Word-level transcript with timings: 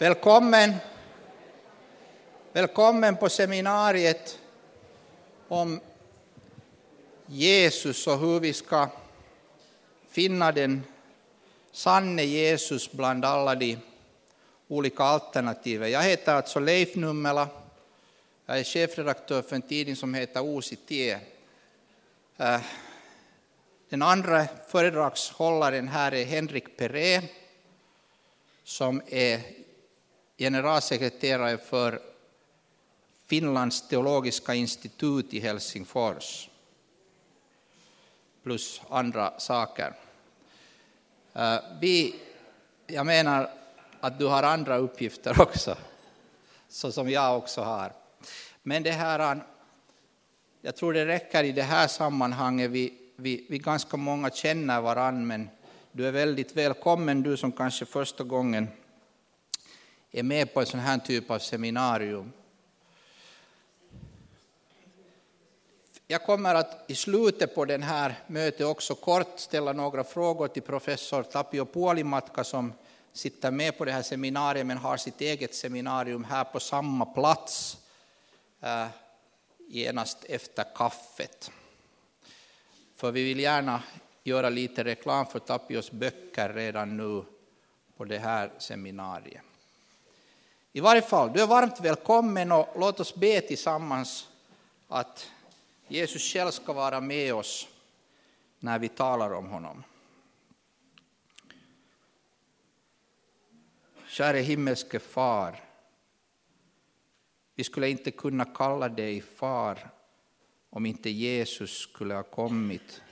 Välkommen. 0.00 0.74
Välkommen 2.52 3.16
på 3.16 3.28
seminariet 3.28 4.38
om 5.48 5.80
Jesus 7.26 8.06
och 8.06 8.18
hur 8.18 8.40
vi 8.40 8.52
ska 8.52 8.88
finna 10.10 10.52
den 10.52 10.84
sanne 11.72 12.24
Jesus 12.24 12.92
bland 12.92 13.24
alla 13.24 13.54
de 13.54 13.78
olika 14.68 15.02
alternativen. 15.02 15.90
Jag 15.90 16.02
heter 16.02 16.34
alltså 16.34 16.60
Leif 16.60 16.94
Nummela. 16.94 17.48
Jag 18.46 18.58
är 18.58 18.64
chefredaktör 18.64 19.42
för 19.42 19.56
en 19.56 19.62
tidning 19.62 19.96
som 19.96 20.14
heter 20.14 20.40
OCT. 20.40 20.90
Eh, 22.36 22.60
den 23.88 24.02
andra 24.02 24.46
föredragshållaren 24.68 25.88
här 25.88 26.14
är 26.14 26.24
Henrik 26.24 26.76
Peré 26.76 27.22
som 28.64 29.02
är 29.06 29.59
generalsekreterare 30.40 31.58
för 31.58 32.00
Finlands 33.26 33.88
teologiska 33.88 34.54
institut 34.54 35.34
i 35.34 35.40
Helsingfors, 35.40 36.48
plus 38.42 38.82
andra 38.88 39.40
saker. 39.40 39.94
Eh, 41.32 41.58
vi, 41.80 42.14
jag 42.86 43.06
menar 43.06 43.50
att 44.00 44.18
du 44.18 44.26
har 44.26 44.42
andra 44.42 44.76
uppgifter 44.76 45.40
också, 45.46 45.76
så 46.68 46.92
som 46.92 47.10
jag 47.10 47.38
också 47.38 47.60
har. 47.60 47.92
Men 48.62 48.82
det 48.82 48.92
här, 48.92 49.36
eh, 49.36 49.42
jag 50.60 50.76
tror 50.76 50.92
det 50.92 51.06
räcker 51.06 51.44
i 51.44 51.52
det 51.52 51.62
här 51.62 51.86
sammanhanget. 51.86 52.70
Vi, 52.70 52.98
vi, 53.16 53.46
vi 53.50 53.58
ganska 53.58 53.96
många 53.96 54.30
känner 54.30 54.80
varandra, 54.80 55.24
men 55.24 55.48
du 55.92 56.06
är 56.06 56.12
väldigt 56.12 56.56
välkommen, 56.56 57.22
du 57.22 57.36
som 57.36 57.52
kanske 57.52 57.84
första 57.86 58.24
gången 58.24 58.68
är 60.10 60.22
med 60.22 60.54
på 60.54 60.60
en 60.60 60.66
sån 60.66 60.80
här 60.80 60.98
typ 60.98 61.30
av 61.30 61.38
seminarium. 61.38 62.32
Jag 66.06 66.24
kommer 66.24 66.54
att 66.54 66.84
i 66.90 66.94
slutet 66.94 67.54
på 67.54 67.64
den 67.64 67.82
här 67.82 68.14
mötet 68.26 68.66
också 68.66 68.94
kort 68.94 69.40
ställa 69.40 69.72
några 69.72 70.04
frågor 70.04 70.48
till 70.48 70.62
professor 70.62 71.22
Tapio 71.22 71.64
Puolimatka 71.64 72.44
som 72.44 72.72
sitter 73.12 73.50
med 73.50 73.78
på 73.78 73.84
det 73.84 73.92
här 73.92 74.02
seminariet 74.02 74.66
men 74.66 74.76
har 74.76 74.96
sitt 74.96 75.20
eget 75.20 75.54
seminarium 75.54 76.24
här 76.24 76.44
på 76.44 76.60
samma 76.60 77.06
plats 77.06 77.78
eh, 78.60 78.86
genast 79.68 80.24
efter 80.24 80.64
kaffet. 80.74 81.50
För 82.96 83.12
vi 83.12 83.24
vill 83.24 83.40
gärna 83.40 83.82
göra 84.24 84.48
lite 84.48 84.84
reklam 84.84 85.26
för 85.26 85.38
Tapios 85.38 85.90
böcker 85.90 86.52
redan 86.52 86.96
nu 86.96 87.24
på 87.96 88.04
det 88.04 88.18
här 88.18 88.50
seminariet. 88.58 89.49
I 90.72 90.80
varje 90.80 91.02
fall, 91.02 91.32
du 91.32 91.42
är 91.42 91.46
varmt 91.46 91.80
välkommen 91.80 92.52
och 92.52 92.68
låt 92.76 93.00
oss 93.00 93.14
be 93.14 93.40
tillsammans 93.40 94.28
att 94.88 95.30
Jesus 95.88 96.32
själv 96.32 96.50
ska 96.50 96.72
vara 96.72 97.00
med 97.00 97.34
oss 97.34 97.68
när 98.58 98.78
vi 98.78 98.88
talar 98.88 99.32
om 99.32 99.46
honom. 99.46 99.84
Käre 104.08 104.38
himmelske 104.38 104.98
far, 104.98 105.60
vi 107.54 107.64
skulle 107.64 107.88
inte 107.88 108.10
kunna 108.10 108.44
kalla 108.44 108.88
dig 108.88 109.20
far 109.20 109.90
om 110.70 110.86
inte 110.86 111.10
Jesus 111.10 111.78
skulle 111.78 112.14
ha 112.14 112.22
kommit, 112.22 113.02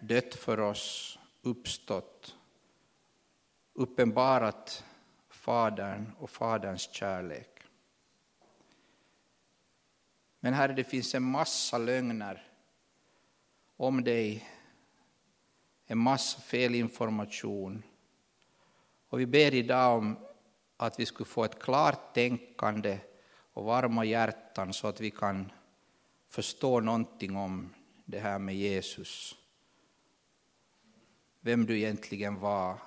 dött 0.00 0.34
för 0.34 0.60
oss, 0.60 1.18
uppstått, 1.42 2.36
uppenbarat 3.72 4.84
Fadern 5.44 6.12
och 6.18 6.30
Faderns 6.30 6.92
kärlek. 6.92 7.60
Men 10.40 10.54
Herre, 10.54 10.72
det 10.72 10.84
finns 10.84 11.14
en 11.14 11.22
massa 11.22 11.78
lögner 11.78 12.48
om 13.76 14.04
dig, 14.04 14.48
en 15.86 15.98
massa 15.98 16.40
felinformation. 16.40 17.82
Och 19.08 19.20
vi 19.20 19.26
ber 19.26 19.54
idag 19.54 19.98
om 19.98 20.18
att 20.76 21.00
vi 21.00 21.06
skulle 21.06 21.28
få 21.28 21.44
ett 21.44 21.62
klart 21.62 22.14
tänkande 22.14 22.98
och 23.52 23.64
varma 23.64 24.04
hjärtan 24.04 24.72
så 24.72 24.86
att 24.88 25.00
vi 25.00 25.10
kan 25.10 25.52
förstå 26.28 26.80
någonting 26.80 27.36
om 27.36 27.74
det 28.04 28.18
här 28.18 28.38
med 28.38 28.56
Jesus. 28.56 29.36
Vem 31.40 31.66
du 31.66 31.78
egentligen 31.78 32.40
var 32.40 32.78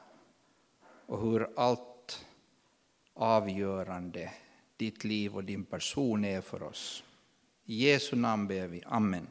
och 1.06 1.22
hur 1.22 1.50
allt 1.56 1.97
avgörande 3.17 4.31
ditt 4.78 5.03
liv 5.03 5.35
och 5.35 5.44
din 5.44 5.66
person 5.66 6.25
är 6.25 6.41
för 6.41 6.63
oss. 6.63 7.03
I 7.66 7.75
Jesu 7.75 8.16
namn 8.16 8.47
ber 8.47 8.67
vi. 8.67 8.83
Amen. 8.85 9.28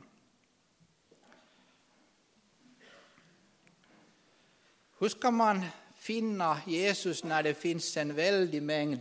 Hur 4.99 5.09
ska 5.09 5.31
man 5.31 5.63
finna 5.95 6.61
Jesus 6.67 7.25
när 7.25 7.43
det 7.43 7.55
finns 7.55 7.97
en 7.97 8.15
väldig 8.15 8.63
mängd 8.63 9.01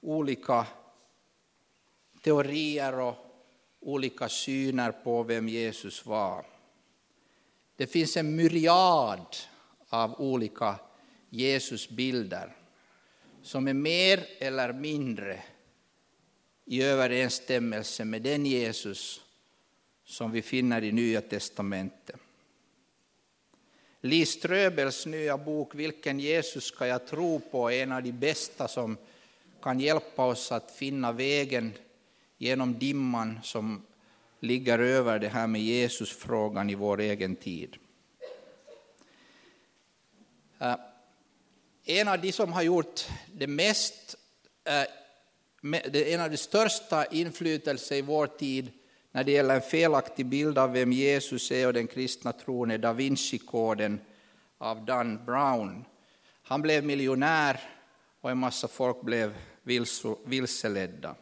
olika 0.00 0.66
teorier 2.22 3.00
och 3.00 3.16
olika 3.80 4.28
syner 4.28 4.92
på 4.92 5.22
vem 5.22 5.48
Jesus 5.48 6.06
var? 6.06 6.46
Det 7.76 7.86
finns 7.86 8.16
en 8.16 8.36
myriad 8.36 9.36
av 9.88 10.20
olika 10.20 10.78
Jesusbilder 11.30 12.63
som 13.44 13.68
är 13.68 13.74
mer 13.74 14.26
eller 14.38 14.72
mindre 14.72 15.42
i 16.64 16.82
överensstämmelse 16.82 18.04
med 18.04 18.22
den 18.22 18.46
Jesus 18.46 19.20
som 20.04 20.32
vi 20.32 20.42
finner 20.42 20.84
i 20.84 20.92
Nya 20.92 21.20
testamentet. 21.20 22.16
Lee 24.00 24.26
Ströbels 24.26 25.06
nya 25.06 25.38
bok 25.38 25.74
Vilken 25.74 26.20
Jesus 26.20 26.64
ska 26.64 26.86
jag 26.86 27.06
tro 27.06 27.40
på 27.40 27.70
är 27.70 27.82
en 27.82 27.92
av 27.92 28.02
de 28.02 28.12
bästa 28.12 28.68
som 28.68 28.96
kan 29.62 29.80
hjälpa 29.80 30.26
oss 30.26 30.52
att 30.52 30.70
finna 30.70 31.12
vägen 31.12 31.72
genom 32.38 32.78
dimman 32.78 33.40
som 33.42 33.86
ligger 34.40 34.78
över 34.78 35.18
det 35.18 35.28
här 35.28 35.46
med 35.46 35.62
Jesusfrågan 35.62 36.70
i 36.70 36.74
vår 36.74 37.00
egen 37.00 37.36
tid. 37.36 37.76
Eh, 40.58 40.76
en 41.86 42.08
av 42.08 42.20
de 42.20 42.32
som 42.32 42.52
har 42.52 42.62
gjort 42.62 43.08
det 43.32 43.46
mest 43.46 44.16
eh, 44.64 44.86
en 46.12 46.20
av 46.20 46.30
de 46.30 46.36
största 46.36 47.04
inflytelser 47.04 47.96
i 47.96 48.02
vår 48.02 48.26
tid 48.26 48.72
när 49.12 49.24
det 49.24 49.32
gäller 49.32 49.54
en 49.54 49.62
felaktig 49.62 50.26
bild 50.26 50.58
av 50.58 50.72
vem 50.72 50.92
Jesus 50.92 51.50
är 51.50 51.66
och 51.66 51.72
den 51.72 51.86
kristna 51.86 52.32
tron 52.32 52.70
är 52.70 52.78
Da 52.78 52.92
Vinci-koden 52.92 54.00
av 54.58 54.84
Dan 54.84 55.24
Brown. 55.24 55.84
Han 56.42 56.62
blev 56.62 56.84
miljonär 56.84 57.60
och 58.20 58.30
en 58.30 58.38
massa 58.38 58.68
folk 58.68 59.02
blev 59.02 59.34
vilseledda. 60.24 61.14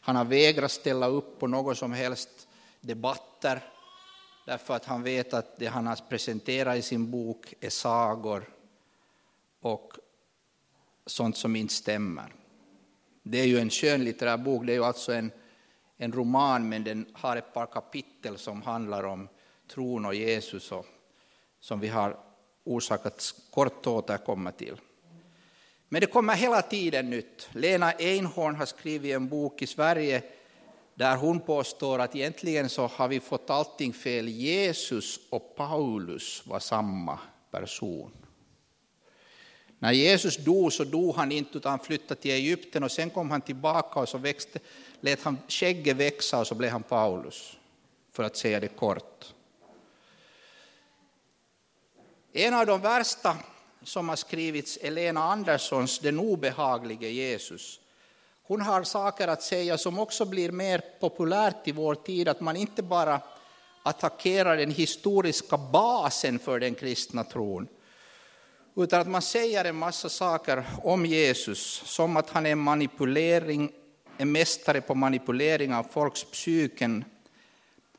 Han 0.00 0.16
har 0.16 0.24
vägrat 0.24 0.70
ställa 0.70 1.06
upp 1.06 1.38
på 1.38 1.46
något 1.46 1.78
som 1.78 1.92
helst 1.92 2.48
debatter 2.80 3.60
därför 4.46 4.74
att 4.74 4.84
han 4.84 5.02
vet 5.02 5.34
att 5.34 5.58
det 5.58 5.66
han 5.66 5.86
har 5.86 5.96
presenterat 6.08 6.76
i 6.76 6.82
sin 6.82 7.10
bok 7.10 7.54
är 7.60 7.70
sagor 7.70 8.59
och 9.60 9.92
sånt 11.06 11.36
som 11.36 11.56
inte 11.56 11.74
stämmer. 11.74 12.34
Det 13.22 13.40
är 13.40 13.46
ju 13.46 13.58
en 13.58 13.70
skönlitterär 13.70 14.36
bok, 14.36 14.66
det 14.66 14.72
är 14.72 14.76
ju 14.76 14.84
alltså 14.84 15.12
en, 15.12 15.32
en 15.96 16.12
roman 16.12 16.68
men 16.68 16.84
den 16.84 17.06
har 17.12 17.36
ett 17.36 17.54
par 17.54 17.66
kapitel 17.66 18.38
som 18.38 18.62
handlar 18.62 19.04
om 19.04 19.28
tron 19.68 20.04
och 20.04 20.14
Jesus 20.14 20.72
och, 20.72 20.86
som 21.60 21.80
vi 21.80 21.88
har 21.88 22.16
orsak 22.64 23.06
att 23.06 23.34
kort 23.50 23.86
återkomma 23.86 24.52
till. 24.52 24.76
Men 25.88 26.00
det 26.00 26.06
kommer 26.06 26.34
hela 26.34 26.62
tiden 26.62 27.10
nytt. 27.10 27.48
Lena 27.52 27.92
Einhorn 27.92 28.54
har 28.54 28.66
skrivit 28.66 29.14
en 29.14 29.28
bok 29.28 29.62
i 29.62 29.66
Sverige 29.66 30.22
där 30.94 31.16
hon 31.16 31.40
påstår 31.40 31.98
att 31.98 32.16
egentligen 32.16 32.68
så 32.68 32.86
har 32.86 33.08
vi 33.08 33.20
fått 33.20 33.50
allting 33.50 33.92
fel. 33.92 34.28
Jesus 34.28 35.20
och 35.30 35.56
Paulus 35.56 36.46
var 36.46 36.58
samma 36.58 37.18
person. 37.50 38.12
När 39.82 39.92
Jesus 39.92 40.36
dog 40.36 40.72
så 40.72 40.84
dog 40.84 41.16
han 41.16 41.32
inte 41.32 41.58
utan 41.58 41.78
flyttade 41.78 42.20
till 42.20 42.30
Egypten 42.30 42.82
och 42.82 42.92
sen 42.92 43.10
kom 43.10 43.30
han 43.30 43.40
tillbaka 43.40 44.00
och 44.00 44.08
så 44.08 44.18
växte, 44.18 44.58
lät 45.00 45.22
han 45.22 45.38
skägget 45.48 45.96
växa 45.96 46.38
och 46.38 46.46
så 46.46 46.54
blev 46.54 46.70
han 46.70 46.82
Paulus, 46.82 47.56
för 48.12 48.22
att 48.22 48.36
säga 48.36 48.60
det 48.60 48.68
kort. 48.68 49.34
En 52.32 52.54
av 52.54 52.66
de 52.66 52.80
värsta 52.80 53.36
som 53.82 54.08
har 54.08 54.16
skrivits 54.16 54.78
är 54.82 54.90
Lena 54.90 55.24
Anderssons 55.24 55.98
Den 55.98 56.18
obehaglige 56.18 57.08
Jesus. 57.08 57.80
Hon 58.42 58.60
har 58.60 58.82
saker 58.82 59.28
att 59.28 59.42
säga 59.42 59.78
som 59.78 59.98
också 59.98 60.24
blir 60.24 60.50
mer 60.52 60.82
populärt 61.00 61.68
i 61.68 61.72
vår 61.72 61.94
tid, 61.94 62.28
att 62.28 62.40
man 62.40 62.56
inte 62.56 62.82
bara 62.82 63.20
attackerar 63.82 64.56
den 64.56 64.70
historiska 64.70 65.58
basen 65.58 66.38
för 66.38 66.60
den 66.60 66.74
kristna 66.74 67.24
tron, 67.24 67.68
utan 68.76 69.00
att 69.00 69.08
man 69.08 69.22
säger 69.22 69.64
en 69.64 69.76
massa 69.76 70.08
saker 70.08 70.64
om 70.82 71.06
Jesus, 71.06 71.82
som 71.84 72.16
att 72.16 72.30
han 72.30 72.46
är 72.46 72.54
manipulering, 72.54 73.72
en 74.16 74.32
mästare 74.32 74.80
på 74.80 74.94
manipulering 74.94 75.74
av 75.74 75.82
folks 75.82 76.24
psyken, 76.24 77.04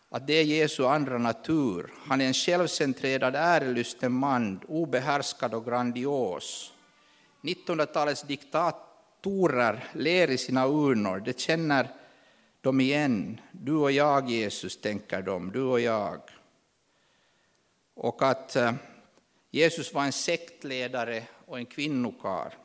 att 0.09 0.27
det 0.27 0.33
är 0.33 0.43
Jesu 0.43 0.85
andra 0.85 1.17
natur. 1.17 1.93
Han 2.07 2.21
är 2.21 2.27
en 2.27 2.33
självcentrerad, 2.33 3.35
ärelysten 3.35 4.11
man, 4.11 4.59
obehärskad 4.67 5.53
och 5.53 5.65
grandios. 5.65 6.73
1900-talets 7.41 8.21
diktatorer 8.23 9.89
ler 9.93 10.29
i 10.29 10.37
sina 10.37 10.67
urnor, 10.67 11.19
det 11.19 11.39
känner 11.39 11.87
de 12.61 12.81
igen. 12.81 13.41
Du 13.51 13.73
och 13.73 13.91
jag, 13.91 14.29
Jesus, 14.29 14.81
tänker 14.81 15.21
de, 15.21 15.51
du 15.51 15.61
och 15.61 15.79
jag. 15.79 16.21
Och 17.93 18.21
att 18.21 18.55
eh, 18.55 18.73
Jesus 19.51 19.93
var 19.93 20.03
en 20.03 20.11
sektledare 20.11 21.23
och 21.45 21.57
en 21.57 21.65
kvinnokar. 21.65 22.57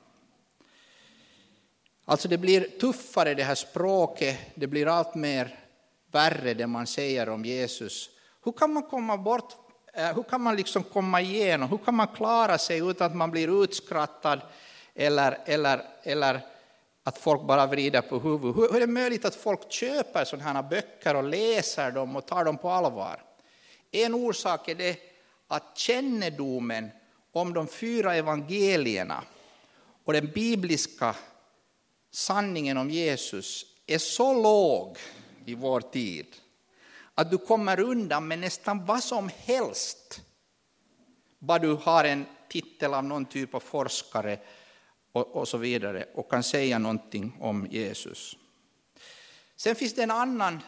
Alltså 2.04 2.28
det 2.28 2.38
blir 2.38 2.78
tuffare 2.80 3.34
det 3.34 3.42
här 3.42 3.54
språket, 3.54 4.38
det 4.54 4.66
blir 4.66 4.86
allt 4.86 5.14
mer 5.14 5.58
värre 6.12 6.54
det 6.54 6.66
man 6.66 6.86
säger 6.86 7.28
om 7.28 7.44
Jesus. 7.44 8.10
Hur 8.44 8.52
kan 8.52 8.72
man 8.72 8.82
komma 8.82 9.16
bort, 9.16 9.52
eh, 9.94 10.14
hur 10.14 10.22
kan 10.22 10.40
man 10.40 10.56
liksom 10.56 10.82
komma 10.82 11.20
igenom, 11.20 11.68
hur 11.68 11.78
kan 11.78 11.94
man 11.94 12.06
klara 12.06 12.58
sig 12.58 12.78
utan 12.78 13.06
att 13.06 13.16
man 13.16 13.30
blir 13.30 13.62
utskrattad 13.64 14.40
eller, 14.94 15.38
eller, 15.44 15.82
eller 16.02 16.40
att 17.02 17.18
folk 17.18 17.42
bara 17.42 17.66
vrider 17.66 18.02
på 18.02 18.18
huvudet? 18.18 18.56
Hur 18.56 18.76
är 18.76 18.80
det 18.80 18.86
möjligt 18.86 19.24
att 19.24 19.34
folk 19.34 19.72
köper 19.72 20.24
sådana 20.24 20.52
här 20.52 20.62
böcker 20.62 21.16
och 21.16 21.24
läser 21.24 21.90
dem 21.90 22.16
och 22.16 22.26
tar 22.26 22.44
dem 22.44 22.58
på 22.58 22.70
allvar? 22.70 23.22
En 23.90 24.14
orsak 24.14 24.68
är 24.68 24.74
det 24.74 25.15
att 25.48 25.78
kännedomen 25.78 26.90
om 27.32 27.54
de 27.54 27.68
fyra 27.68 28.14
evangelierna 28.14 29.24
och 30.04 30.12
den 30.12 30.30
bibliska 30.34 31.16
sanningen 32.10 32.76
om 32.76 32.90
Jesus 32.90 33.66
är 33.86 33.98
så 33.98 34.42
låg 34.42 34.98
i 35.44 35.54
vår 35.54 35.80
tid 35.80 36.26
att 37.14 37.30
du 37.30 37.38
kommer 37.38 37.80
undan 37.80 38.28
med 38.28 38.38
nästan 38.38 38.84
vad 38.84 39.02
som 39.02 39.30
helst 39.36 40.20
bara 41.38 41.58
du 41.58 41.72
har 41.72 42.04
en 42.04 42.26
titel 42.48 42.94
av 42.94 43.04
någon 43.04 43.24
typ 43.24 43.54
av 43.54 43.60
forskare 43.60 44.38
och, 45.12 45.36
och 45.36 45.48
så 45.48 45.58
vidare 45.58 46.06
och 46.14 46.30
kan 46.30 46.42
säga 46.42 46.78
någonting 46.78 47.36
om 47.40 47.66
Jesus. 47.70 48.36
Sen 49.56 49.74
finns 49.74 49.94
det 49.94 50.02
en 50.02 50.10
annan 50.10 50.60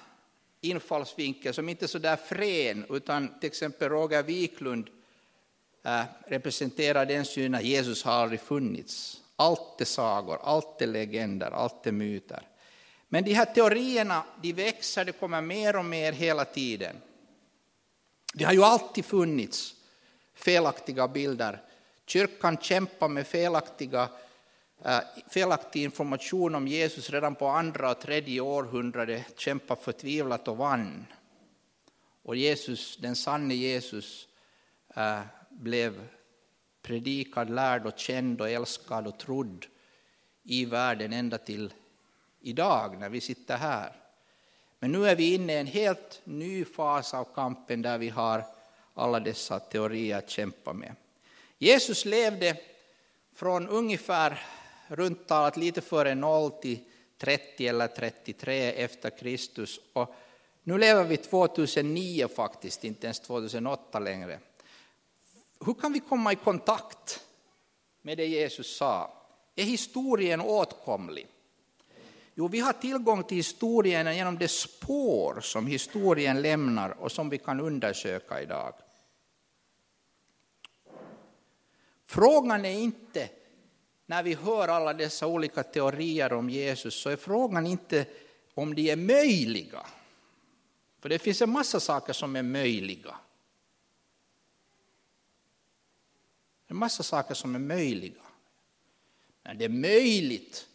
infallsvinkel 0.61 1.55
som 1.55 1.69
inte 1.69 1.85
är 1.85 1.87
så 1.87 1.99
där 1.99 2.17
frän, 2.17 2.87
utan 2.91 3.41
till 3.41 3.47
exempel 3.47 3.89
Roger 3.89 4.23
Wiklund 4.23 4.89
äh, 5.85 6.03
representerar 6.27 7.07
den 7.07 7.25
synen 7.25 7.55
att 7.55 7.65
Jesus 7.65 8.05
har 8.05 8.13
aldrig 8.13 8.41
funnits. 8.41 9.23
Allt 9.37 9.81
är 9.81 9.85
sagor, 9.85 10.39
allt 10.43 10.83
är 10.83 10.87
legender, 10.87 11.51
allt 11.51 11.87
är 11.87 11.93
myter. 11.93 12.43
Men 13.09 13.25
de 13.25 13.33
här 13.33 13.45
teorierna 13.45 14.25
de 14.43 14.53
växer, 14.53 15.05
det 15.05 15.13
kommer 15.13 15.41
mer 15.41 15.77
och 15.77 15.85
mer 15.85 16.13
hela 16.13 16.45
tiden. 16.45 16.97
Det 18.35 18.45
har 18.45 18.53
ju 18.53 18.63
alltid 18.63 19.05
funnits 19.05 19.75
felaktiga 20.35 21.09
bilder. 21.09 21.63
Kyrkan 22.07 22.57
kämpar 22.57 23.09
med 23.09 23.27
felaktiga, 23.27 24.09
Äh, 24.85 25.01
felaktig 25.29 25.83
information 25.83 26.55
om 26.55 26.69
Jesus 26.69 27.11
redan 27.11 27.35
på 27.35 27.47
andra 27.47 27.91
och 27.91 28.01
tredje 28.01 28.41
århundradet, 28.41 29.41
kämpade 29.41 29.81
förtvivlat 29.81 30.49
och 30.49 30.57
vann. 30.57 31.07
Och 32.23 32.37
Jesus, 32.37 32.97
den 32.97 33.17
sanne 33.17 33.55
Jesus 33.55 34.29
äh, 34.95 35.21
blev 35.51 36.09
predikad, 36.83 37.51
lärd 37.51 37.87
och 37.87 37.99
känd 37.99 38.41
och 38.41 38.51
älskad 38.51 39.07
och 39.07 39.19
trodd 39.19 39.67
i 40.43 40.65
världen 40.65 41.13
ända 41.13 41.39
till 41.39 41.73
idag 42.41 42.99
när 42.99 43.09
vi 43.09 43.21
sitter 43.21 43.57
här. 43.57 43.93
Men 44.79 44.93
nu 44.93 45.09
är 45.09 45.17
vi 45.17 45.35
inne 45.35 45.53
i 45.53 45.59
en 45.59 45.67
helt 45.67 46.21
ny 46.25 46.65
fas 46.65 47.15
av 47.15 47.25
kampen 47.35 47.83
där 47.83 47.99
vi 47.99 48.09
har 48.09 48.45
alla 48.95 49.21
dessa 49.21 49.61
teorier 49.61 50.19
att 50.19 50.31
kämpa 50.31 50.73
med. 50.73 50.95
Jesus 51.59 52.05
levde 52.05 52.57
från 53.35 53.69
ungefär 53.69 54.43
runt 54.89 55.27
talat 55.27 55.57
lite 55.57 55.81
före 55.81 56.15
0 56.15 56.51
till 56.51 56.79
30 57.19 57.67
eller 57.67 57.89
33 57.89 58.73
efter 58.73 59.11
Kristus. 59.11 59.81
Och 59.93 60.15
nu 60.63 60.79
lever 60.79 61.05
vi 61.05 61.17
2009 61.17 62.29
faktiskt, 62.29 62.85
inte 62.85 63.07
ens 63.07 63.21
2008 63.21 63.99
längre. 63.99 64.39
Hur 65.67 65.75
kan 65.75 65.93
vi 65.93 66.01
komma 66.01 66.33
i 66.33 66.37
kontakt 66.37 67.25
med 68.03 68.19
det 68.19 68.27
Jesus 68.27 68.77
sa? 68.77 69.13
Är 69.57 69.65
historien 69.65 70.41
åtkomlig? 70.41 71.27
Jo, 72.35 72.49
vi 72.49 72.61
har 72.61 72.73
tillgång 72.73 73.25
till 73.25 73.37
historien 73.37 74.17
genom 74.17 74.39
de 74.39 74.49
spår 74.49 75.41
som 75.41 75.67
historien 75.67 76.43
lämnar 76.43 76.91
och 76.91 77.13
som 77.13 77.29
vi 77.31 77.39
kan 77.39 77.61
undersöka 77.61 78.43
idag. 78.43 78.75
Frågan 82.07 82.65
är 82.65 82.71
inte, 82.71 83.29
när 84.09 84.23
vi 84.23 84.35
hör 84.35 84.69
alla 84.69 84.95
dessa 84.95 85.27
olika 85.27 85.63
teorier 85.63 86.33
om 86.33 86.51
Jesus, 86.51 86.95
så 86.95 87.11
är 87.11 87.17
frågan 87.17 87.67
inte 87.67 88.07
om 88.55 88.75
de 88.75 88.91
är 88.91 88.97
möjliga. 88.97 89.87
För 91.01 91.09
det 91.09 91.19
finns 91.19 91.43
en 91.43 91.51
massa 91.51 91.81
saker 91.81 92.13
som 92.13 92.37
är 92.37 92.43
möjliga. 92.43 93.15
En 96.67 96.77
massa 96.77 97.03
saker 97.03 97.35
som 97.35 97.55
är 97.55 97.59
möjliga. 97.59 98.23
Men 99.43 99.59
det 99.59 99.65
är 99.65 99.69
möjligt 99.69 100.67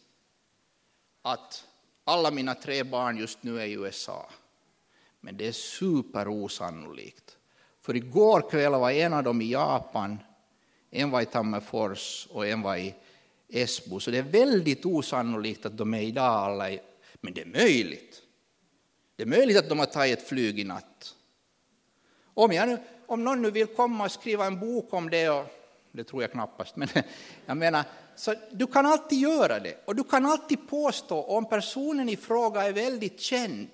att 1.22 1.66
alla 2.04 2.30
mina 2.30 2.54
tre 2.54 2.82
barn 2.82 3.16
just 3.16 3.42
nu 3.42 3.60
är 3.60 3.66
i 3.66 3.72
USA. 3.72 4.30
Men 5.20 5.36
det 5.36 5.46
är 5.46 5.52
superosannolikt. 5.52 7.36
För 7.80 7.96
igår 7.96 8.50
kväll 8.50 8.72
var 8.72 8.90
en 8.90 9.12
av 9.12 9.22
dem 9.22 9.42
i 9.42 9.50
Japan, 9.50 10.18
en 10.90 11.10
var 11.10 11.20
i 11.20 11.26
Tammerfors 11.26 12.28
och 12.30 12.46
en 12.46 12.62
var 12.62 12.76
i 12.76 12.94
Esbo. 13.54 14.00
Så 14.00 14.10
det 14.10 14.18
är 14.18 14.22
väldigt 14.22 14.86
osannolikt 14.86 15.66
att 15.66 15.76
de 15.76 15.94
är 15.94 16.00
idag 16.00 16.24
alla 16.24 16.70
i... 16.70 16.80
Men 17.20 17.34
det 17.34 17.40
är 17.40 17.46
möjligt. 17.46 18.22
Det 19.16 19.22
är 19.22 19.26
möjligt 19.26 19.56
att 19.56 19.68
de 19.68 19.78
har 19.78 19.86
tagit 19.86 20.18
ett 20.18 20.28
flyg 20.28 20.58
i 20.58 20.64
natt. 20.64 21.14
Om, 22.34 22.52
jag 22.52 22.78
om 23.06 23.24
någon 23.24 23.42
nu 23.42 23.50
vill 23.50 23.66
komma 23.66 24.04
och 24.04 24.10
skriva 24.10 24.46
en 24.46 24.60
bok 24.60 24.92
om 24.92 25.10
det, 25.10 25.28
och, 25.30 25.46
det 25.92 26.04
tror 26.04 26.22
jag 26.22 26.32
knappast, 26.32 26.76
men 26.76 26.88
jag 27.46 27.56
menar, 27.56 27.84
så 28.16 28.34
du 28.52 28.66
kan 28.66 28.86
alltid 28.86 29.18
göra 29.18 29.60
det. 29.60 29.82
Och 29.84 29.96
du 29.96 30.04
kan 30.04 30.26
alltid 30.26 30.68
påstå, 30.68 31.22
om 31.22 31.48
personen 31.48 32.08
i 32.08 32.16
fråga 32.16 32.62
är 32.62 32.72
väldigt 32.72 33.20
känd, 33.20 33.70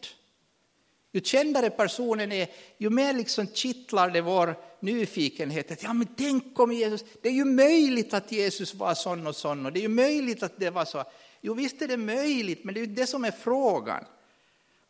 ju 1.12 1.20
kändare 1.20 1.70
personen 1.70 2.32
är, 2.32 2.48
ju 2.78 2.90
mer 2.90 3.12
liksom 3.12 3.46
kittlar 3.46 4.10
det 4.10 4.20
vår 4.20 4.56
nyfikenhet. 4.80 5.70
Att, 5.70 5.82
ja, 5.82 5.92
men 5.92 6.06
tänk 6.16 6.60
om 6.60 6.72
Jesus, 6.72 7.04
det 7.22 7.28
är 7.28 7.32
ju 7.32 7.44
möjligt 7.44 8.14
att 8.14 8.32
Jesus 8.32 8.74
var 8.74 8.94
sån 8.94 9.26
och 9.26 9.36
sån, 9.36 9.66
och 9.66 9.72
det 9.72 9.80
är 9.80 9.82
ju 9.82 9.88
möjligt 9.88 10.42
att 10.42 10.52
det 10.56 10.70
var 10.70 10.84
så. 10.84 11.04
Jo, 11.40 11.54
visst 11.54 11.82
är 11.82 11.88
det 11.88 11.96
möjligt, 11.96 12.64
men 12.64 12.74
det 12.74 12.80
är 12.80 12.86
ju 12.86 12.94
det 12.94 13.06
som 13.06 13.24
är 13.24 13.30
frågan. 13.30 14.04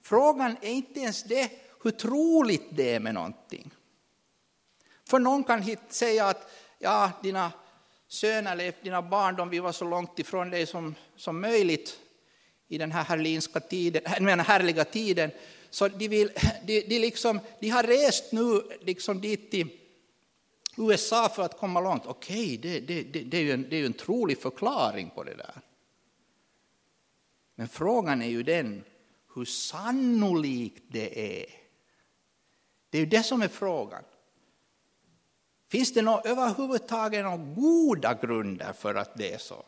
Frågan 0.02 0.56
är 0.60 0.70
inte 0.70 1.00
ens 1.00 1.22
det 1.22 1.50
hur 1.82 1.90
troligt 1.90 2.66
det 2.70 2.94
är 2.94 3.00
med 3.00 3.14
någonting. 3.14 3.70
För 5.08 5.18
någon 5.18 5.44
kan 5.44 5.76
säga 5.88 6.26
att 6.26 6.52
ja, 6.78 7.10
dina 7.22 7.52
söner 8.08 8.52
eller 8.52 8.72
dina 8.82 9.02
barn, 9.02 9.36
de 9.36 9.50
vill 9.50 9.62
vara 9.62 9.72
så 9.72 9.84
långt 9.84 10.18
ifrån 10.18 10.50
dig 10.50 10.66
som, 10.66 10.94
som 11.16 11.40
möjligt 11.40 11.98
i 12.68 12.78
den 12.78 12.92
här 12.92 13.04
härlinska 13.04 13.60
tiden, 13.60 14.02
den 14.26 14.40
härliga 14.40 14.84
tiden. 14.84 15.30
Så 15.70 15.88
de, 15.88 16.08
vill, 16.08 16.30
de, 16.66 16.80
de, 16.80 16.98
liksom, 16.98 17.40
de 17.60 17.68
har 17.68 17.82
rest 17.82 18.32
nu 18.32 18.62
liksom 18.80 19.20
dit 19.20 19.50
till 19.50 19.68
USA 20.76 21.28
för 21.28 21.42
att 21.42 21.58
komma 21.58 21.80
långt. 21.80 22.06
Okej, 22.06 22.56
det, 22.56 22.80
det, 22.80 23.02
det, 23.02 23.20
det, 23.20 23.36
är 23.36 23.42
ju 23.42 23.52
en, 23.52 23.66
det 23.70 23.76
är 23.76 23.86
en 23.86 23.92
trolig 23.92 24.38
förklaring 24.38 25.10
på 25.10 25.24
det 25.24 25.34
där. 25.34 25.60
Men 27.54 27.68
frågan 27.68 28.22
är 28.22 28.28
ju 28.28 28.42
den 28.42 28.84
hur 29.34 29.44
sannolikt 29.44 30.82
det 30.88 31.40
är. 31.40 31.46
Det 32.90 32.98
är 32.98 33.00
ju 33.00 33.06
det 33.06 33.22
som 33.22 33.42
är 33.42 33.48
frågan. 33.48 34.02
Finns 35.68 35.94
det 35.94 36.02
någon, 36.02 36.20
överhuvudtaget 36.24 37.24
några 37.24 37.36
goda 37.36 38.14
grunder 38.14 38.72
för 38.72 38.94
att 38.94 39.18
det 39.18 39.32
är 39.32 39.38
så? 39.38 39.64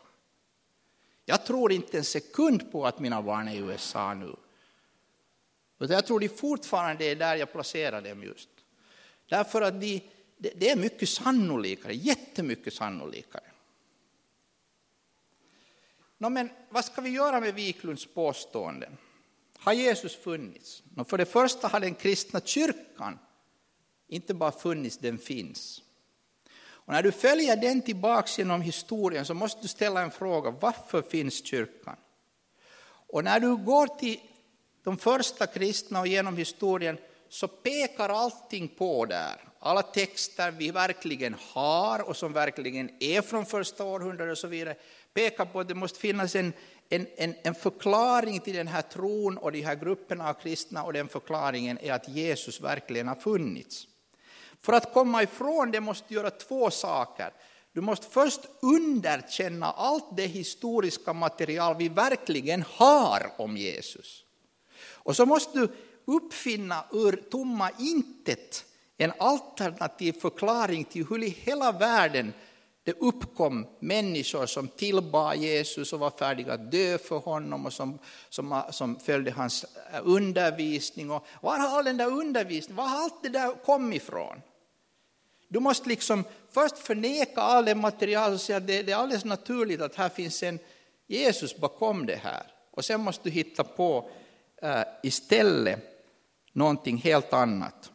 Jag 1.24 1.46
tror 1.46 1.72
inte 1.72 1.98
en 1.98 2.04
sekund 2.04 2.72
på 2.72 2.86
att 2.86 2.98
mina 2.98 3.22
barn 3.22 3.48
är 3.48 3.54
i 3.54 3.58
USA 3.58 4.14
nu. 4.14 4.36
Jag 5.90 6.06
tror 6.06 6.20
de 6.20 6.28
fortfarande 6.28 7.04
är 7.04 7.16
där 7.16 7.36
jag 7.36 7.52
placerar 7.52 8.02
dem 8.02 8.22
just. 8.22 8.48
Därför 9.28 9.62
att 9.62 9.80
de, 9.80 10.00
det 10.38 10.70
är 10.70 10.76
mycket 10.76 11.08
sannolikare, 11.08 11.94
jättemycket 11.94 12.74
sannolikare. 12.74 13.44
Nå, 16.18 16.30
men 16.30 16.50
vad 16.68 16.84
ska 16.84 17.00
vi 17.00 17.10
göra 17.10 17.40
med 17.40 17.54
Wiklunds 17.54 18.06
påståenden? 18.06 18.96
Har 19.58 19.72
Jesus 19.72 20.16
funnits? 20.16 20.82
No, 20.94 21.04
för 21.04 21.18
det 21.18 21.26
första 21.26 21.68
har 21.68 21.80
den 21.80 21.94
kristna 21.94 22.40
kyrkan 22.40 23.18
inte 24.08 24.34
bara 24.34 24.52
funnits, 24.52 24.98
den 24.98 25.18
finns. 25.18 25.82
Och 26.84 26.92
när 26.92 27.02
du 27.02 27.12
följer 27.12 27.56
den 27.56 27.82
tillbaks 27.82 28.38
genom 28.38 28.62
historien 28.62 29.26
så 29.26 29.34
måste 29.34 29.62
du 29.62 29.68
ställa 29.68 30.02
en 30.02 30.10
fråga, 30.10 30.50
varför 30.50 31.02
finns 31.02 31.46
kyrkan? 31.46 31.96
Och 32.84 33.24
när 33.24 33.40
du 33.40 33.56
går 33.56 33.86
till 33.86 34.20
de 34.82 34.98
första 34.98 35.46
kristna 35.46 36.00
och 36.00 36.06
genom 36.06 36.36
historien 36.36 36.98
så 37.28 37.48
pekar 37.48 38.08
allting 38.08 38.68
på 38.68 39.04
där. 39.04 39.36
Alla 39.58 39.82
texter 39.82 40.50
vi 40.50 40.70
verkligen 40.70 41.36
har 41.52 42.08
och 42.08 42.16
som 42.16 42.32
verkligen 42.32 42.90
är 43.00 43.22
från 43.22 43.46
första 43.46 43.84
århundradet 43.84 44.32
och 44.32 44.38
så 44.38 44.48
vidare 44.48 44.76
pekar 45.14 45.44
på 45.44 45.60
att 45.60 45.68
det 45.68 45.74
måste 45.74 45.98
finnas 45.98 46.34
en, 46.34 46.52
en, 46.88 47.06
en, 47.16 47.34
en 47.42 47.54
förklaring 47.54 48.40
till 48.40 48.56
den 48.56 48.68
här 48.68 48.82
tron 48.82 49.38
och 49.38 49.52
de 49.52 49.60
här 49.62 49.74
grupperna 49.74 50.28
av 50.28 50.34
kristna 50.34 50.82
och 50.82 50.92
den 50.92 51.08
förklaringen 51.08 51.78
är 51.78 51.92
att 51.92 52.08
Jesus 52.08 52.60
verkligen 52.60 53.08
har 53.08 53.14
funnits. 53.14 53.86
För 54.60 54.72
att 54.72 54.92
komma 54.94 55.22
ifrån 55.22 55.70
det 55.70 55.80
måste 55.80 56.04
du 56.08 56.14
göra 56.14 56.30
två 56.30 56.70
saker. 56.70 57.32
Du 57.72 57.80
måste 57.80 58.06
först 58.06 58.40
underkänna 58.62 59.66
allt 59.66 60.16
det 60.16 60.26
historiska 60.26 61.12
material 61.12 61.76
vi 61.76 61.88
verkligen 61.88 62.64
har 62.68 63.32
om 63.36 63.56
Jesus. 63.56 64.24
Och 65.04 65.16
så 65.16 65.26
måste 65.26 65.58
du 65.58 65.68
uppfinna 66.04 66.84
ur 66.92 67.16
tomma 67.30 67.70
intet 67.78 68.64
en 68.96 69.12
alternativ 69.18 70.12
förklaring 70.12 70.84
till 70.84 71.06
hur 71.06 71.24
i 71.24 71.28
hela 71.28 71.72
världen 71.72 72.32
det 72.84 72.92
uppkom 72.92 73.66
människor 73.80 74.46
som 74.46 74.68
tillbad 74.68 75.36
Jesus 75.36 75.92
och 75.92 75.98
var 75.98 76.10
färdiga 76.10 76.52
att 76.52 76.70
dö 76.70 76.98
för 76.98 77.18
honom 77.18 77.66
och 77.66 77.72
som, 77.72 77.98
som, 78.28 78.62
som 78.70 79.00
följde 79.00 79.30
hans 79.30 79.64
eh, 79.64 80.00
undervisning. 80.02 81.10
Och 81.10 81.26
var 81.40 81.58
har 81.58 81.78
all 81.78 81.84
den 81.84 81.96
där 81.96 82.06
undervisningen, 82.06 82.76
var 82.76 82.88
har 82.88 83.02
allt 83.02 83.22
det 83.22 83.28
där 83.28 83.64
kommit 83.64 84.02
ifrån? 84.02 84.42
Du 85.48 85.60
måste 85.60 85.88
liksom 85.88 86.24
först 86.50 86.78
förneka 86.78 87.40
all 87.40 87.64
det 87.64 87.74
material 87.74 88.32
och 88.32 88.40
säga 88.40 88.56
att 88.56 88.66
det, 88.66 88.82
det 88.82 88.92
är 88.92 88.96
alldeles 88.96 89.24
naturligt 89.24 89.80
att 89.80 89.94
här 89.94 90.08
finns 90.08 90.42
en 90.42 90.58
Jesus 91.06 91.56
bakom 91.56 92.06
det 92.06 92.16
här. 92.16 92.42
Och 92.70 92.84
sen 92.84 93.00
måste 93.00 93.24
du 93.24 93.30
hitta 93.30 93.64
på 93.64 94.10
Äh, 94.62 94.82
istället 95.02 95.78
någonting 96.52 96.96
helt 96.96 97.32
annat. 97.32 97.92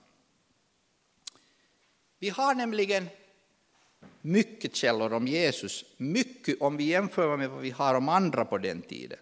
Vi 2.19 2.29
har 2.29 2.55
nämligen 2.55 3.09
mycket 4.21 4.75
källor 4.75 5.13
om 5.13 5.27
Jesus, 5.27 5.85
mycket 5.97 6.61
om 6.61 6.77
vi 6.77 6.83
jämför 6.83 7.37
med 7.37 7.49
vad 7.49 7.61
vi 7.61 7.69
har 7.69 7.95
om 7.95 8.09
andra 8.09 8.45
på 8.45 8.57
den 8.57 8.81
tiden. 8.81 9.19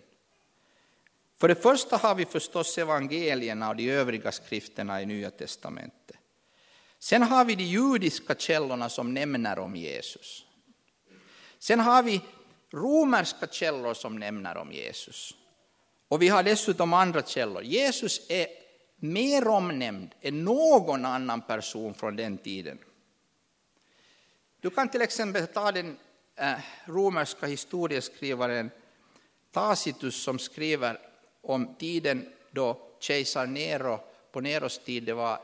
För 1.37 1.47
det 1.47 1.55
första 1.55 1.97
har 1.97 2.15
vi 2.15 2.25
förstås 2.25 2.77
evangelierna 2.77 3.69
och 3.69 3.75
de 3.75 3.89
övriga 3.89 4.31
skrifterna 4.31 5.01
i 5.01 5.05
Nya 5.05 5.31
testamentet. 5.31 6.17
Sen 6.99 7.23
har 7.23 7.45
vi 7.45 7.55
de 7.55 7.63
judiska 7.63 8.35
källorna 8.35 8.89
som 8.89 9.13
nämner 9.13 9.59
om 9.59 9.75
Jesus. 9.75 10.45
Sen 11.59 11.79
har 11.79 12.03
vi 12.03 12.21
romerska 12.71 13.47
källor 13.47 13.93
som 13.93 14.19
nämner 14.19 14.57
om 14.57 14.71
Jesus. 14.71 15.35
Och 16.07 16.21
vi 16.21 16.27
har 16.27 16.43
dessutom 16.43 16.93
andra 16.93 17.21
källor. 17.21 17.63
Jesus 17.63 18.21
är 18.29 18.47
mer 18.95 19.47
omnämnd 19.47 20.15
än 20.21 20.43
någon 20.43 21.05
annan 21.05 21.41
person 21.41 21.93
från 21.93 22.15
den 22.15 22.37
tiden. 22.37 22.77
Du 24.61 24.69
kan 24.69 24.89
till 24.89 25.01
exempel 25.01 25.47
ta 25.47 25.71
den 25.71 25.97
eh, 26.35 26.53
romerska 26.85 27.45
historieskrivaren 27.45 28.71
Tacitus 29.51 30.23
som 30.23 30.39
skriver 30.39 30.99
om 31.41 31.75
tiden 31.75 32.29
då 32.51 32.81
kejsar 32.99 33.45
Nero, 33.45 33.99
på 34.31 34.41
Neros 34.41 34.79
tid, 34.79 35.03
det 35.03 35.13
var 35.13 35.39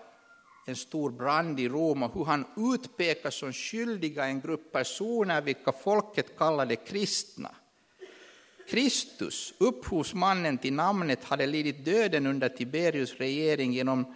en 0.68 0.75
stor 0.75 1.10
brand 1.10 1.60
i 1.60 1.70
Rom 1.70 2.03
och 2.03 2.13
hur 2.13 2.25
han 2.25 2.46
utpekar 2.74 3.30
som 3.30 3.53
skyldiga 3.53 4.25
en 4.25 4.41
grupp 4.41 4.72
personer 4.72 5.41
vilka 5.41 5.72
folket 5.72 6.38
kallade 6.38 6.75
kristna. 6.75 7.56
Kristus, 8.70 9.53
upphovsmannen 9.58 10.58
till 10.58 10.74
namnet, 10.74 11.24
hade 11.24 11.48
lidit 11.48 11.86
döden 11.86 12.27
under 12.27 12.50
Tiberius 12.50 13.15
regering 13.15 13.74
genom 13.74 14.15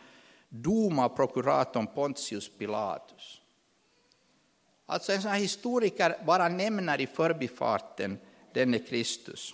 dom 0.50 1.00
av 1.00 1.10
prokuratorn 1.10 1.88
Pontius 1.88 2.50
Pilatus. 2.58 3.42
Alltså 4.86 5.12
en 5.12 5.22
sån 5.22 5.32
här 5.32 5.40
historiker 5.40 6.24
bara 6.26 6.50
nämner 6.50 7.02
i 7.02 7.08
förbifarten 7.08 8.20
denne 8.54 8.80
Kristus. 8.80 9.54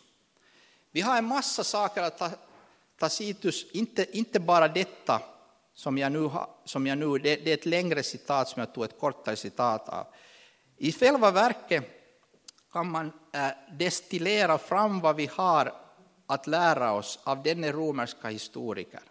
Vi 0.92 1.02
har 1.02 1.18
en 1.18 1.26
massa 1.26 1.64
saker 1.64 2.02
att 2.02 2.18
ta, 2.18 2.30
Tacitus, 2.98 3.72
inte, 3.72 4.18
inte 4.18 4.40
bara 4.40 4.68
detta 4.68 5.22
som 5.74 5.98
jag 5.98 6.12
nu, 6.12 6.30
som 6.66 6.88
jag 6.88 6.98
nu 6.98 7.18
det, 7.18 7.36
det 7.36 7.50
är 7.50 7.54
ett 7.54 7.66
längre 7.66 8.04
citat 8.04 8.50
som 8.50 8.60
jag 8.60 8.74
tog 8.74 8.84
ett 8.84 9.00
kortare 9.00 9.36
citat 9.36 9.90
av. 9.90 10.08
I 10.78 10.92
själva 10.92 11.32
verket 11.32 12.01
kan 12.74 12.92
man 12.92 13.12
eh, 13.34 13.48
destillera 13.78 14.58
fram 14.58 15.00
vad 15.00 15.16
vi 15.16 15.26
har 15.26 15.74
att 16.26 16.48
lära 16.48 16.94
oss 16.94 17.20
av 17.24 17.44
denne 17.44 17.72
romerska 17.72 18.28
historiker. 18.28 19.02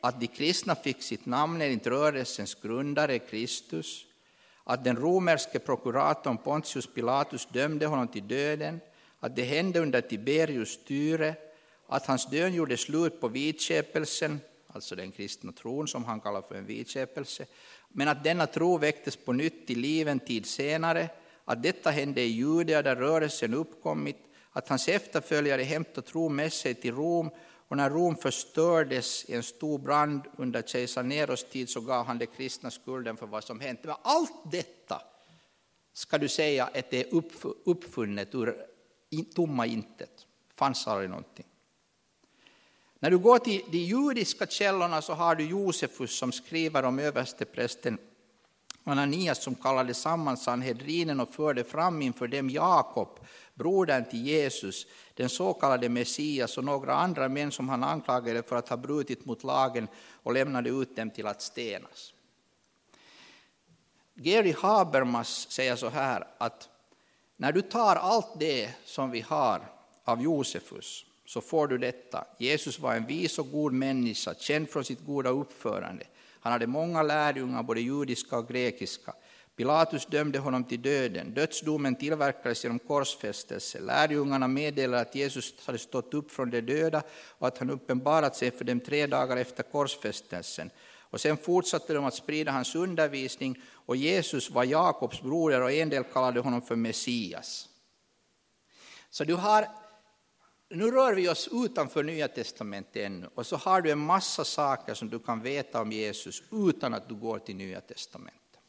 Att 0.00 0.20
de 0.20 0.26
kristna 0.26 0.74
fick 0.74 1.02
sitt 1.02 1.26
namn 1.26 1.62
enligt 1.62 1.86
rörelsens 1.86 2.54
grundare 2.54 3.18
Kristus, 3.18 4.04
att 4.64 4.84
den 4.84 4.96
romerske 4.96 5.58
prokuratorn 5.58 6.38
Pontius 6.38 6.94
Pilatus 6.94 7.48
dömde 7.52 7.86
honom 7.86 8.08
till 8.08 8.28
döden, 8.28 8.80
att 9.20 9.36
det 9.36 9.42
hände 9.42 9.80
under 9.80 10.00
Tiberius 10.00 10.68
styre, 10.68 11.34
att 11.88 12.06
hans 12.06 12.26
död 12.26 12.52
gjorde 12.52 12.76
slut 12.76 13.20
på 13.20 13.28
vidskepelsen, 13.28 14.40
alltså 14.66 14.96
den 14.96 15.12
kristna 15.12 15.52
tron 15.52 15.88
som 15.88 16.04
han 16.04 16.20
kallar 16.20 16.42
för 16.42 16.54
en 16.54 16.66
vidskepelse, 16.66 17.46
men 17.88 18.08
att 18.08 18.24
denna 18.24 18.46
tro 18.46 18.78
väcktes 18.78 19.16
på 19.16 19.32
nytt 19.32 19.66
till 19.66 19.78
liv 19.78 20.08
en 20.08 20.20
tid 20.20 20.46
senare, 20.46 21.08
att 21.52 21.62
detta 21.62 21.90
hände 21.90 22.20
i 22.20 22.26
Judea 22.26 22.82
där 22.82 22.96
rörelsen 22.96 23.54
uppkommit, 23.54 24.16
att 24.50 24.68
hans 24.68 24.88
efterföljare 24.88 25.62
hämtade 25.62 26.06
tro 26.06 26.28
med 26.28 26.52
sig 26.52 26.74
till 26.74 26.94
Rom 26.94 27.30
och 27.68 27.76
när 27.76 27.90
Rom 27.90 28.16
förstördes 28.16 29.24
i 29.24 29.34
en 29.34 29.42
stor 29.42 29.78
brand 29.78 30.22
under 30.36 30.62
kejsar 30.62 31.02
Neros 31.02 31.44
tid 31.44 31.70
så 31.70 31.80
gav 31.80 32.06
han 32.06 32.18
de 32.18 32.26
kristna 32.26 32.70
skulden 32.70 33.16
för 33.16 33.26
vad 33.26 33.44
som 33.44 33.60
hänt. 33.60 33.80
Men 33.82 33.94
allt 34.02 34.52
detta 34.52 35.02
ska 35.92 36.18
du 36.18 36.28
säga 36.28 36.64
att 36.64 36.90
det 36.90 37.00
är 37.00 37.22
uppfunnet 37.64 38.34
ur 38.34 38.56
tomma 39.34 39.66
intet. 39.66 40.26
fanns 40.54 40.86
aldrig 40.86 41.10
någonting. 41.10 41.46
När 42.98 43.10
du 43.10 43.18
går 43.18 43.38
till 43.38 43.62
de 43.70 43.78
judiska 43.78 44.46
källorna 44.46 45.02
så 45.02 45.12
har 45.12 45.34
du 45.34 45.44
Josefus 45.44 46.18
som 46.18 46.32
skriver 46.32 46.82
om 46.82 46.98
översteprästen 46.98 47.98
Ananias 48.84 49.42
som 49.42 49.54
kallade 49.54 49.94
samman 49.94 50.36
Sanhedrinen 50.36 51.20
och 51.20 51.34
förde 51.34 51.64
fram 51.64 52.02
inför 52.02 52.28
dem 52.28 52.50
Jakob, 52.50 53.08
brodern 53.54 54.04
till 54.04 54.26
Jesus, 54.26 54.86
den 55.14 55.28
så 55.28 55.54
kallade 55.54 55.88
Messias 55.88 56.58
och 56.58 56.64
några 56.64 56.94
andra 56.94 57.28
män 57.28 57.52
som 57.52 57.68
han 57.68 57.84
anklagade 57.84 58.42
för 58.42 58.56
att 58.56 58.68
ha 58.68 58.76
brutit 58.76 59.24
mot 59.24 59.44
lagen 59.44 59.88
och 60.22 60.32
lämnade 60.32 60.70
ut 60.70 60.96
dem 60.96 61.10
till 61.10 61.26
att 61.26 61.42
stenas. 61.42 62.12
Gary 64.14 64.54
Habermas 64.58 65.50
säger 65.50 65.76
så 65.76 65.88
här 65.88 66.26
att 66.38 66.68
när 67.36 67.52
du 67.52 67.62
tar 67.62 67.96
allt 67.96 68.40
det 68.40 68.70
som 68.84 69.10
vi 69.10 69.20
har 69.20 69.72
av 70.04 70.22
Josefus 70.22 71.04
så 71.26 71.40
får 71.40 71.66
du 71.66 71.78
detta. 71.78 72.26
Jesus 72.38 72.78
var 72.78 72.94
en 72.94 73.06
vis 73.06 73.38
och 73.38 73.50
god 73.50 73.72
människa, 73.72 74.34
känd 74.34 74.70
från 74.70 74.84
sitt 74.84 75.06
goda 75.06 75.30
uppförande. 75.30 76.04
Han 76.42 76.52
hade 76.52 76.66
många 76.66 77.02
lärjungar, 77.02 77.62
både 77.62 77.80
judiska 77.80 78.38
och 78.38 78.48
grekiska. 78.48 79.14
Pilatus 79.56 80.06
dömde 80.06 80.38
honom 80.38 80.64
till 80.64 80.82
döden. 80.82 81.34
Dödsdomen 81.34 81.96
tillverkades 81.96 82.64
genom 82.64 82.78
korsfästelse. 82.78 83.80
Lärjungarna 83.80 84.48
meddelade 84.48 85.02
att 85.02 85.14
Jesus 85.14 85.54
hade 85.66 85.78
stått 85.78 86.14
upp 86.14 86.30
från 86.30 86.50
de 86.50 86.60
döda 86.60 87.02
och 87.38 87.46
att 87.46 87.58
han 87.58 87.70
uppenbarat 87.70 88.36
sig 88.36 88.50
för 88.50 88.64
dem 88.64 88.80
tre 88.80 89.06
dagar 89.06 89.36
efter 89.36 89.62
korsfästelsen. 89.62 90.70
Och 91.12 91.20
sen 91.20 91.36
fortsatte 91.36 91.94
de 91.94 92.04
att 92.04 92.14
sprida 92.14 92.52
hans 92.52 92.74
undervisning 92.74 93.62
och 93.72 93.96
Jesus 93.96 94.50
var 94.50 94.64
Jakobs 94.64 95.22
broder 95.22 95.62
och 95.62 95.72
en 95.72 95.90
del 95.90 96.04
kallade 96.04 96.40
honom 96.40 96.62
för 96.62 96.76
Messias. 96.76 97.68
Så 99.10 99.24
du 99.24 99.34
har, 99.34 99.68
nu 100.74 100.90
rör 100.90 101.14
vi 101.14 101.28
oss 101.28 101.48
utanför 101.52 102.02
Nya 102.02 102.28
Testamentet 102.28 102.96
ännu 102.96 103.28
och 103.34 103.46
så 103.46 103.56
har 103.56 103.80
du 103.80 103.90
en 103.90 103.98
massa 103.98 104.44
saker 104.44 104.94
som 104.94 105.10
du 105.10 105.18
kan 105.18 105.42
veta 105.42 105.80
om 105.80 105.92
Jesus 105.92 106.42
utan 106.52 106.94
att 106.94 107.08
du 107.08 107.14
går 107.14 107.38
till 107.38 107.56
Nya 107.56 107.80
Testamentet. 107.80 108.60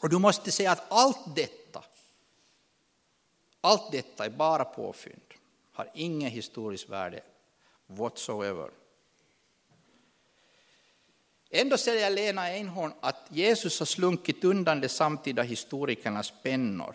Och 0.00 0.08
du 0.08 0.18
måste 0.18 0.50
säga 0.50 0.72
att 0.72 0.92
allt 0.92 1.36
detta, 1.36 1.84
allt 3.60 3.92
detta 3.92 4.24
är 4.24 4.30
bara 4.30 4.64
påfynd, 4.64 5.20
har 5.72 5.90
ingen 5.94 6.30
historiskt 6.30 6.88
värde 6.88 7.22
whatsoever. 7.86 8.70
Ändå 11.50 11.78
säger 11.78 12.10
Lena 12.10 12.42
Einhorn 12.42 12.92
att 13.00 13.26
Jesus 13.30 13.78
har 13.78 13.86
slunkit 13.86 14.44
undan 14.44 14.80
de 14.80 14.88
samtida 14.88 15.42
historikernas 15.42 16.32
pennor. 16.42 16.94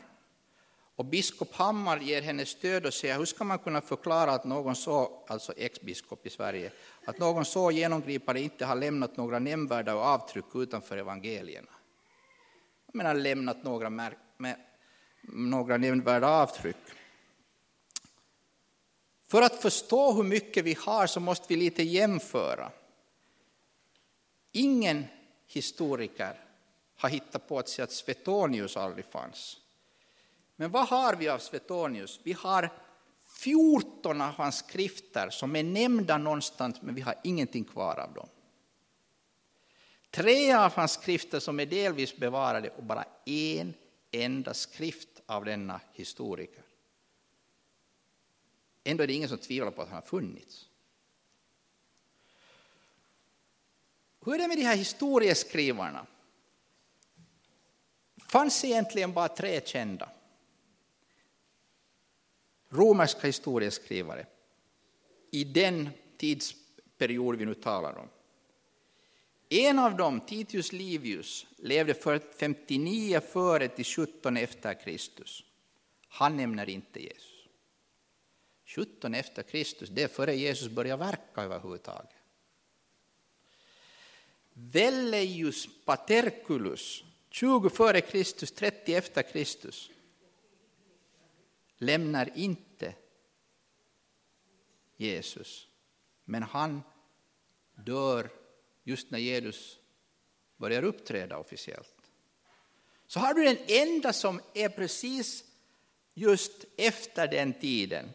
Och 1.01 1.07
biskop 1.07 1.53
Hammar 1.53 1.99
ger 1.99 2.21
henne 2.21 2.45
stöd 2.45 2.85
och 2.85 2.93
säger 2.93 3.17
hur 3.17 3.25
ska 3.25 3.43
man 3.43 3.59
kunna 3.59 3.81
förklara 3.81 4.31
att 4.31 4.43
någon 4.43 4.75
så, 4.75 5.23
alltså 5.27 5.53
ex-biskop 5.57 6.25
i 6.25 6.29
Sverige, 6.29 6.71
att 7.05 7.19
någon 7.19 7.45
så 7.45 7.71
genomgripande 7.71 8.41
inte 8.41 8.65
har 8.65 8.75
lämnat 8.75 9.17
några 9.17 9.39
nämnvärda 9.39 9.93
avtryck 9.93 10.45
utanför 10.55 10.97
evangelierna. 10.97 11.71
jag 12.85 12.95
menar, 12.95 13.13
lämnat 13.13 13.63
några, 13.63 13.89
med, 13.89 14.55
några 15.21 15.77
nämnvärda 15.77 16.27
avtryck. 16.27 16.85
För 19.27 19.41
att 19.41 19.61
förstå 19.61 20.11
hur 20.11 20.23
mycket 20.23 20.65
vi 20.65 20.77
har 20.79 21.07
så 21.07 21.19
måste 21.19 21.45
vi 21.47 21.55
lite 21.55 21.83
jämföra. 21.83 22.71
Ingen 24.51 25.05
historiker 25.47 26.45
har 26.97 27.09
hittat 27.09 27.47
på 27.47 27.59
att 27.59 27.69
säga 27.69 27.83
att 27.83 27.91
Svetonius 27.91 28.77
aldrig 28.77 29.05
fanns. 29.05 29.60
Men 30.61 30.71
vad 30.71 30.87
har 30.87 31.15
vi 31.15 31.29
av 31.29 31.39
Svetonius? 31.39 32.19
Vi 32.23 32.33
har 32.33 32.69
14 33.39 34.21
av 34.21 34.33
hans 34.33 34.57
skrifter 34.57 35.29
som 35.29 35.55
är 35.55 35.63
nämnda 35.63 36.17
någonstans, 36.17 36.81
men 36.81 36.95
vi 36.95 37.01
har 37.01 37.15
ingenting 37.23 37.63
kvar 37.63 37.99
av 37.99 38.13
dem. 38.13 38.27
Tre 40.11 40.53
av 40.53 40.73
hans 40.73 40.91
skrifter 40.91 41.39
som 41.39 41.59
är 41.59 41.65
delvis 41.65 42.17
bevarade 42.17 42.69
och 42.69 42.83
bara 42.83 43.05
en 43.25 43.73
enda 44.11 44.53
skrift 44.53 45.21
av 45.25 45.45
denna 45.45 45.81
historiker. 45.93 46.63
Ändå 48.83 49.03
är 49.03 49.07
det 49.07 49.13
ingen 49.13 49.29
som 49.29 49.37
tvivlar 49.37 49.71
på 49.71 49.81
att 49.81 49.87
han 49.87 49.95
har 49.95 50.01
funnits. 50.01 50.69
Hur 54.25 54.33
är 54.33 54.37
det 54.37 54.47
med 54.47 54.57
de 54.57 54.63
här 54.63 54.75
historieskrivarna? 54.75 56.05
fanns 58.27 58.65
egentligen 58.65 59.13
bara 59.13 59.27
tre 59.27 59.61
kända 59.65 60.09
romerska 62.71 63.27
historieskrivare 63.27 64.25
i 65.31 65.43
den 65.43 65.89
tidsperiod 66.17 67.35
vi 67.35 67.45
nu 67.45 67.53
talar 67.53 67.97
om. 67.97 68.07
En 69.49 69.79
av 69.79 69.97
dem, 69.97 70.19
Titius 70.19 70.71
Livius, 70.71 71.47
levde 71.57 71.93
för 71.93 72.21
59 72.39 73.19
före 73.19 73.67
till 73.67 73.85
17 73.85 74.37
efter 74.37 74.73
Kristus. 74.73 75.43
Han 76.07 76.37
nämner 76.37 76.69
inte 76.69 77.03
Jesus. 77.03 77.47
17 78.65 79.13
efter 79.13 79.43
Kristus, 79.43 79.89
det 79.89 80.03
är 80.03 80.07
före 80.07 80.35
Jesus 80.35 80.69
började 80.69 81.03
verka 81.03 81.41
överhuvudtaget. 81.41 82.09
Velleius 84.53 85.67
Paterculus 85.85 87.03
20 87.29 87.69
före 87.69 88.01
Kristus, 88.01 88.51
30 88.51 88.93
efter 88.93 89.21
Kristus, 89.21 89.89
lämnar 91.81 92.29
inte 92.37 92.93
Jesus. 94.97 95.67
Men 96.25 96.43
han 96.43 96.81
dör 97.75 98.29
just 98.83 99.11
när 99.11 99.19
Jesus 99.19 99.79
börjar 100.57 100.83
uppträda 100.83 101.37
officiellt. 101.37 101.95
Så 103.07 103.19
har 103.19 103.33
du 103.33 103.43
den 103.43 103.57
enda 103.67 104.13
som 104.13 104.41
är 104.53 104.69
precis 104.69 105.43
just 106.13 106.65
efter 106.77 107.27
den 107.27 107.53
tiden, 107.53 108.09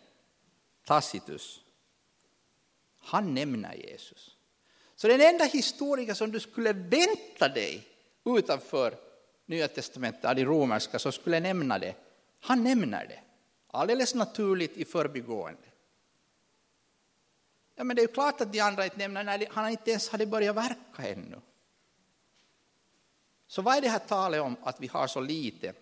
Tacitus. 0.84 1.60
Han 2.98 3.34
nämner 3.34 3.74
Jesus. 3.74 4.36
Så 4.94 5.08
den 5.08 5.20
enda 5.20 5.44
historiker 5.44 6.14
som 6.14 6.32
du 6.32 6.40
skulle 6.40 6.72
vänta 6.72 7.48
dig 7.48 7.88
utanför 8.24 8.98
Nya 9.46 9.68
testamentet, 9.68 10.36
de 10.36 10.44
romerska, 10.44 10.98
som 10.98 11.12
skulle 11.12 11.40
nämna 11.40 11.78
det. 11.78 11.94
Han 12.40 12.64
nämner 12.64 13.06
det, 13.06 13.20
alldeles 13.76 14.14
naturligt 14.14 14.76
i 14.76 14.84
förbigående. 14.84 15.62
Ja, 17.74 17.84
men 17.84 17.96
det 17.96 18.02
är 18.02 18.06
ju 18.06 18.12
klart 18.12 18.40
att 18.40 18.52
de 18.52 18.60
andra 18.60 18.84
inte 18.84 18.96
nämner 18.96 19.24
när 19.24 19.48
han 19.50 19.70
inte 19.70 19.90
ens 19.90 20.08
hade 20.08 20.26
börjat 20.26 20.56
verka 20.56 21.08
ännu. 21.08 21.40
Så 23.46 23.62
vad 23.62 23.76
är 23.76 23.80
det 23.80 23.88
här 23.88 23.98
talet 23.98 24.40
om 24.40 24.56
att 24.62 24.80
vi 24.80 24.86
har 24.86 25.06
så 25.06 25.20
lite? 25.20 25.72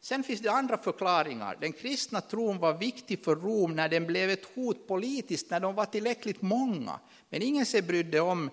Sen 0.00 0.22
finns 0.22 0.40
det 0.40 0.50
andra 0.50 0.78
förklaringar. 0.78 1.56
Den 1.60 1.72
kristna 1.72 2.20
tron 2.20 2.58
var 2.58 2.74
viktig 2.74 3.24
för 3.24 3.36
Rom 3.36 3.76
när 3.76 3.88
den 3.88 4.06
blev 4.06 4.30
ett 4.30 4.54
hot 4.54 4.88
politiskt, 4.88 5.50
när 5.50 5.60
de 5.60 5.74
var 5.74 5.86
tillräckligt 5.86 6.42
många. 6.42 7.00
Men 7.28 7.42
ingen 7.42 7.66
sig 7.66 7.82
brydde 7.82 8.20
om 8.20 8.50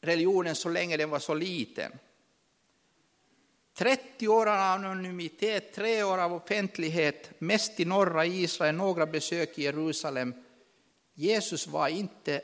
religionen 0.00 0.54
så 0.54 0.68
länge 0.68 0.96
den 0.96 1.10
var 1.10 1.18
så 1.18 1.34
liten. 1.34 1.92
30 3.74 4.28
år 4.28 4.46
av 4.46 4.58
anonymitet, 4.58 5.72
tre 5.74 6.02
år 6.02 6.18
av 6.18 6.34
offentlighet, 6.34 7.30
mest 7.40 7.80
i 7.80 7.84
norra 7.84 8.26
Israel, 8.26 8.74
några 8.74 9.06
besök 9.06 9.58
i 9.58 9.62
Jerusalem. 9.62 10.34
Jesus 11.14 11.66
var 11.66 11.88
inte 11.88 12.42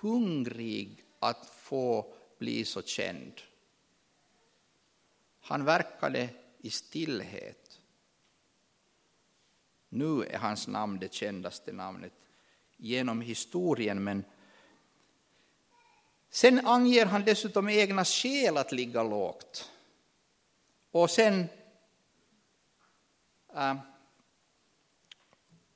hungrig 0.00 1.04
att 1.18 1.46
få 1.46 2.14
bli 2.38 2.64
så 2.64 2.82
känd. 2.82 3.32
Han 5.40 5.64
verkade 5.64 6.28
i 6.58 6.70
stillhet. 6.70 7.80
Nu 9.88 10.22
är 10.22 10.38
hans 10.38 10.68
namn 10.68 10.98
det 10.98 11.14
kändaste 11.14 11.72
namnet 11.72 12.12
genom 12.76 13.20
historien, 13.20 14.04
men 14.04 14.24
sen 16.30 16.66
anger 16.66 17.06
han 17.06 17.24
dessutom 17.24 17.68
egna 17.68 18.04
skäl 18.04 18.56
att 18.56 18.72
ligga 18.72 19.02
lågt. 19.02 19.70
Och 20.90 21.10
sen 21.10 21.48
äh, 23.56 23.74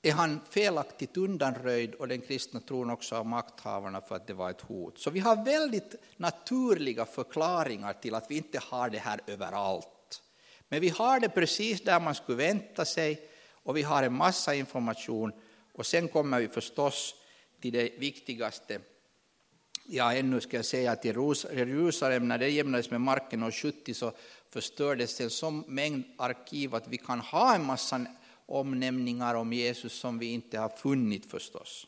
är 0.02 0.12
han 0.12 0.40
felaktigt 0.50 1.16
undanröjd 1.16 1.94
och 1.94 2.08
den 2.08 2.20
kristna 2.20 2.60
tron 2.60 2.90
också 2.90 3.16
av 3.16 3.26
makthavarna 3.26 4.00
för 4.00 4.16
att 4.16 4.26
det 4.26 4.34
var 4.34 4.50
ett 4.50 4.60
hot. 4.60 4.98
Så 4.98 5.10
vi 5.10 5.20
har 5.20 5.44
väldigt 5.44 5.94
naturliga 6.16 7.06
förklaringar 7.06 7.92
till 7.92 8.14
att 8.14 8.30
vi 8.30 8.36
inte 8.36 8.58
har 8.58 8.90
det 8.90 8.98
här 8.98 9.20
överallt. 9.26 10.22
Men 10.68 10.80
vi 10.80 10.88
har 10.88 11.20
det 11.20 11.28
precis 11.28 11.80
där 11.80 12.00
man 12.00 12.14
skulle 12.14 12.38
vänta 12.38 12.84
sig 12.84 13.28
och 13.50 13.76
vi 13.76 13.82
har 13.82 14.02
en 14.02 14.14
massa 14.14 14.54
information 14.54 15.32
och 15.72 15.86
sen 15.86 16.08
kommer 16.08 16.40
vi 16.40 16.48
förstås 16.48 17.14
till 17.60 17.72
det 17.72 17.98
viktigaste 17.98 18.80
ja, 19.84 20.14
ännu 20.14 20.40
ska 20.40 20.56
jag 20.56 20.64
säga 20.64 20.92
att 20.92 21.04
Jerusalem, 21.04 22.28
när 22.28 22.38
det 22.38 22.48
jämnades 22.48 22.90
med 22.90 23.00
marken 23.00 23.42
år 23.42 23.50
70 23.50 23.94
så 23.94 24.12
förstördes 24.50 25.20
en 25.20 25.30
sån 25.30 25.64
mängd 25.66 26.04
arkiv 26.18 26.74
att 26.74 26.88
vi 26.88 26.96
kan 26.96 27.20
ha 27.20 27.54
en 27.54 27.64
massa 27.64 28.06
omnämningar 28.46 29.34
om 29.34 29.52
Jesus 29.52 29.92
som 29.92 30.18
vi 30.18 30.26
inte 30.26 30.58
har 30.58 30.68
funnit 30.68 31.30
förstås. 31.30 31.86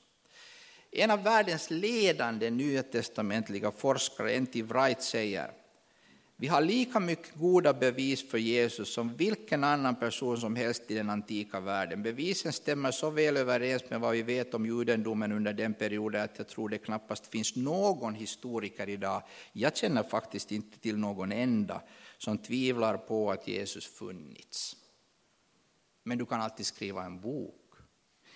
En 0.91 1.11
av 1.11 1.23
världens 1.23 1.71
ledande 1.71 2.51
nytestamentliga 2.51 3.71
forskare, 3.71 4.33
N.T. 4.33 4.63
Wright, 4.63 5.03
säger 5.03 5.51
vi 6.37 6.47
har 6.47 6.61
lika 6.61 7.01
mycket 7.01 7.35
goda 7.35 7.73
bevis 7.73 8.31
för 8.31 8.39
Jesus 8.39 8.95
som 8.95 9.17
vilken 9.17 9.65
annan 9.65 9.97
person 9.97 10.39
som 10.39 10.57
helst 10.57 10.91
i 10.91 10.95
den 10.95 11.11
antika 11.11 11.61
världen. 11.61 12.03
Bevisen 12.03 12.53
stämmer 12.53 12.91
så 12.91 13.11
väl 13.11 13.37
överens 13.37 13.83
med 13.91 14.01
vad 14.01 14.13
vi 14.13 14.23
vet 14.23 14.55
om 14.55 14.67
judendomen 14.67 15.33
under 15.33 15.53
den 15.53 15.75
perioden 15.75 16.23
att 16.23 16.39
jag 16.39 16.49
tror 16.49 16.69
det 16.69 16.79
knappast 16.79 17.27
finns 17.27 17.57
någon 17.57 18.15
historiker 18.15 18.89
idag, 18.89 19.23
jag 19.53 19.77
känner 19.77 20.03
faktiskt 20.03 20.53
inte 20.53 20.79
till 20.79 20.99
någon 20.99 21.33
enda, 21.33 21.83
som 22.19 22.39
tvivlar 22.39 22.97
på 22.97 23.31
att 23.31 23.49
Jesus 23.49 23.87
funnits. 23.87 24.77
Men 26.03 26.19
du 26.19 26.27
kan 26.27 26.41
alltid 26.41 26.67
skriva 26.67 27.05
en 27.05 27.21
bok 27.21 27.75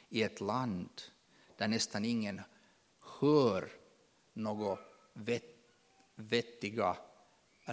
i 0.08 0.22
ett 0.22 0.40
land 0.40 1.02
där 1.56 1.68
nästan 1.68 2.04
ingen 2.04 2.40
hör 3.20 3.68
något 4.32 4.78
vettiga 6.14 6.96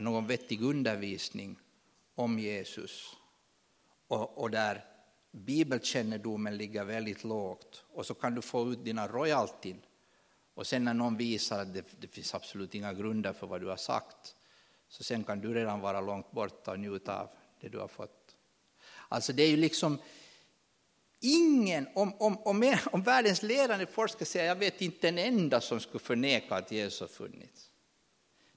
någon 0.01 0.27
vettig 0.27 0.61
undervisning 0.61 1.55
om 2.15 2.39
Jesus 2.39 3.15
och, 4.07 4.37
och 4.37 4.51
där 4.51 4.85
bibelkännedomen 5.31 6.57
ligger 6.57 6.83
väldigt 6.83 7.23
lågt 7.23 7.83
och 7.93 8.05
så 8.05 8.13
kan 8.13 8.35
du 8.35 8.41
få 8.41 8.71
ut 8.71 8.83
dina 8.83 9.07
royaltyn 9.07 9.81
och 10.53 10.67
sen 10.67 10.83
när 10.83 10.93
någon 10.93 11.17
visar 11.17 11.61
att 11.61 11.73
det, 11.73 11.85
det 11.99 12.07
finns 12.07 12.35
absolut 12.35 12.75
inga 12.75 12.93
grunder 12.93 13.33
för 13.33 13.47
vad 13.47 13.61
du 13.61 13.67
har 13.67 13.77
sagt 13.77 14.35
så 14.89 15.03
sen 15.03 15.23
kan 15.23 15.41
du 15.41 15.53
redan 15.53 15.79
vara 15.79 16.01
långt 16.01 16.31
borta 16.31 16.71
och 16.71 16.79
njuta 16.79 17.21
av 17.21 17.29
det 17.61 17.69
du 17.69 17.77
har 17.77 17.87
fått. 17.87 18.35
Alltså 19.09 19.33
det 19.33 19.43
är 19.43 19.49
ju 19.49 19.57
liksom 19.57 19.97
ingen, 21.19 21.87
om, 21.95 22.13
om, 22.13 22.37
om, 22.37 22.77
om 22.91 23.03
världens 23.03 23.43
ledande 23.43 23.85
forskare 23.85 24.25
säger 24.25 24.45
jag 24.45 24.55
vet 24.55 24.81
inte 24.81 25.09
en 25.09 25.17
enda 25.17 25.61
som 25.61 25.79
skulle 25.79 25.99
förneka 25.99 26.55
att 26.55 26.71
Jesus 26.71 26.99
har 26.99 27.07
funnits. 27.07 27.71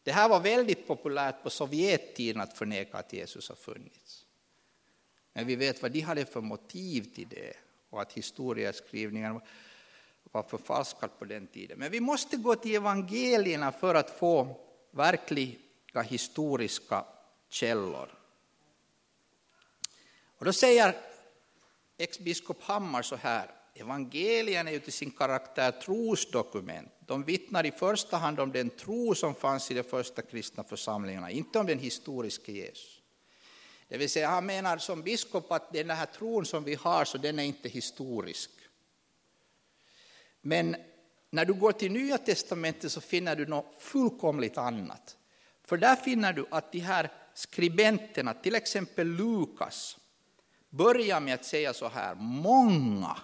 Det 0.08 0.12
här 0.12 0.28
var 0.28 0.40
väldigt 0.40 0.86
populärt 0.86 1.42
på 1.42 1.50
Sovjettiden 1.50 2.40
att 2.40 2.58
förneka 2.58 2.98
att 2.98 3.12
Jesus 3.12 3.48
har 3.48 3.56
funnits. 3.56 4.26
Men 5.32 5.46
vi 5.46 5.56
vet 5.56 5.82
vad 5.82 5.92
de 5.92 6.00
hade 6.00 6.24
för 6.24 6.40
motiv 6.40 7.14
till 7.14 7.28
det 7.28 7.52
och 7.90 8.02
att 8.02 8.12
historieskrivningen 8.12 9.40
var 10.32 10.42
förfalskad 10.42 11.18
på 11.18 11.24
den 11.24 11.46
tiden. 11.46 11.78
Men 11.78 11.90
vi 11.90 12.00
måste 12.00 12.36
gå 12.36 12.54
till 12.54 12.74
evangelierna 12.74 13.72
för 13.72 13.94
att 13.94 14.10
få 14.10 14.60
verkliga 14.90 16.02
historiska 16.04 17.04
källor. 17.48 18.18
Och 20.38 20.44
då 20.44 20.52
säger 20.52 20.96
ex-biskop 21.96 22.62
Hammar 22.62 23.02
så 23.02 23.16
här, 23.16 23.50
evangelierna 23.74 24.70
är 24.70 24.74
ju 24.74 24.80
till 24.80 24.92
sin 24.92 25.10
karaktär 25.10 25.70
trosdokument 25.70 26.97
de 27.08 27.24
vittnar 27.24 27.66
i 27.66 27.70
första 27.70 28.16
hand 28.16 28.40
om 28.40 28.52
den 28.52 28.70
tro 28.70 29.14
som 29.14 29.34
fanns 29.34 29.70
i 29.70 29.74
de 29.74 29.82
första 29.82 30.22
kristna 30.22 30.64
församlingarna, 30.64 31.30
inte 31.30 31.58
om 31.58 31.66
den 31.66 31.78
historiska 31.78 32.52
Jesus. 32.52 33.00
Det 33.88 33.98
vill 33.98 34.10
säga, 34.10 34.28
han 34.28 34.46
menar 34.46 34.78
som 34.78 35.02
biskop 35.02 35.52
att 35.52 35.72
den 35.72 35.90
här 35.90 36.06
tron 36.06 36.46
som 36.46 36.64
vi 36.64 36.74
har, 36.74 37.04
så 37.04 37.18
den 37.18 37.38
är 37.38 37.42
inte 37.42 37.68
historisk. 37.68 38.50
Men 40.40 40.76
när 41.30 41.44
du 41.44 41.54
går 41.54 41.72
till 41.72 41.92
Nya 41.92 42.18
Testamentet 42.18 42.92
så 42.92 43.00
finner 43.00 43.36
du 43.36 43.46
något 43.46 43.74
fullkomligt 43.78 44.58
annat. 44.58 45.16
För 45.64 45.76
där 45.76 45.96
finner 45.96 46.32
du 46.32 46.46
att 46.50 46.72
de 46.72 46.78
här 46.78 47.12
skribenterna, 47.34 48.34
till 48.34 48.54
exempel 48.54 49.06
Lukas, 49.06 49.98
börjar 50.70 51.20
med 51.20 51.34
att 51.34 51.44
säga 51.44 51.74
så 51.74 51.88
här, 51.88 52.14
många 52.14 53.16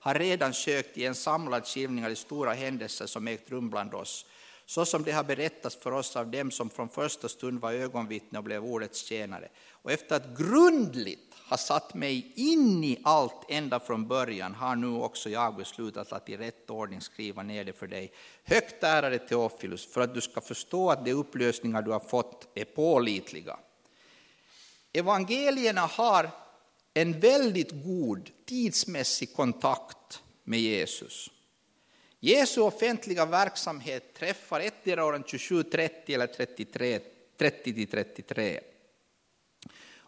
har 0.00 0.14
redan 0.14 0.54
sökt 0.54 0.98
i 0.98 1.04
en 1.04 1.14
samlad 1.14 1.66
skildring 1.66 2.04
av 2.04 2.10
de 2.10 2.16
stora 2.16 2.52
händelser 2.52 3.06
som 3.06 3.28
ägt 3.28 3.50
rum 3.50 3.70
bland 3.70 3.94
oss, 3.94 4.26
så 4.66 4.84
som 4.84 5.02
det 5.02 5.12
har 5.12 5.24
berättats 5.24 5.76
för 5.76 5.92
oss 5.92 6.16
av 6.16 6.30
dem 6.30 6.50
som 6.50 6.70
från 6.70 6.88
första 6.88 7.28
stund 7.28 7.60
var 7.60 7.72
ögonvittne 7.72 8.38
och 8.38 8.44
blev 8.44 8.64
ordets 8.64 9.04
tjänare. 9.04 9.48
Och 9.70 9.92
efter 9.92 10.16
att 10.16 10.38
grundligt 10.38 11.34
ha 11.48 11.56
satt 11.56 11.94
mig 11.94 12.32
in 12.36 12.84
i 12.84 12.98
allt 13.04 13.44
ända 13.48 13.80
från 13.80 14.08
början 14.08 14.54
har 14.54 14.76
nu 14.76 14.88
också 14.88 15.30
jag 15.30 15.56
beslutat 15.56 16.12
att 16.12 16.28
i 16.28 16.36
rätt 16.36 16.70
ordning 16.70 17.00
skriva 17.00 17.42
ner 17.42 17.64
det 17.64 17.72
för 17.72 17.86
dig, 17.86 18.12
högt 18.44 18.82
ärade 18.82 19.18
Teofilus, 19.18 19.92
för 19.92 20.00
att 20.00 20.14
du 20.14 20.20
ska 20.20 20.40
förstå 20.40 20.90
att 20.90 21.04
de 21.04 21.12
upplösningar 21.12 21.82
du 21.82 21.90
har 21.90 22.00
fått 22.00 22.48
är 22.54 22.64
pålitliga. 22.64 23.58
Evangelierna 24.92 25.80
har 25.80 26.30
en 26.94 27.20
väldigt 27.20 27.84
god 27.84 28.30
tidsmässig 28.44 29.34
kontakt 29.34 30.22
med 30.44 30.60
Jesus. 30.60 31.30
Jesu 32.20 32.60
offentliga 32.60 33.26
verksamhet 33.26 34.14
träffar 34.14 34.60
ettdera 34.60 35.04
åren 35.04 35.24
27-30 35.24 35.90
eller 36.06 36.26
30-33. 37.38 38.60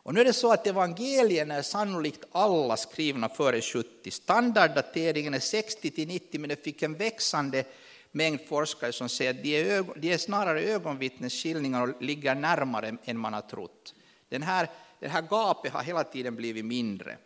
Och 0.04 0.14
nu 0.14 0.20
är 0.20 0.24
det 0.24 0.32
så 0.32 0.52
att 0.52 0.66
evangelierna 0.66 1.54
är 1.54 1.62
sannolikt 1.62 2.24
alla 2.32 2.76
skrivna 2.76 3.28
före 3.28 3.60
70. 3.60 4.10
Standarddateringen 4.10 5.34
är 5.34 5.38
60-90 5.38 6.38
men 6.38 6.48
det 6.48 6.64
fick 6.64 6.82
en 6.82 6.94
växande 6.94 7.64
mängd 8.12 8.40
forskare 8.48 8.92
som 8.92 9.08
säger 9.08 9.30
att 9.30 9.42
de 9.42 9.60
är, 9.60 9.84
de 9.96 10.12
är 10.12 10.18
snarare 10.18 10.62
ögonvittnesskildringar 10.62 11.82
och 11.82 12.02
ligger 12.02 12.34
närmare 12.34 12.96
än 13.04 13.18
man 13.18 13.32
har 13.32 13.40
trott. 13.40 13.94
Den 14.28 14.42
här, 14.42 14.68
det 15.02 15.08
här 15.08 15.22
gapet 15.22 15.72
har 15.72 15.82
hela 15.82 16.04
tiden 16.04 16.36
blivit 16.36 16.64
mindre. 16.64 17.18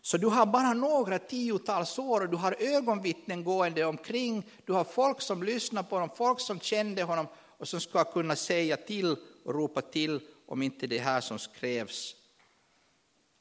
Så 0.00 0.16
du 0.16 0.26
har 0.26 0.46
bara 0.46 0.72
några 0.72 1.18
tiotals 1.18 1.98
år 1.98 2.20
och 2.20 2.28
du 2.28 2.36
har 2.36 2.56
ögonvittnen 2.58 3.44
gående 3.44 3.84
omkring, 3.84 4.50
du 4.64 4.72
har 4.72 4.84
folk 4.84 5.20
som 5.20 5.42
lyssnar 5.42 5.82
på 5.82 5.96
honom, 5.96 6.10
folk 6.16 6.40
som 6.40 6.60
kände 6.60 7.02
honom 7.02 7.26
och 7.36 7.68
som 7.68 7.80
ska 7.80 8.04
kunna 8.04 8.36
säga 8.36 8.76
till 8.76 9.16
och 9.44 9.54
ropa 9.54 9.80
till 9.80 10.20
om 10.46 10.62
inte 10.62 10.86
det 10.86 10.98
här 10.98 11.20
som 11.20 11.38
skrevs 11.38 12.16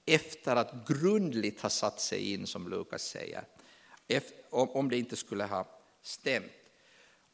efter 0.05 0.55
att 0.55 0.87
grundligt 0.87 1.61
ha 1.61 1.69
satt 1.69 1.99
sig 1.99 2.33
in, 2.33 2.47
som 2.47 2.69
Lukas 2.69 3.03
säger, 3.03 3.43
om 4.49 4.89
det 4.89 4.97
inte 4.97 5.15
skulle 5.15 5.43
ha 5.43 5.67
stämt. 6.01 6.62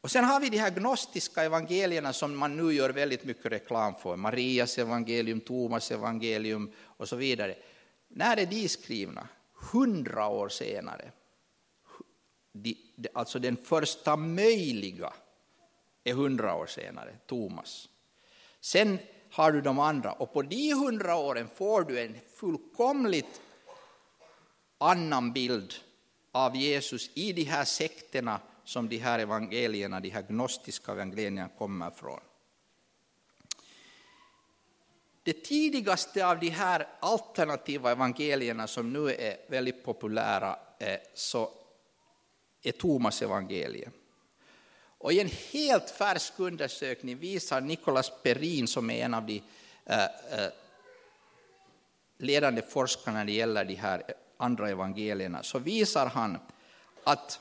Och 0.00 0.10
sen 0.10 0.24
har 0.24 0.40
vi 0.40 0.48
de 0.48 0.58
här 0.58 0.70
gnostiska 0.70 1.42
evangelierna 1.42 2.12
som 2.12 2.36
man 2.36 2.56
nu 2.56 2.72
gör 2.72 2.90
väldigt 2.90 3.24
mycket 3.24 3.52
reklam 3.52 3.94
för, 3.94 4.16
Marias 4.16 4.78
evangelium, 4.78 5.40
Thomas 5.40 5.90
evangelium 5.90 6.72
och 6.84 7.08
så 7.08 7.16
vidare. 7.16 7.56
När 8.08 8.36
är 8.36 8.46
de 8.46 8.68
skrivna? 8.68 9.28
Hundra 9.72 10.26
år 10.28 10.48
senare. 10.48 11.12
alltså 13.12 13.38
den 13.38 13.56
första 13.56 14.16
möjliga 14.16 15.12
är 16.04 16.14
hundra 16.14 16.54
år 16.54 16.66
senare, 16.66 17.16
Thomas. 17.26 17.88
Sen 18.60 18.98
har 19.30 19.52
du 19.52 19.60
de 19.60 19.78
andra 19.78 20.12
och 20.12 20.32
på 20.32 20.42
de 20.42 20.72
hundra 20.72 21.16
åren 21.16 21.48
får 21.54 21.82
du 21.82 22.00
en 22.00 22.16
fullkomligt 22.34 23.40
annan 24.78 25.32
bild 25.32 25.74
av 26.32 26.56
Jesus 26.56 27.10
i 27.14 27.32
de 27.32 27.44
här 27.44 27.64
sekterna 27.64 28.40
som 28.64 28.88
de 28.88 28.98
här 28.98 29.18
evangelierna, 29.18 30.00
de 30.00 30.10
här 30.10 30.22
gnostiska 30.22 30.92
evangelierna 30.92 31.48
kommer 31.58 31.90
från. 31.90 32.20
Det 35.22 35.32
tidigaste 35.32 36.26
av 36.26 36.38
de 36.38 36.48
här 36.48 36.88
alternativa 37.00 37.90
evangelierna 37.90 38.66
som 38.66 38.92
nu 38.92 39.10
är 39.10 39.36
väldigt 39.50 39.84
populära 39.84 40.58
så 41.14 41.50
är 42.62 42.72
Thomas 42.72 43.22
evangeliet. 43.22 43.92
Och 44.98 45.12
i 45.12 45.20
en 45.20 45.30
helt 45.52 45.90
färsk 45.90 46.32
undersökning 46.36 47.16
visar 47.16 47.60
Nicolas 47.60 48.12
Perin, 48.22 48.66
som 48.66 48.90
är 48.90 49.04
en 49.04 49.14
av 49.14 49.26
de 49.26 49.42
eh, 49.84 50.04
eh, 50.04 50.50
ledande 52.18 52.62
forskarna 52.62 53.18
när 53.18 53.24
det 53.24 53.32
gäller 53.32 53.64
de 53.64 53.74
här 53.74 54.02
andra 54.36 54.70
evangelierna, 54.70 55.42
så 55.42 55.58
visar 55.58 56.06
han 56.06 56.38
att 57.04 57.40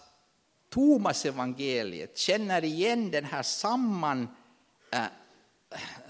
Thomas 0.70 1.26
evangeliet 1.26 2.18
känner 2.18 2.64
igen 2.64 3.12
den 3.12 3.26
här 3.26 3.44
samman 3.44 4.28
eh, 4.92 5.06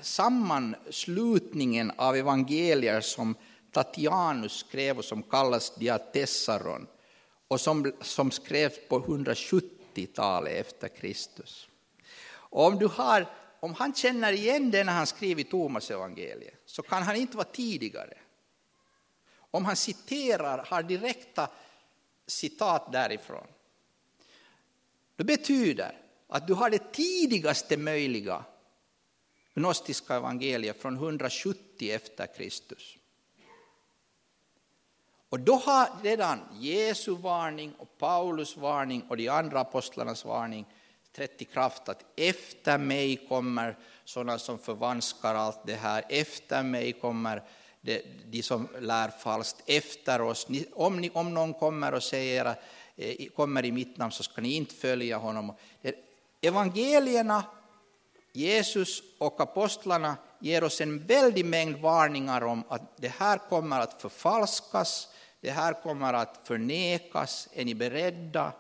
sammanslutningen 0.02 1.92
av 1.98 2.16
evangelier 2.16 3.02
som 3.02 3.36
Tatianus 3.72 4.54
skrev 4.54 4.98
och 4.98 5.06
som 5.06 5.24
kallas 5.24 5.76
Diatessaron 5.76 6.88
och 7.48 7.62
som, 7.62 7.94
som 8.02 8.32
skrevs 8.32 8.80
på 8.90 9.00
170-talet 9.00 10.54
efter 10.54 10.88
Kristus. 10.88 11.68
Och 12.30 12.66
om, 12.66 12.80
du 12.80 12.88
har, 12.88 13.28
om 13.60 13.74
han 13.74 13.94
känner 13.94 14.34
igen 14.34 14.72
det 14.72 14.84
när 14.84 14.94
han 14.94 15.08
skriver 15.08 15.44
Thomas 15.44 15.92
evangeliet 15.92 16.62
så 16.66 16.82
kan 16.82 17.04
han 17.04 17.16
inte 17.16 17.38
vara 17.38 17.48
tidigare. 17.48 18.14
Om 19.52 19.66
han 19.66 19.76
citerar, 19.76 20.66
har 20.68 20.84
direkta 20.84 21.50
citat 22.28 22.92
därifrån. 22.92 23.48
Det 25.20 25.26
betyder 25.26 25.96
att 26.28 26.48
du 26.48 26.54
har 26.54 26.70
det 26.70 26.92
tidigaste 26.92 27.78
möjliga 27.78 28.44
gnostiska 29.54 30.16
evangeliet 30.16 30.82
från 30.82 30.96
170 30.96 31.92
efter 31.92 32.28
Kristus. 32.38 32.98
Och 35.30 35.40
då 35.40 35.56
har 35.56 35.90
redan 36.04 36.40
Jesu 36.60 37.16
varning 37.16 37.74
och 37.78 37.98
Paulus 37.98 38.58
varning 38.58 39.02
och 39.10 39.18
de 39.18 39.30
andra 39.30 39.60
apostlarnas 39.60 40.26
varning 40.26 40.66
trätt 41.16 41.42
i 41.42 41.46
kraft 41.46 41.90
att 41.90 42.06
efter 42.16 42.78
mig 42.78 43.26
kommer 43.28 43.78
sådana 44.06 44.40
som 44.40 44.60
förvanskar 44.60 45.36
allt 45.36 45.62
det 45.66 45.76
här, 45.76 46.04
efter 46.10 46.64
mig 46.64 46.94
kommer 46.94 47.44
de, 47.82 48.02
de 48.26 48.44
som 48.44 48.68
lär 48.80 49.10
falskt, 49.10 49.64
efter 49.66 50.22
oss. 50.22 50.48
Om, 50.74 51.02
ni, 51.02 51.10
om 51.14 51.34
någon 51.34 51.54
kommer 51.54 51.94
och 51.94 52.04
säger 52.04 52.56
Eh, 53.02 53.28
kommer 53.36 53.66
i 53.66 53.72
mitt 53.72 53.98
namn 53.98 54.12
så 54.12 54.24
ska 54.24 54.42
ni 54.42 54.54
inte 54.54 54.76
följa 54.76 55.18
honom. 55.18 55.54
Evangelierna 56.42 57.44
Jesus 58.34 59.04
och 59.18 59.42
apostlarna 59.42 60.18
ger 60.40 60.64
oss 60.64 60.82
en 60.82 61.00
väldig 61.00 61.46
mängd 61.46 61.78
varningar 61.78 62.44
om 62.44 62.64
att 62.70 62.98
det 62.98 63.08
här 63.08 63.38
kommer 63.38 63.80
att 63.80 64.02
förfalskas, 64.02 65.08
det 65.42 65.52
här 65.52 65.74
kommer 65.74 66.14
att 66.14 66.40
förnekas, 66.44 67.48
är 67.54 67.66
ni 67.66 67.76
beredda? 67.76 68.54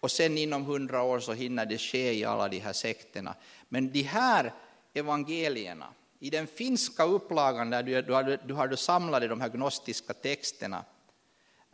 Och 0.00 0.10
sen 0.10 0.38
inom 0.38 0.64
hundra 0.64 1.02
år 1.02 1.20
så 1.20 1.32
hinner 1.32 1.66
det 1.66 1.78
ske 1.78 2.12
i 2.12 2.24
alla 2.24 2.48
de 2.48 2.58
här 2.58 2.72
sekterna. 2.72 3.34
Men 3.68 3.92
de 3.92 4.02
här 4.02 4.52
evangelierna, 4.94 5.86
i 6.18 6.30
den 6.30 6.46
finska 6.46 7.04
upplagan 7.04 7.70
där 7.70 7.82
du, 7.82 8.02
du, 8.02 8.12
har, 8.12 8.38
du 8.46 8.54
har 8.54 8.76
samlade 8.76 9.28
de 9.28 9.40
här 9.40 9.48
gnostiska 9.48 10.14
texterna, 10.14 10.84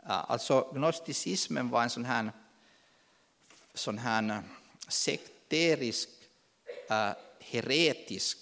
alltså 0.03 0.71
gnosticismen 0.73 1.69
var 1.69 1.83
en 1.83 1.89
sån 1.89 2.05
här, 2.05 2.31
sån 3.73 3.97
här 3.97 4.29
eh, 4.29 4.39
sekterisk 4.87 6.09
äh, 6.89 7.11
heretisk, 7.39 8.37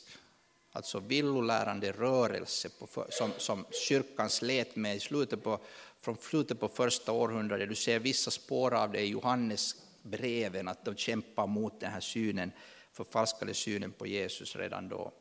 alltså 0.72 1.00
villolärande 1.00 1.91
rörelse 1.91 2.70
på, 2.70 3.06
som, 3.10 3.32
som 3.38 3.65
kyrkan 3.72 4.30
slet 4.30 4.76
med 4.76 4.96
i 4.96 5.00
slutet 5.00 5.43
på, 5.43 5.60
från 6.02 6.17
slutet 6.17 6.60
på 6.60 6.67
första 6.67 7.12
århundradet. 7.12 7.70
Du 7.70 7.76
ser 7.76 8.00
vissa 8.00 8.32
spår 8.32 8.74
av 8.74 8.91
det 8.91 9.02
i 9.02 9.08
Johannes 9.08 9.76
breven, 10.02 10.67
att 10.67 10.86
de 10.86 10.96
kämpar 10.96 11.48
mot 11.48 11.80
den 11.80 11.91
här 11.91 12.00
synen, 12.00 12.52
förfalskade 12.91 13.54
synen 13.54 13.91
på 13.91 14.08
Jesus 14.08 14.56
redan 14.56 14.89
då. 14.89 15.12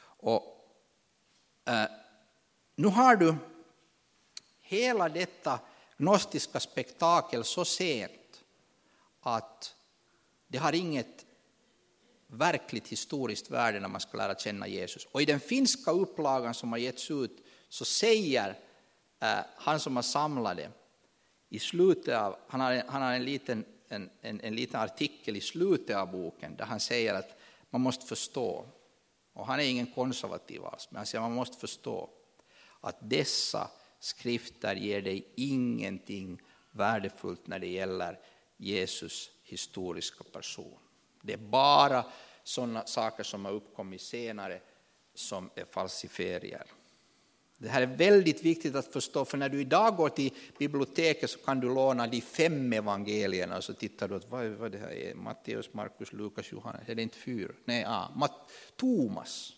Och, 0.00 0.70
äh, 1.64 1.84
nu 2.74 2.88
har 2.88 3.16
du 3.16 3.34
hela 4.68 5.08
detta 5.08 5.60
gnostiska 5.96 6.60
spektakel 6.60 7.44
så 7.44 7.64
sent 7.64 8.42
att 9.20 9.74
det 10.48 10.58
har 10.58 10.72
inget 10.72 11.26
verkligt 12.26 12.88
historiskt 12.88 13.50
värde 13.50 13.80
när 13.80 13.88
man 13.88 14.00
ska 14.00 14.16
lära 14.16 14.34
känna 14.34 14.68
Jesus. 14.68 15.04
Och 15.12 15.22
i 15.22 15.24
den 15.24 15.40
finska 15.40 15.90
upplagan 15.90 16.54
som 16.54 16.72
har 16.72 16.78
getts 16.78 17.10
ut 17.10 17.44
så 17.68 17.84
säger 17.84 18.58
eh, 19.20 19.38
han 19.56 19.80
som 19.80 19.96
har 19.96 20.02
samlat 20.02 20.56
det, 20.56 20.70
i 21.48 21.58
slutet 21.58 22.14
av, 22.14 22.36
han 22.48 22.60
har, 22.60 22.82
han 22.86 23.02
har 23.02 23.12
en 23.12 23.24
liten 23.24 23.64
en, 23.88 24.10
en, 24.20 24.40
en 24.40 24.54
liten 24.54 24.80
artikel 24.80 25.36
i 25.36 25.40
slutet 25.40 25.96
av 25.96 26.10
boken 26.10 26.56
där 26.56 26.64
han 26.64 26.80
säger 26.80 27.14
att 27.14 27.38
man 27.70 27.80
måste 27.80 28.06
förstå, 28.06 28.66
och 29.32 29.46
han 29.46 29.60
är 29.60 29.64
ingen 29.64 29.92
konservativ 29.92 30.64
alls, 30.64 30.88
men 30.90 30.96
han 30.96 31.06
säger 31.06 31.24
att 31.24 31.30
man 31.30 31.36
måste 31.36 31.56
förstå 31.56 32.10
att 32.80 32.96
dessa 33.00 33.70
skrifter 34.00 34.76
ger 34.76 35.02
dig 35.02 35.32
ingenting 35.36 36.40
värdefullt 36.70 37.46
när 37.46 37.58
det 37.58 37.66
gäller 37.68 38.18
Jesus 38.56 39.30
historiska 39.42 40.24
person. 40.32 40.78
Det 41.22 41.32
är 41.32 41.38
bara 41.38 42.04
sådana 42.42 42.86
saker 42.86 43.22
som 43.22 43.44
har 43.44 43.52
uppkommit 43.52 44.00
senare 44.00 44.60
som 45.14 45.50
är 45.54 45.64
falsifierier. 45.64 46.66
Det 47.58 47.68
här 47.68 47.82
är 47.82 47.86
väldigt 47.86 48.44
viktigt 48.44 48.74
att 48.74 48.92
förstå, 48.92 49.24
för 49.24 49.38
när 49.38 49.48
du 49.48 49.60
idag 49.60 49.96
går 49.96 50.08
till 50.08 50.34
biblioteket 50.58 51.30
så 51.30 51.38
kan 51.38 51.60
du 51.60 51.74
låna 51.74 52.06
de 52.06 52.20
fem 52.20 52.72
evangelierna 52.72 53.56
och 53.56 53.64
så 53.64 53.74
tittar 53.74 54.08
du 54.08 54.14
att 54.14 54.30
vad, 54.30 54.46
vad 54.46 54.72
det 54.72 54.78
här 54.78 54.90
är, 54.90 55.14
Matteus, 55.14 55.74
Markus, 55.74 56.12
Lukas, 56.12 56.52
Johannes, 56.52 56.88
är 56.88 56.94
det 56.94 57.02
inte 57.02 57.18
fyra? 57.18 57.52
Nej, 57.64 57.84
ah, 57.86 58.10
Matt, 58.16 58.50
Thomas. 58.76 59.52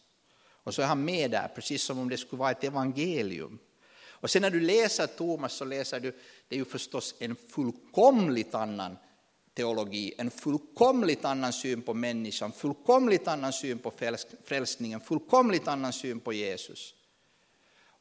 Och 0.63 0.75
så 0.75 0.83
är 0.83 0.87
han 0.87 1.05
med 1.05 1.31
där, 1.31 1.49
precis 1.55 1.83
som 1.83 1.99
om 1.99 2.09
det 2.09 2.17
skulle 2.17 2.41
vara 2.41 2.51
ett 2.51 2.65
evangelium. 2.65 3.59
Och 4.21 4.31
sen 4.31 4.43
när 4.43 4.51
du 4.51 4.61
läser 4.61 5.07
Thomas 5.07 5.53
så 5.53 5.65
läser 5.65 6.01
du, 6.01 6.11
det 6.49 6.55
är 6.55 6.59
ju 6.59 6.65
förstås 6.65 7.15
en 7.19 7.37
fullkomligt 7.37 8.55
annan 8.55 8.97
teologi, 9.55 10.15
en 10.19 10.31
fullkomligt 10.31 11.25
annan 11.25 11.53
syn 11.53 11.83
på 11.83 11.95
människan, 11.95 12.53
fullkomligt 12.53 13.29
annan 13.29 13.53
syn 13.53 13.79
på 13.79 13.93
frälsningen, 14.45 15.01
fullkomligt 15.01 15.69
annan 15.69 15.93
syn 15.93 16.21
på 16.21 16.33
Jesus. 16.33 16.95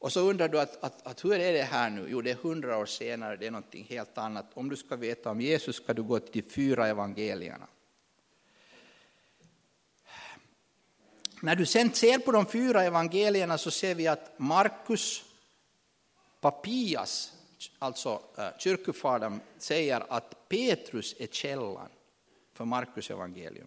Och 0.00 0.12
så 0.12 0.20
undrar 0.20 0.48
du 0.48 0.60
att, 0.60 0.84
att, 0.84 1.06
att, 1.06 1.24
hur 1.24 1.32
är 1.32 1.52
det 1.52 1.62
här 1.62 1.90
nu? 1.90 2.06
Jo, 2.10 2.22
det 2.22 2.30
är 2.30 2.34
hundra 2.34 2.78
år 2.78 2.86
senare, 2.86 3.36
det 3.36 3.46
är 3.46 3.50
någonting 3.50 3.86
helt 3.88 4.18
annat. 4.18 4.46
Om 4.54 4.68
du 4.68 4.76
ska 4.76 4.96
veta 4.96 5.30
om 5.30 5.40
Jesus 5.40 5.76
ska 5.76 5.94
du 5.94 6.02
gå 6.02 6.18
till 6.18 6.42
de 6.42 6.50
fyra 6.50 6.88
evangelierna. 6.88 7.66
När 11.42 11.56
du 11.56 11.66
sen 11.66 11.92
ser 11.92 12.18
på 12.18 12.32
de 12.32 12.46
fyra 12.46 12.84
evangelierna 12.84 13.58
så 13.58 13.70
ser 13.70 13.94
vi 13.94 14.06
att 14.06 14.38
Markus, 14.38 15.24
Papias, 16.40 17.32
alltså 17.78 18.22
eh, 18.38 18.48
kyrkofadern, 18.58 19.40
säger 19.58 20.06
att 20.08 20.48
Petrus 20.48 21.14
är 21.18 21.26
källan 21.26 21.88
för 22.52 22.64
Markus 22.64 23.10
evangelium. 23.10 23.66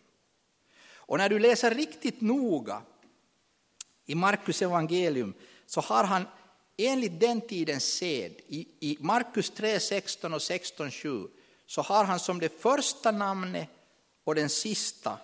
Och 1.06 1.18
när 1.18 1.30
du 1.30 1.40
läser 1.40 1.76
riktigt 1.76 2.22
noga 2.22 2.82
i 4.06 4.16
Markus 4.16 4.62
evangelium 4.62 5.34
så 5.66 5.82
har 5.82 6.04
han 6.04 6.26
enligt 6.78 7.20
den 7.20 7.42
tidens 7.42 7.84
sed, 7.84 8.32
i, 8.48 8.68
i 8.80 8.98
Markus 9.00 9.50
3, 9.50 9.80
16 9.80 10.34
och 10.34 10.42
16, 10.42 10.92
7, 10.92 11.28
så 11.66 11.82
har 11.82 12.04
han 12.04 12.20
som 12.20 12.40
det 12.40 12.62
första 12.62 13.12
namnet 13.12 13.70
och 14.24 14.36
den 14.36 14.50
sista 14.50 15.18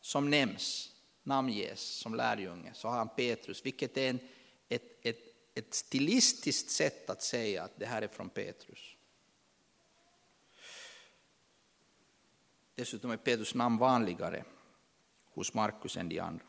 som 0.00 0.30
nämns, 0.30 0.90
namnges 1.22 1.80
som 1.80 2.14
lärjunge, 2.14 2.70
så 2.74 2.88
har 2.88 2.96
han 2.96 3.08
Petrus, 3.08 3.66
vilket 3.66 3.96
är 3.96 4.10
en, 4.10 4.18
ett, 4.68 5.06
ett, 5.06 5.18
ett 5.54 5.74
stilistiskt 5.74 6.70
sätt 6.70 7.10
att 7.10 7.22
säga 7.22 7.62
att 7.62 7.72
det 7.76 7.86
här 7.86 8.02
är 8.02 8.08
från 8.08 8.28
Petrus. 8.28 8.96
Dessutom 12.74 13.10
är 13.10 13.16
Petrus 13.16 13.54
namn 13.54 13.78
vanligare 13.78 14.44
hos 15.34 15.54
Markus 15.54 15.96
än 15.96 16.08
de 16.08 16.20
andra. 16.20 16.44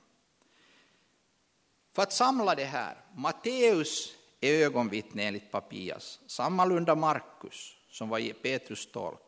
För 1.93 2.01
att 2.01 2.13
samla 2.13 2.55
det 2.55 2.65
här, 2.65 2.97
Matteus 3.15 4.15
är 4.41 4.65
ögonvittne 4.65 5.23
enligt 5.23 5.51
Papias, 5.51 6.19
sammalunda 6.27 6.95
Markus 6.95 7.77
som 7.89 8.09
var 8.09 8.33
Petrus 8.33 8.91
tolk. 8.91 9.19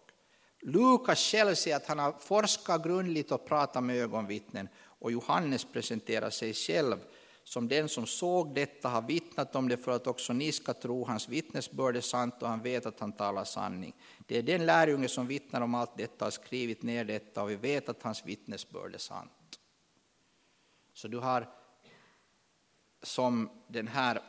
Lukas 0.62 1.20
själv 1.20 1.56
säger 1.56 1.78
att 1.78 1.88
han 1.88 2.00
har 2.00 2.12
forskat 2.12 2.84
grundligt 2.84 3.32
och 3.32 3.46
pratat 3.46 3.84
med 3.84 3.96
ögonvittnen 3.96 4.70
och 4.78 5.12
Johannes 5.12 5.66
presenterar 5.66 6.30
sig 6.30 6.54
själv 6.54 6.98
som 7.48 7.68
den 7.68 7.90
som 7.90 8.06
såg 8.06 8.56
detta 8.56 8.90
har 8.90 9.02
vittnat 9.02 9.56
om 9.56 9.70
det 9.70 9.78
för 9.78 9.92
att 9.92 10.08
också 10.08 10.34
ni 10.34 10.52
ska 10.52 10.74
tro 10.74 11.06
hans 11.06 11.30
vittnesbörd 11.30 11.96
är 11.96 12.02
sant 12.02 12.42
och 12.42 12.50
han 12.50 12.62
vet 12.62 12.86
att 12.86 13.00
han 13.00 13.12
talar 13.12 13.44
sanning. 13.44 13.94
Det 14.28 14.38
är 14.38 14.44
den 14.44 14.66
lärjunge 14.66 15.08
som 15.08 15.28
vittnar 15.28 15.62
om 15.62 15.76
allt 15.76 15.98
detta 15.98 16.26
har 16.26 16.32
skrivit 16.32 16.84
ner 16.84 17.06
detta 17.06 17.44
och 17.44 17.50
vi 17.50 17.56
vet 17.56 17.90
att 17.90 18.04
hans 18.04 18.26
vittnesbörd 18.26 18.94
är 18.96 19.00
sant. 19.00 19.60
Så 20.94 21.08
du 21.08 21.18
har 21.18 21.50
som 23.04 23.50
den 23.68 23.88
här 23.88 24.22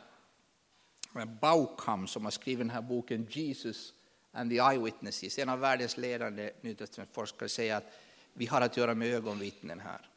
Baukham 1.41 2.07
som 2.07 2.23
har 2.23 2.31
skrivit 2.31 2.59
den 2.59 2.69
här 2.69 2.81
boken 2.81 3.27
Jesus 3.29 3.93
and 4.31 4.51
the 4.51 4.57
Eyewitnesses, 4.57 5.39
en 5.39 5.49
av 5.49 5.59
världens 5.59 5.97
ledande 5.97 6.51
nytestamentsforskare, 6.61 7.49
säger 7.49 7.75
att 7.75 7.93
vi 8.33 8.45
har 8.45 8.61
att 8.61 8.77
göra 8.77 8.95
med 8.95 9.13
ögonvittnen 9.13 9.79
här. 9.79 10.09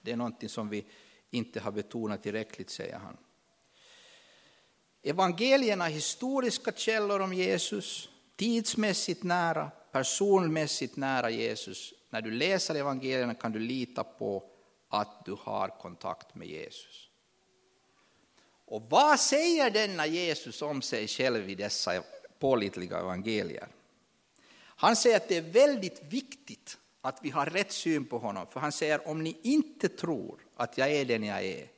Det 0.00 0.12
är 0.12 0.16
någonting 0.16 0.48
som 0.48 0.68
vi 0.68 0.84
inte 1.32 1.60
har 1.60 1.72
betonat 1.72 2.22
tillräckligt, 2.22 2.70
säger 2.70 2.98
han. 2.98 3.16
Evangelierna 5.02 5.86
är 5.86 5.90
historiska 5.90 6.72
källor 6.72 7.20
om 7.20 7.32
Jesus, 7.32 8.08
tidsmässigt 8.36 9.22
nära, 9.22 9.70
personmässigt 9.92 10.96
nära 10.96 11.30
Jesus. 11.30 11.94
När 12.10 12.22
du 12.22 12.30
läser 12.30 12.74
evangelierna 12.74 13.34
kan 13.34 13.52
du 13.52 13.58
lita 13.58 14.04
på 14.04 14.44
att 14.88 15.24
du 15.24 15.36
har 15.40 15.68
kontakt 15.68 16.34
med 16.34 16.48
Jesus. 16.48 17.08
Och 18.64 18.82
vad 18.90 19.20
säger 19.20 19.70
denna 19.70 20.06
Jesus 20.06 20.62
om 20.62 20.82
sig 20.82 21.08
själv 21.08 21.50
i 21.50 21.54
dessa 21.54 22.02
pålitliga 22.38 22.98
evangelier? 22.98 23.68
Han 24.56 24.96
säger 24.96 25.16
att 25.16 25.28
det 25.28 25.36
är 25.36 25.52
väldigt 25.52 26.02
viktigt 26.02 26.78
att 27.00 27.18
vi 27.22 27.30
har 27.30 27.46
rätt 27.46 27.72
syn 27.72 28.04
på 28.04 28.18
honom, 28.18 28.46
för 28.46 28.60
han 28.60 28.72
säger 28.72 29.08
om 29.08 29.22
ni 29.22 29.36
inte 29.42 29.88
tror 29.88 30.40
att 30.62 30.78
jag 30.78 30.90
är 30.90 31.04
den 31.04 31.22
jag 31.22 31.44
är, 31.44 31.68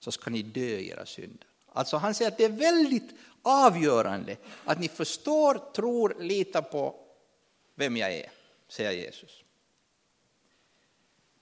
så 0.00 0.12
ska 0.12 0.30
ni 0.30 0.42
dö 0.42 0.60
i 0.60 0.88
era 0.88 1.06
synder. 1.06 1.46
Alltså 1.72 1.96
han 1.96 2.14
säger 2.14 2.30
att 2.30 2.38
det 2.38 2.44
är 2.44 2.48
väldigt 2.48 3.10
avgörande 3.42 4.36
att 4.64 4.80
ni 4.80 4.88
förstår, 4.88 5.72
tror, 5.74 6.16
litar 6.20 6.62
på 6.62 6.94
vem 7.74 7.96
jag 7.96 8.12
är, 8.12 8.30
säger 8.68 8.92
Jesus. 8.92 9.44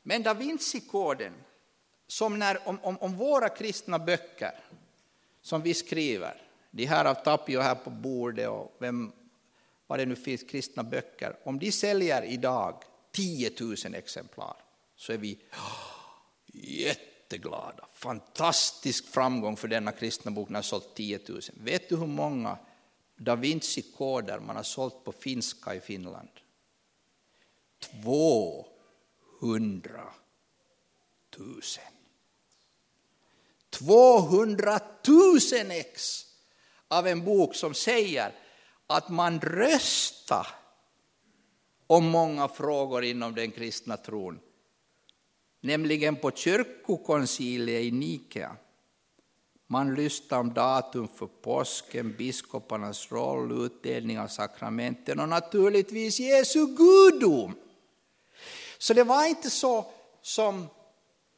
Men 0.03 0.23
Da 0.23 0.35
Vinci-koden, 0.35 1.33
som 2.07 2.39
när, 2.39 2.69
om, 2.69 2.79
om, 2.83 2.99
om 2.99 3.17
våra 3.17 3.49
kristna 3.49 3.99
böcker, 3.99 4.55
som 5.43 5.63
vi 5.63 5.75
skriver, 5.75 6.43
de 6.71 6.85
här 6.85 7.05
av 7.05 7.15
Tapio 7.15 7.61
här 7.61 7.75
på 7.75 7.91
bordet 7.91 8.49
och 8.49 8.77
vem, 8.79 9.13
vad 9.87 9.99
det 9.99 10.07
nu 10.07 10.17
finns, 10.17 10.43
kristna 10.43 10.83
böcker, 10.83 11.37
om 11.45 11.59
de 11.59 11.73
säljer 11.73 12.23
idag 12.23 12.83
10 13.13 13.51
000 13.61 13.95
exemplar 13.95 14.57
så 14.97 15.13
är 15.13 15.19
vi 15.19 15.39
jätteglada. 16.53 17.89
Fantastisk 17.93 19.07
framgång 19.07 19.57
för 19.57 19.69
denna 19.69 19.93
kristna 19.93 20.31
bok, 20.31 20.49
den 20.49 20.55
har 20.55 20.63
sålt 20.63 20.95
10 20.95 21.21
000. 21.29 21.41
Vet 21.55 21.89
du 21.89 21.97
hur 21.97 22.07
många 22.07 22.59
Da 23.17 23.37
Vinci-koder 23.37 24.41
man 24.41 24.57
har 24.57 24.63
sålt 24.63 25.05
på 25.05 25.13
finska 25.13 25.75
i 25.75 25.81
Finland? 25.81 26.29
200 28.03 30.13
000. 31.39 31.63
200 33.71 34.81
000 35.09 35.39
ex 35.71 36.27
av 36.89 37.07
en 37.07 37.25
bok 37.25 37.55
som 37.55 37.75
säger 37.75 38.35
att 38.87 39.09
man 39.09 39.41
röstar 39.41 40.47
om 41.87 42.05
många 42.05 42.49
frågor 42.49 43.05
inom 43.05 43.35
den 43.35 43.51
kristna 43.51 43.97
tron, 43.97 44.41
nämligen 45.61 46.17
på 46.17 46.31
kyrkokonciliet 46.31 47.83
i 47.83 47.91
Nikea. 47.91 48.57
Man 49.67 49.95
lyssnade 49.95 50.41
om 50.41 50.55
datum 50.55 51.09
för 51.09 51.27
påsken, 51.27 52.15
biskoparnas 52.19 53.13
roll, 53.13 53.67
utdelning 53.67 54.19
av 54.19 54.29
sakramenten 54.29 55.21
och 55.21 55.29
naturligtvis 55.29 56.21
Jesu 56.21 56.67
gudom. 56.67 57.55
Så 58.79 58.95
det 58.95 59.05
var 59.05 59.27
inte 59.27 59.51
så 59.51 59.87
som 60.23 60.67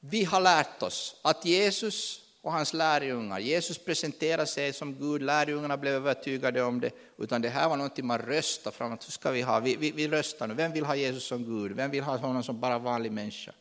vi 0.00 0.24
har 0.24 0.40
lärt 0.40 0.82
oss, 0.82 1.16
att 1.22 1.44
Jesus 1.44 2.20
och 2.42 2.52
hans 2.52 2.72
lärjungar. 2.72 3.38
Jesus 3.38 3.78
presenterade 3.78 4.46
sig 4.46 4.72
som 4.72 4.94
Gud, 4.94 5.22
lärjungarna 5.22 5.76
blev 5.76 5.94
övertygade 5.94 6.62
om 6.62 6.80
det, 6.80 6.90
utan 7.18 7.42
det 7.42 7.48
här 7.48 7.68
var 7.68 7.76
någonting 7.76 8.06
man 8.06 8.18
röstade 8.18 8.76
fram, 8.76 8.92
att 8.92 9.02
ska 9.02 9.30
vi 9.30 9.42
ha, 9.42 9.60
vi, 9.60 9.76
vi, 9.76 9.90
vi 9.90 10.08
röstar 10.08 10.46
nu, 10.46 10.54
vem 10.54 10.72
vill 10.72 10.84
ha 10.84 10.96
Jesus 10.96 11.24
som 11.24 11.44
Gud, 11.44 11.72
vem 11.72 11.90
vill 11.90 12.02
ha 12.02 12.16
honom 12.16 12.42
som 12.42 12.60
bara 12.60 12.78
vanlig 12.78 13.12
människa? 13.12 13.52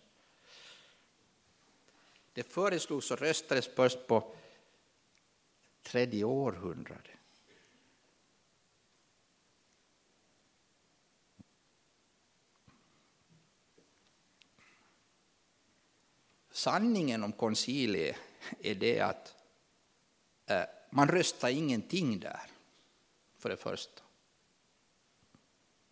Det 2.34 2.44
föreslogs 2.44 3.12
och 3.12 3.20
röstades 3.20 3.67
först 3.76 4.08
på 4.08 4.36
tredje 5.84 6.24
århundradet. 6.24 7.12
Sanningen 16.52 17.24
om 17.24 17.32
konciliet 17.32 18.15
är 18.60 18.76
det 18.76 19.00
att 19.00 19.36
eh, 20.46 20.63
man 20.89 21.08
röstar 21.08 21.50
ingenting 21.50 22.20
där, 22.20 22.41
för 23.38 23.50
det 23.50 23.58
första. 23.58 24.02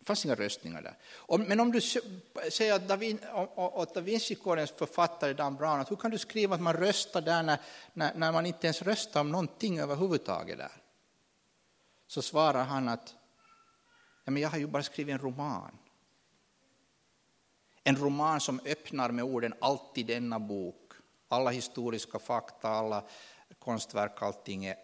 Det 0.00 0.06
fanns 0.06 0.24
inga 0.24 0.34
röstningar 0.34 0.82
där. 0.82 0.96
Om, 1.16 1.42
men 1.42 1.60
om 1.60 1.72
du 1.72 1.80
säger 1.80 2.74
att 2.74 2.88
da, 2.88 2.96
Da 3.94 4.00
Vinci-kodens 4.00 4.72
författare 4.72 5.32
Dan 5.32 5.56
Brown, 5.56 5.84
hur 5.88 5.96
kan 5.96 6.10
du 6.10 6.18
skriva 6.18 6.54
att 6.54 6.60
man 6.60 6.74
röstar 6.74 7.20
där 7.20 7.42
när, 7.42 7.58
när, 7.92 8.14
när 8.14 8.32
man 8.32 8.46
inte 8.46 8.66
ens 8.66 8.82
röstar 8.82 9.20
om 9.20 9.30
någonting 9.30 9.78
överhuvudtaget 9.78 10.58
där? 10.58 10.72
Så 12.06 12.22
svarar 12.22 12.64
han 12.64 12.88
att 12.88 13.14
ja, 14.24 14.30
men 14.30 14.42
jag 14.42 14.48
har 14.48 14.58
ju 14.58 14.66
bara 14.66 14.82
skrivit 14.82 15.12
en 15.12 15.18
roman. 15.18 15.78
En 17.84 17.96
roman 17.96 18.40
som 18.40 18.60
öppnar 18.64 19.10
med 19.10 19.24
orden 19.24 19.54
alltid 19.60 20.06
denna 20.06 20.38
bok. 20.38 20.92
Alla 21.28 21.50
historiska 21.50 22.18
fakta, 22.18 22.68
alla 22.68 23.04
konstverk, 23.58 24.22
allting 24.22 24.64
är 24.64 24.76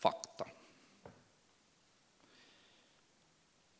fakta. 0.00 0.46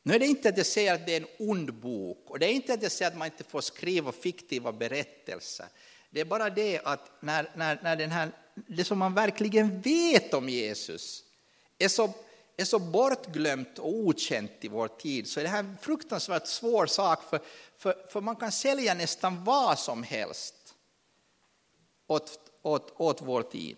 Nu 0.09 0.15
är 0.15 0.19
det 0.19 0.27
inte 0.27 0.49
att 0.49 0.57
jag 0.57 0.67
säger 0.67 0.95
att 0.95 1.07
det 1.07 1.17
är 1.17 1.21
en 1.21 1.49
ond 1.49 1.75
bok 1.75 2.31
och 2.31 2.39
det 2.39 2.47
är 2.47 2.53
inte 2.53 2.73
att 2.73 2.83
jag 2.83 2.93
säger 2.93 3.11
att 3.11 3.17
man 3.17 3.27
inte 3.27 3.45
får 3.45 3.61
skriva 3.61 4.13
fiktiva 4.13 4.73
berättelser. 4.73 5.67
Det 6.11 6.21
är 6.21 6.25
bara 6.25 6.51
det 6.51 6.81
att 6.85 7.11
när, 7.21 7.51
när, 7.57 7.79
när 7.83 7.97
den 7.97 8.11
här, 8.11 8.31
det 8.55 8.85
som 8.85 8.99
man 8.99 9.15
verkligen 9.15 9.81
vet 9.81 10.35
om 10.35 10.49
Jesus 10.49 11.25
är 11.79 11.89
så, 11.89 12.11
är 12.57 12.65
så 12.65 12.79
bortglömt 12.79 13.79
och 13.79 13.95
okänt 13.95 14.53
i 14.61 14.69
vår 14.69 14.89
tid 14.89 15.29
så 15.29 15.41
är 15.41 15.45
det 15.45 15.51
här 15.51 15.59
en 15.59 15.77
fruktansvärt 15.81 16.47
svår 16.47 16.87
sak 16.87 17.23
för, 17.31 17.41
för, 17.79 18.07
för 18.11 18.21
man 18.21 18.37
kan 18.37 18.53
sälja 18.53 18.95
nästan 18.95 19.45
vad 19.45 19.79
som 19.79 20.03
helst 20.03 20.75
åt, 22.07 22.41
åt, 22.63 22.95
åt 22.97 23.23
vår 23.23 23.43
tid. 23.43 23.77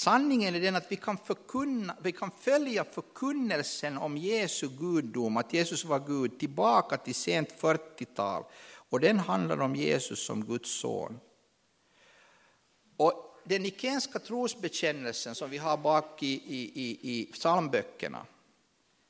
Sanningen 0.00 0.54
är 0.54 0.60
den 0.60 0.76
att 0.76 0.92
vi 0.92 0.96
kan, 0.96 1.18
förkunna, 1.18 1.96
vi 2.02 2.12
kan 2.12 2.30
följa 2.30 2.84
förkunnelsen 2.84 3.98
om 3.98 4.16
Jesu 4.16 4.68
gudom, 4.68 5.36
att 5.36 5.52
Jesus 5.52 5.84
var 5.84 5.98
Gud, 6.06 6.38
tillbaka 6.38 6.96
till 6.96 7.14
sent 7.14 7.54
40-tal. 7.60 8.44
Och 8.90 9.00
den 9.00 9.18
handlar 9.18 9.60
om 9.60 9.76
Jesus 9.76 10.26
som 10.26 10.44
Guds 10.44 10.70
son. 10.80 11.20
Och 12.96 13.40
den 13.44 13.62
nikenska 13.62 14.18
trosbekännelsen 14.18 15.34
som 15.34 15.50
vi 15.50 15.58
har 15.58 15.76
bak 15.76 16.22
i, 16.22 16.32
i, 16.32 16.72
i, 16.74 16.98
i 17.02 17.32
psalmböckerna, 17.32 18.26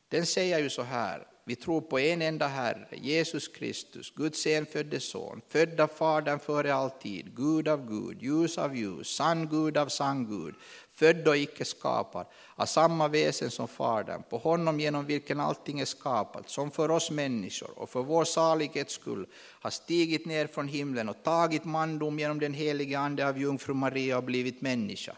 den 0.09 0.26
säger 0.26 0.59
ju 0.59 0.70
så 0.70 0.83
här, 0.83 1.26
vi 1.50 1.56
tror 1.56 1.80
på 1.80 1.98
en 1.98 2.22
enda 2.22 2.46
Herre, 2.46 2.88
Jesus 2.92 3.48
Kristus, 3.48 4.10
Guds 4.10 4.46
enfödde 4.46 5.00
son, 5.00 5.40
född 5.48 5.80
av 5.80 5.88
Fadern 5.88 6.38
före 6.38 6.74
all 6.74 6.90
tid, 6.90 7.32
Gud 7.36 7.68
av 7.68 7.88
Gud, 7.88 8.22
ljus 8.22 8.58
av 8.58 8.76
ljus, 8.76 9.08
sann 9.08 9.48
Gud 9.48 9.76
av 9.76 9.88
sann 9.88 10.26
Gud, 10.26 10.54
född 10.94 11.28
och 11.28 11.36
icke 11.36 11.64
skapad, 11.64 12.26
av 12.54 12.66
samma 12.66 13.08
väsen 13.08 13.50
som 13.50 13.68
Fadern, 13.68 14.22
på 14.30 14.38
honom 14.38 14.80
genom 14.80 15.06
vilken 15.06 15.40
allting 15.40 15.80
är 15.80 15.84
skapat, 15.84 16.50
som 16.50 16.70
för 16.70 16.90
oss 16.90 17.10
människor 17.10 17.78
och 17.78 17.90
för 17.90 18.02
vår 18.02 18.24
salighets 18.24 18.94
skull 18.94 19.26
har 19.34 19.70
stigit 19.70 20.26
ner 20.26 20.46
från 20.46 20.68
himlen 20.68 21.08
och 21.08 21.22
tagit 21.22 21.64
mandom 21.64 22.18
genom 22.18 22.40
den 22.40 22.54
helige 22.54 22.98
Ande 22.98 23.28
av 23.28 23.38
jungfru 23.38 23.74
Maria 23.74 24.16
och 24.16 24.24
blivit 24.24 24.60
människa. 24.60 25.16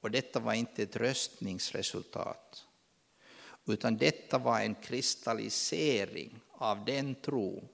Och 0.00 0.10
detta 0.10 0.40
var 0.40 0.54
inte 0.54 0.82
ett 0.82 0.96
röstningsresultat 0.96 2.66
utan 3.66 3.96
detta 3.96 4.38
var 4.38 4.60
en 4.60 4.74
kristallisering 4.74 6.40
av 6.50 6.84
den 6.84 7.14
tro 7.14 7.68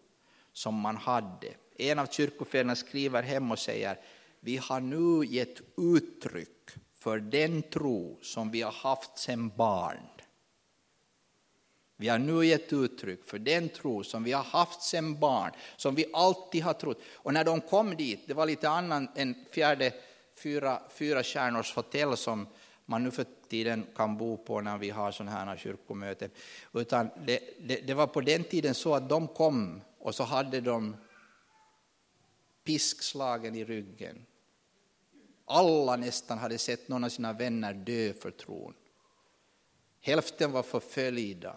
som 0.53 0.75
man 0.75 0.97
hade. 0.97 1.55
En 1.77 1.99
av 1.99 2.07
kyrkofäderna 2.07 2.77
skriver 2.77 3.23
hem 3.23 3.51
och 3.51 3.59
säger 3.59 3.99
vi 4.41 4.57
har 4.57 4.81
nu 4.81 5.27
gett 5.27 5.61
uttryck 5.77 6.71
för 6.95 7.19
den 7.19 7.63
tro 7.63 8.19
som 8.23 8.51
vi 8.51 8.63
har 8.63 8.73
haft 8.73 9.19
sedan 9.19 9.53
barn. 9.57 10.09
Vi 11.97 12.09
har 12.09 12.19
nu 12.19 12.47
gett 12.47 12.73
uttryck 12.73 13.25
för 13.25 13.39
den 13.39 13.69
tro 13.69 14.05
som 14.05 14.25
vi 14.25 14.33
har 14.33 14.45
haft 14.45 14.83
sedan 14.83 15.19
barn, 15.21 15.53
som 15.77 15.95
vi 15.95 16.07
alltid 16.13 16.63
har 16.63 16.73
trott. 16.73 17.01
Och 17.15 17.35
när 17.35 17.45
de 17.45 17.61
kom 17.61 17.97
dit, 17.97 18.21
det 18.27 18.35
var 18.35 18.47
lite 18.47 18.69
annan 18.69 19.09
än 19.17 19.45
fjärde 19.51 19.93
fyra, 20.43 20.83
fyra 20.95 21.23
stjärnors 21.23 21.75
hotell 21.75 22.17
som 22.17 22.47
man 22.91 23.05
nu 23.05 23.11
för 23.11 23.27
tiden 23.49 23.87
kan 23.95 24.17
bo 24.17 24.37
på 24.37 24.61
när 24.61 24.79
vi 24.79 24.91
har 24.91 25.13
sådana 25.13 25.31
här 25.31 25.57
kyrkomöten. 25.57 26.31
Utan 26.73 27.11
det, 27.27 27.41
det, 27.61 27.87
det, 27.87 27.95
var 27.95 28.07
på 28.07 28.21
den 28.21 28.45
tiden 28.45 28.75
så 28.75 28.95
att 28.95 29.09
de 29.09 29.29
kom 29.29 29.81
och 29.99 30.15
så 30.15 30.25
hade 30.25 30.61
de 30.61 30.97
piskslagen 32.65 33.55
i 33.55 33.65
ryggen. 33.65 34.27
Alla 35.45 35.97
nästan 35.97 36.39
hade 36.39 36.59
sett 36.59 36.89
någon 36.89 37.05
av 37.05 37.09
sina 37.09 37.33
vänner 37.33 37.75
dö 37.75 38.13
för 38.13 38.31
tron. 38.31 38.75
Hälften 40.01 40.53
var 40.53 40.63
förföljda. 40.63 41.57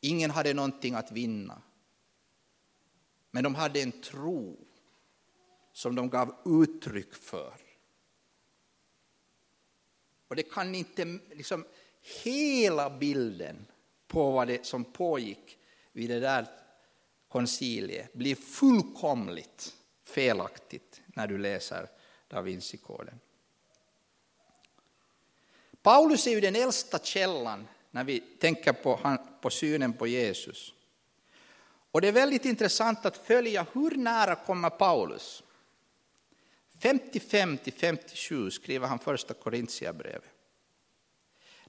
Ingen 0.00 0.30
hade 0.30 0.54
någonting 0.54 0.94
att 0.94 1.12
vinna. 1.12 1.62
Men 3.30 3.44
de 3.44 3.54
hade 3.54 3.80
en 3.80 3.92
tro 3.92 4.56
som 5.72 5.94
de 5.94 6.10
gav 6.10 6.34
uttryck 6.44 7.14
för. 7.14 7.65
Och 10.28 10.36
det 10.36 10.42
kan 10.42 10.74
inte, 10.74 11.18
liksom, 11.30 11.64
hela 12.24 12.90
bilden 12.90 13.66
på 14.06 14.30
vad 14.30 14.48
det 14.48 14.66
som 14.66 14.84
pågick 14.84 15.58
vid 15.92 16.10
det 16.10 16.20
där 16.20 16.46
konciliet 17.28 18.12
blir 18.12 18.34
fullkomligt 18.34 19.74
felaktigt 20.04 21.02
när 21.06 21.26
du 21.26 21.38
läser 21.38 21.88
Da 22.28 22.40
Vinci-koden. 22.40 23.20
Paulus 25.82 26.26
är 26.26 26.30
ju 26.30 26.40
den 26.40 26.56
äldsta 26.56 26.98
källan 26.98 27.68
när 27.90 28.04
vi 28.04 28.20
tänker 28.20 28.72
på, 28.72 29.18
på 29.40 29.50
synen 29.50 29.92
på 29.92 30.06
Jesus. 30.06 30.74
Och 31.90 32.00
det 32.00 32.08
är 32.08 32.12
väldigt 32.12 32.44
intressant 32.44 33.06
att 33.06 33.16
följa 33.16 33.66
hur 33.72 33.90
nära 33.90 34.34
kommer 34.34 34.70
Paulus 34.70 35.42
55-57 36.80 38.50
skriver 38.50 38.86
han 38.86 38.98
första 38.98 39.34
Korintierbrevet. 39.34 40.30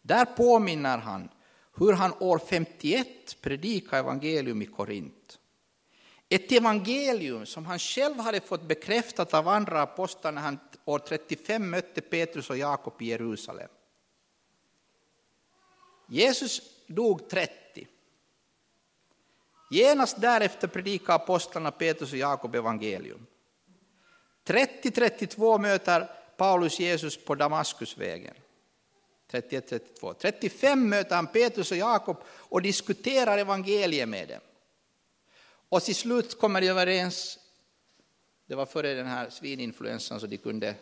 Där 0.02 0.26
påminner 0.26 0.98
han 0.98 1.30
hur 1.76 1.94
han 1.94 2.14
år 2.20 2.40
51 2.40 3.42
predikade 3.42 3.98
evangelium 3.98 4.62
i 4.62 4.66
Korint. 4.66 5.40
Ett 6.30 6.52
evangelium 6.52 7.46
som 7.46 7.66
han 7.66 7.80
själv 7.80 8.20
hade 8.20 8.42
fått 8.42 8.62
bekräftat 8.62 9.34
av 9.34 9.48
andra 9.48 9.82
apostlar 9.82 10.32
när 10.32 10.42
han 10.42 10.60
år 10.86 11.00
35 11.00 11.70
mötte 11.70 12.02
Petrus 12.02 12.50
och 12.50 12.58
Jakob 12.58 13.02
i 13.02 13.06
Jerusalem. 13.06 13.70
Jesus 16.08 16.62
dog 16.88 17.30
30. 17.30 17.88
Genast 19.70 20.22
därefter 20.22 20.68
predikade 20.68 21.14
apostlarna 21.14 21.72
Petrus 21.72 22.12
och 22.12 22.18
Jakob 22.18 22.56
evangelium. 22.56 23.26
30-32 24.48 25.60
möter 25.60 26.10
Paulus 26.38 26.80
Jesus 26.80 27.26
på 27.26 27.36
Damaskusvägen. 27.36 28.34
31-32. 29.32 30.14
35 30.14 30.90
möter 30.90 31.16
han 31.16 31.28
Petrus 31.28 31.72
och 31.72 31.78
Jakob 31.78 32.18
och 32.28 32.62
diskuterar 32.62 33.38
evangeliet 33.38 34.10
med 34.10 34.28
dem. 34.28 34.40
Och 35.70 35.84
till 35.84 35.96
slut 35.96 36.40
kommer 36.40 36.62
de 36.62 36.68
överens, 36.68 37.40
det 38.46 38.56
var 38.56 38.66
före 38.66 38.94
den 38.94 39.08
här 39.08 39.30
svininfluensan 39.30 40.20
så 40.20 40.28
de 40.28 40.38
kunde 40.38 40.76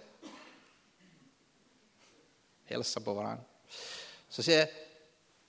hälsa 2.65 2.99
på 2.99 3.13
varandra. 3.13 3.43
Så 4.29 4.43
säger 4.43 4.67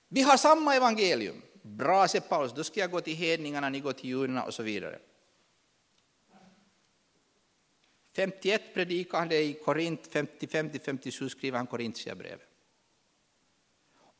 vi 0.07 0.21
har 0.21 0.37
samma 0.37 0.75
evangelium. 0.75 1.41
Bra, 1.61 2.07
säger 2.07 2.27
Paulus, 2.27 2.53
då 2.53 2.63
ska 2.63 2.79
jag 2.79 2.91
gå 2.91 3.01
till 3.01 3.15
hedningarna, 3.15 3.69
ni 3.69 3.79
går 3.79 3.93
till 3.93 4.09
judarna 4.09 4.43
och 4.43 4.53
så 4.53 4.63
vidare. 4.63 4.99
51 8.17 8.73
predikade 8.73 9.17
han 9.21 9.29
det 9.29 9.41
i 9.43 9.53
Korint, 9.53 10.09
55-57 10.09 11.29
skriver 11.29 11.57
han 11.57 11.67
Korintierbrevet. 11.67 12.47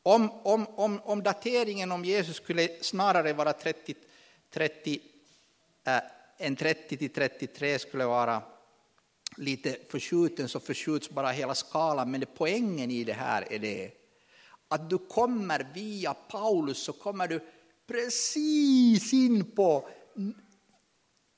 Om, 0.02 0.30
om, 0.30 0.66
om, 0.66 1.00
om 1.04 1.22
dateringen 1.22 1.92
om 1.92 2.04
Jesus 2.04 2.36
skulle 2.36 2.68
snarare 2.80 3.32
vara 3.32 3.52
30, 3.52 3.94
30 4.50 5.00
äh, 5.84 6.00
en 6.38 6.56
30 6.56 6.96
till 6.96 7.12
33 7.12 7.78
skulle 7.78 8.04
vara 8.04 8.42
lite 9.36 9.76
förskjuten 9.88 10.48
så 10.48 10.60
förskjuts 10.60 11.10
bara 11.10 11.30
hela 11.30 11.54
skalan. 11.54 12.10
Men 12.10 12.20
det, 12.20 12.26
poängen 12.26 12.90
i 12.90 13.04
det 13.04 13.12
här 13.12 13.52
är 13.52 13.58
det 13.58 13.90
att 14.68 14.90
du 14.90 14.98
kommer 14.98 15.66
via 15.74 16.14
Paulus 16.14 16.78
så 16.78 16.92
kommer 16.92 17.28
du 17.28 17.40
precis 17.86 19.12
in 19.12 19.50
på 19.50 19.88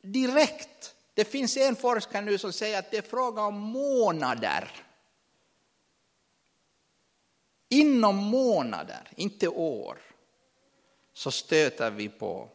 direkt 0.03 0.95
det 1.15 1.25
finns 1.25 1.57
en 1.57 1.77
forskare 1.77 2.23
nu 2.23 2.39
som 2.39 2.53
säger 2.53 2.79
att 2.79 2.91
det 2.91 2.99
är 2.99 3.03
fråga 3.03 3.43
om 3.43 3.55
månader. 3.55 4.71
Inom 7.69 8.17
månader, 8.17 9.09
inte 9.17 9.49
år, 9.49 9.99
så 11.13 11.31
stöter 11.31 11.91
vi 11.91 12.09
på 12.09 12.49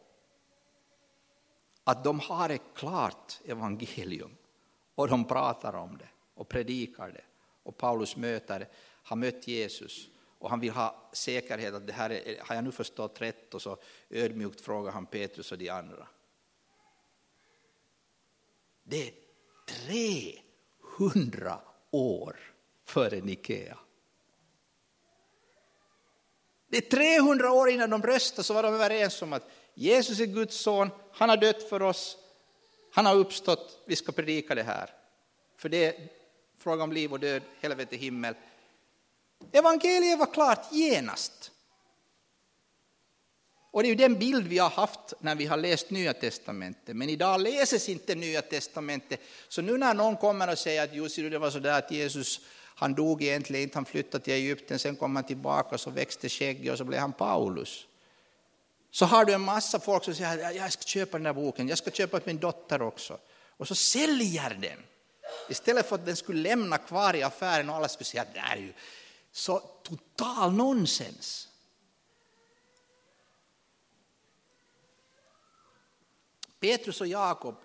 att 1.84 2.04
de 2.04 2.20
har 2.20 2.50
ett 2.50 2.74
klart 2.74 3.40
evangelium 3.46 4.36
och 4.96 5.08
de 5.08 5.26
pratar 5.26 5.74
om 5.74 5.98
det 5.98 6.10
och 6.34 6.50
predikar 6.50 7.12
det. 7.12 7.24
Och 7.64 7.78
Paulus 7.78 8.16
möter, 8.16 8.68
har 9.04 9.16
mött 9.16 9.48
Jesus 9.48 10.08
och 10.40 10.50
han 10.50 10.60
vill 10.60 10.72
ha 10.72 11.10
säkerhet 11.12 11.74
att 11.74 11.88
det 11.88 11.94
här 11.94 12.10
är, 12.10 12.40
har 12.42 12.56
jag 12.56 12.64
nu 12.64 12.72
förstått 12.72 13.22
rätt 13.22 13.54
och 13.54 13.62
så 13.62 13.78
ödmjukt 14.10 14.62
frågar 14.62 14.92
han 14.92 15.06
Petrus 15.06 15.52
och 15.52 15.58
de 15.58 15.70
andra. 15.70 16.08
Det 18.88 19.08
är 19.08 19.14
300 20.98 21.60
år 21.92 22.36
före 22.86 23.22
Nikea. 23.22 23.78
Det 26.68 26.78
är 26.78 27.18
300 27.22 27.52
år 27.52 27.70
innan 27.70 27.90
de 27.90 28.04
röstade 28.04 28.44
så 28.44 28.54
var 28.54 28.64
de 28.64 28.74
överens 28.74 29.22
om 29.22 29.34
att 29.34 29.50
Jesus 29.74 30.20
är 30.20 30.26
Guds 30.26 30.58
son, 30.58 30.90
han 31.12 31.30
har 31.30 31.38
dött 31.38 31.70
för 31.70 31.82
oss, 31.82 32.18
han 32.92 33.06
har 33.06 33.16
uppstått, 33.16 33.84
vi 33.86 33.96
ska 33.96 34.12
predika 34.12 34.56
det 34.56 34.64
här. 34.64 34.90
För 35.58 35.70
det 35.70 35.86
är 35.86 36.10
fråga 36.58 36.84
om 36.84 36.92
liv 36.92 37.14
och 37.14 37.20
död, 37.20 37.42
helvete, 37.60 37.96
himmel. 37.96 38.36
Evangeliet 39.52 40.20
var 40.20 40.34
klart 40.34 40.72
genast. 40.72 41.52
Och 43.76 43.84
det 43.84 43.88
är 43.88 43.90
ju 43.90 43.96
den 43.96 44.20
bild 44.20 44.48
vi 44.48 44.58
har 44.58 44.70
haft 44.70 45.14
när 45.20 45.36
vi 45.36 45.46
har 45.46 45.58
läst 45.58 45.90
Nya 45.90 46.14
Testamentet. 46.14 46.96
Men 46.96 47.10
idag 47.10 47.42
läses 47.42 47.90
inte 47.90 48.16
Nya 48.16 48.42
Testamentet. 48.42 49.20
Så 49.48 49.62
nu 49.62 49.78
när 49.78 49.94
någon 49.94 50.18
kommer 50.18 50.52
och 50.52 50.58
säger 50.58 50.84
att 50.84 50.96
just 50.96 51.16
det 51.16 51.38
var 51.38 51.50
så 51.50 51.60
där 51.60 51.78
att 51.80 51.92
Jesus 51.92 52.40
han 52.76 52.94
dog 52.94 53.24
egentligen 53.24 53.64
inte, 53.64 53.78
han 53.78 53.86
flyttade 53.86 54.24
till 54.24 54.34
Egypten, 54.34 54.80
sen 54.80 54.96
kom 54.96 55.16
han 55.16 55.26
tillbaka 55.26 55.76
och 55.76 55.80
så 55.80 55.90
växte 55.90 56.30
skägget 56.30 56.72
och 56.72 56.78
så 56.78 56.84
blev 56.84 57.00
han 57.00 57.14
Paulus. 57.14 57.88
Så 58.92 59.06
har 59.06 59.26
du 59.26 59.34
en 59.34 59.42
massa 59.42 59.80
folk 59.80 60.04
som 60.04 60.16
säger 60.16 60.50
att 60.50 60.56
jag 60.56 60.74
ska 60.74 60.84
köpa 60.84 61.18
den 61.18 61.24
där 61.24 61.34
boken, 61.34 61.68
jag 61.68 61.78
ska 61.78 61.92
köpa 61.92 62.20
till 62.20 62.28
min 62.28 62.40
dotter 62.40 62.82
också. 62.82 63.18
Och 63.58 63.68
så 63.68 63.76
säljer 63.76 64.58
den. 64.62 64.80
Istället 65.50 65.90
för 65.90 65.96
att 65.96 66.06
den 66.06 66.16
skulle 66.16 66.42
lämna 66.50 66.78
kvar 66.78 67.16
i 67.16 67.24
affären 67.24 67.70
och 67.70 67.76
alla 67.76 67.88
skulle 67.88 68.06
säga 68.06 68.22
att 68.22 68.34
det 68.34 68.40
är 68.40 68.58
ju 68.58 68.74
så 69.32 69.60
total 69.84 70.54
nonsens. 70.54 71.48
Petrus 76.60 77.02
och 77.02 77.08
Jakob 77.08 77.56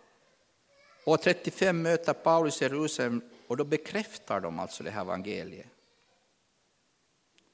år 1.05 1.17
35 1.17 1.83
möter 1.83 2.13
Paulus 2.13 2.63
i 2.63 2.65
Jerusalem 2.65 3.23
och 3.47 3.57
då 3.57 3.65
bekräftar 3.65 4.41
de 4.41 4.59
alltså 4.59 4.83
det 4.85 4.91
här 4.91 5.01
evangeliet 5.01 5.67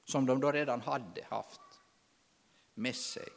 som 0.05 0.25
de 0.25 0.39
då 0.39 0.51
redan 0.51 0.81
hade 0.81 1.23
haft 1.29 1.61
med 2.73 2.95
sig. 2.95 3.27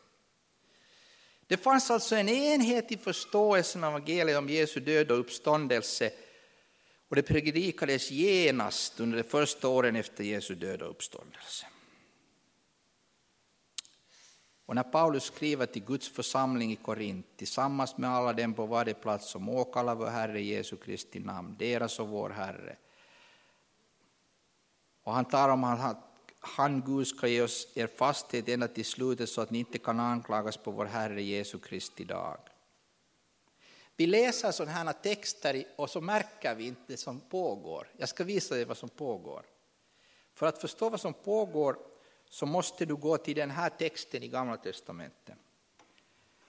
Det 1.46 1.56
fanns 1.56 1.90
alltså 1.90 2.16
en 2.16 2.28
enhet 2.28 2.92
i 2.92 2.96
förståelsen 2.96 3.84
av 3.84 3.90
evangeliet 3.90 4.38
om 4.38 4.48
Jesu 4.48 4.80
död 4.80 5.10
och 5.10 5.18
uppståndelse 5.18 6.12
och 7.08 7.16
det 7.16 7.22
predikades 7.22 8.10
genast 8.10 9.00
under 9.00 9.16
de 9.16 9.22
första 9.22 9.68
åren 9.68 9.96
efter 9.96 10.24
Jesu 10.24 10.54
död 10.54 10.82
och 10.82 10.90
uppståndelse. 10.90 11.66
Och 14.70 14.76
när 14.76 14.82
Paulus 14.82 15.24
skriver 15.24 15.66
till 15.66 15.84
Guds 15.84 16.08
församling 16.08 16.72
i 16.72 16.76
Korint 16.76 17.26
tillsammans 17.36 17.98
med 17.98 18.10
alla 18.10 18.32
dem 18.32 18.54
på 18.54 18.66
varje 18.66 18.94
plats 18.94 19.30
som 19.30 19.48
åkallar 19.48 19.94
vår 19.94 20.06
Herre 20.06 20.42
Jesu 20.42 20.76
Kristi 20.76 21.20
namn, 21.20 21.56
deras 21.58 22.00
och 22.00 22.08
vår 22.08 22.30
Herre. 22.30 22.76
Och 25.02 25.12
han 25.12 25.24
talar 25.24 25.52
om 25.52 25.64
att 25.64 25.96
han, 26.40 26.82
Gud, 26.86 27.06
ska 27.06 27.28
ge 27.28 27.42
oss 27.42 27.68
er 27.74 27.86
fasthet 27.86 28.48
ända 28.48 28.68
till 28.68 28.84
slutet 28.84 29.28
så 29.28 29.40
att 29.40 29.50
ni 29.50 29.58
inte 29.58 29.78
kan 29.78 30.00
anklagas 30.00 30.56
på 30.56 30.70
vår 30.70 30.84
Herre 30.84 31.22
Jesu 31.22 31.58
Kristi 31.58 32.04
dag. 32.04 32.38
Vi 33.96 34.06
läser 34.06 34.52
sådana 34.52 34.72
här 34.72 34.92
texter 34.92 35.64
och 35.76 35.90
så 35.90 36.00
märker 36.00 36.54
vi 36.54 36.66
inte 36.66 36.82
det 36.86 36.96
som 36.96 37.20
pågår. 37.20 37.88
Jag 37.96 38.08
ska 38.08 38.24
visa 38.24 38.54
dig 38.54 38.64
vad 38.64 38.76
som 38.76 38.88
pågår. 38.88 39.46
För 40.34 40.46
att 40.46 40.60
förstå 40.60 40.90
vad 40.90 41.00
som 41.00 41.14
pågår 41.14 41.89
så 42.30 42.46
måste 42.46 42.86
du 42.86 42.96
gå 42.96 43.16
till 43.16 43.36
den 43.36 43.50
här 43.50 43.70
texten 43.70 44.22
i 44.22 44.28
Gamla 44.28 44.56
Testamentet. 44.56 45.36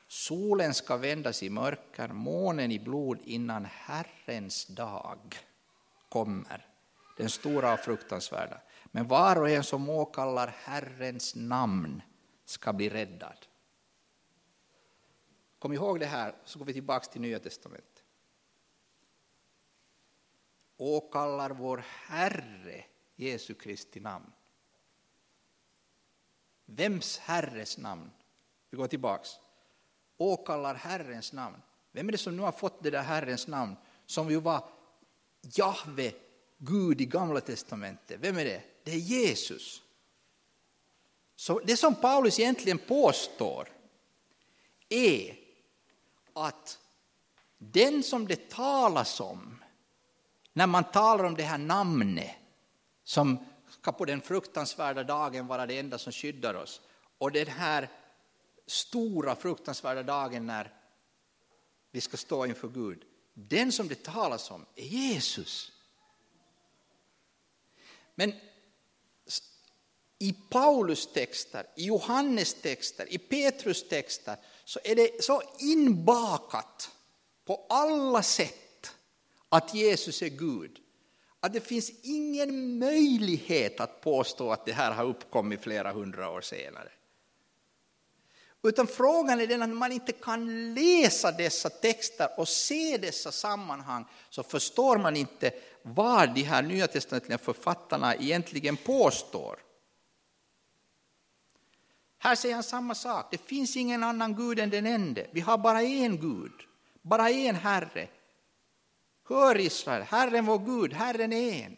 Solen 0.08 0.74
ska 0.74 0.98
vändas 0.98 1.44
i 1.44 1.50
mörker, 1.50 2.08
månen 2.08 2.72
i 2.72 2.80
blod 2.80 3.20
innan 3.24 3.66
Herrens 3.66 4.66
dag 4.66 5.36
kommer, 6.10 6.66
den 7.18 7.30
stora 7.30 7.74
och 7.74 7.80
fruktansvärda. 7.80 8.62
Men 8.86 9.08
var 9.08 9.42
och 9.42 9.50
en 9.50 9.64
som 9.64 9.90
åkallar 9.90 10.48
Herrens 10.48 11.36
namn 11.36 12.02
ska 12.46 12.74
bli 12.74 12.90
räddad. 12.90 13.46
Kom 15.60 15.74
ihåg 15.74 16.00
det 16.00 16.06
här, 16.06 16.36
så 16.46 16.60
går 16.60 16.66
vi 16.66 16.74
tillbaka 16.74 17.06
till 17.06 17.22
Nya 17.22 17.40
Testamentet. 17.40 18.04
Åkallar 20.78 21.50
vår 21.50 21.84
Herre 22.08 22.84
Jesu 23.16 23.54
Kristi 23.54 24.00
namn 24.00 24.32
Vems 26.76 27.18
Herres 27.18 27.78
namn? 27.78 28.12
Vi 28.70 28.78
går 28.78 28.88
tillbaks. 28.88 29.30
Åkallar 30.18 30.76
Herrens 30.76 31.34
namn. 31.34 31.62
Vem 31.92 32.08
är 32.08 32.12
det 32.12 32.18
som 32.18 32.38
nu 32.38 32.42
har 32.42 32.52
fått 32.52 32.84
det 32.84 32.90
där 32.90 33.04
Herrens 33.04 33.48
namn? 33.48 33.76
Som 34.06 34.30
ju 34.30 34.40
var 34.40 34.64
Jahve, 35.42 36.12
Gud 36.58 37.02
i 37.02 37.06
Gamla 37.06 37.42
Testamentet. 37.42 38.20
Vem 38.20 38.38
är 38.38 38.46
det? 38.46 38.64
Det 38.84 38.92
är 38.92 38.98
Jesus. 38.98 39.82
Så 41.36 41.60
det 41.60 41.78
som 41.78 41.96
Paulus 41.96 42.40
egentligen 42.40 42.78
påstår 42.78 43.70
är 44.90 45.36
att 46.34 46.80
den 47.58 48.04
som 48.04 48.28
det 48.28 48.50
talas 48.50 49.20
om 49.20 49.64
när 50.54 50.68
man 50.68 50.84
talar 50.84 51.24
om 51.24 51.36
det 51.36 51.44
här 51.44 51.58
namnet 51.58 52.36
som 53.04 53.46
ska 53.82 53.92
på 53.92 54.06
den 54.06 54.22
fruktansvärda 54.22 55.04
dagen 55.04 55.48
vara 55.48 55.66
det 55.66 55.80
enda 55.80 55.98
som 55.98 56.12
skyddar 56.12 56.54
oss. 56.54 56.82
Och 57.18 57.32
den 57.32 57.48
här 57.48 57.90
stora 58.68 59.36
fruktansvärda 59.36 60.04
dagen 60.04 60.46
när 60.46 60.74
vi 61.92 62.02
ska 62.02 62.18
stå 62.18 62.46
inför 62.46 62.68
Gud, 62.68 63.04
den 63.34 63.72
som 63.72 63.88
det 63.88 64.04
talas 64.04 64.52
om 64.52 64.66
är 64.76 64.84
Jesus. 64.84 65.72
Men 68.16 68.34
i 70.20 70.34
Paulus 70.50 71.14
texter, 71.14 71.68
i 71.76 71.86
Johannes 71.86 72.54
texter, 72.54 73.14
i 73.14 73.18
Petrus 73.18 73.90
texter 73.90 74.38
så 74.66 74.80
är 74.84 74.96
det 74.96 75.24
så 75.24 75.42
inbakat 75.60 76.92
på 77.46 77.66
alla 77.70 78.24
sätt 78.24 78.96
att 79.50 79.74
Jesus 79.74 80.22
är 80.22 80.30
Gud 80.30 80.81
att 81.42 81.54
det 81.54 81.62
finns 81.62 81.92
ingen 82.04 82.80
möjlighet 82.80 83.80
att 83.80 84.02
påstå 84.02 84.52
att 84.52 84.66
det 84.66 84.72
här 84.72 84.92
har 84.92 85.06
uppkommit 85.06 85.62
flera 85.62 85.92
hundra 85.92 86.30
år 86.30 86.42
senare. 86.42 86.90
Utan 88.64 88.88
frågan 88.88 89.40
är 89.40 89.48
den 89.48 89.62
att 89.62 89.70
man 89.70 89.92
inte 89.92 90.12
kan 90.12 90.74
läsa 90.74 91.32
dessa 91.32 91.70
texter 91.70 92.30
och 92.38 92.48
se 92.48 92.98
dessa 92.98 93.32
sammanhang 93.32 94.06
så 94.30 94.44
förstår 94.44 94.98
man 94.98 95.16
inte 95.16 95.52
vad 95.82 96.34
de 96.34 96.44
här 96.44 96.62
nya 96.62 96.88
testamentliga 96.88 97.38
författarna 97.38 98.16
egentligen 98.16 98.78
påstår. 98.78 99.60
Här 102.18 102.36
säger 102.36 102.56
han 102.56 102.64
samma 102.64 102.96
sak, 102.96 103.28
det 103.32 103.38
finns 103.38 103.78
ingen 103.78 104.04
annan 104.04 104.36
Gud 104.36 104.60
än 104.60 104.70
den 104.70 104.86
ende, 104.86 105.28
Vi 105.32 105.40
har 105.42 105.58
bara 105.58 105.82
en 105.82 106.18
Gud, 106.18 106.54
bara 107.02 107.30
en 107.30 107.56
Herre, 107.56 108.08
Hör 109.32 109.60
Israel, 109.60 110.02
Herren 110.02 110.46
vår 110.46 110.60
Gud, 110.60 110.94
Herren 110.94 111.34
är 111.34 111.66
en. 111.66 111.78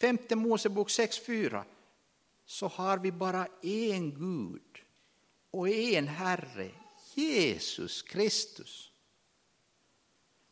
Femte 0.00 0.36
Mosebok 0.36 0.88
6.4 0.88 1.62
så 2.44 2.68
har 2.68 2.98
vi 2.98 3.12
bara 3.12 3.46
en 3.62 4.10
Gud 4.14 4.82
och 5.50 5.68
en 5.68 6.08
Herre, 6.08 6.70
Jesus 7.14 8.02
Kristus. 8.02 8.90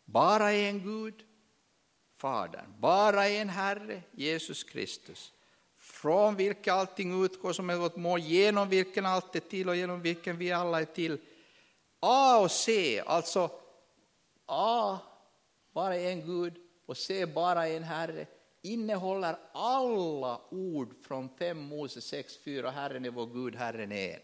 Bara 0.04 0.52
en 0.52 0.82
Gud, 0.82 1.14
Fadern, 2.16 2.80
bara 2.80 3.28
en 3.28 3.48
Herre, 3.48 4.02
Jesus 4.12 4.64
Kristus. 4.64 5.32
Från 5.78 6.36
vilken 6.36 6.74
allting 6.74 7.24
utgår 7.24 7.52
som 7.52 7.70
är 7.70 7.76
vårt 7.76 7.96
mål, 7.96 8.20
genom 8.20 8.68
vilken 8.68 9.06
allt 9.06 9.36
är 9.36 9.40
till 9.40 9.68
och 9.68 9.76
genom 9.76 10.02
vilken 10.02 10.38
vi 10.38 10.52
alla 10.52 10.80
är 10.80 10.84
till. 10.84 11.20
A 12.00 12.38
och 12.38 12.50
C, 12.50 13.02
alltså 13.06 13.50
A 14.46 14.98
bara 15.72 15.96
en 15.96 16.26
Gud 16.26 16.54
och 16.86 16.96
se 16.96 17.26
bara 17.26 17.68
en 17.68 17.82
Herre 17.82 18.26
innehåller 18.62 19.36
alla 19.52 20.40
ord 20.50 20.94
från 21.06 21.28
5 21.38 21.58
Mose 21.58 22.00
6.4, 22.00 22.70
Herren 22.70 23.04
är 23.04 23.10
vår 23.10 23.26
Gud, 23.26 23.56
Herren 23.56 23.92
är 23.92 24.14
en. 24.14 24.20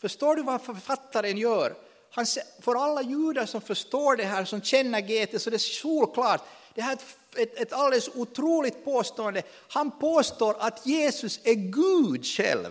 Förstår 0.00 0.36
du 0.36 0.42
vad 0.42 0.62
författaren 0.62 1.38
gör? 1.38 1.74
Han, 2.10 2.26
för 2.60 2.74
alla 2.74 3.02
judar 3.02 3.46
som 3.46 3.60
förstår 3.60 4.16
det 4.16 4.24
här, 4.24 4.44
som 4.44 4.62
känner 4.62 5.00
GT, 5.00 5.42
så 5.42 5.50
det 5.50 5.56
är 5.56 5.58
solklart. 5.58 6.40
Det 6.74 6.82
här 6.82 6.92
är 6.92 6.96
ett, 6.96 7.16
ett, 7.36 7.60
ett 7.60 7.72
alldeles 7.72 8.08
otroligt 8.14 8.84
påstående. 8.84 9.42
Han 9.68 9.90
påstår 9.90 10.56
att 10.58 10.86
Jesus 10.86 11.40
är 11.44 11.54
Gud 11.54 12.26
själv. 12.26 12.70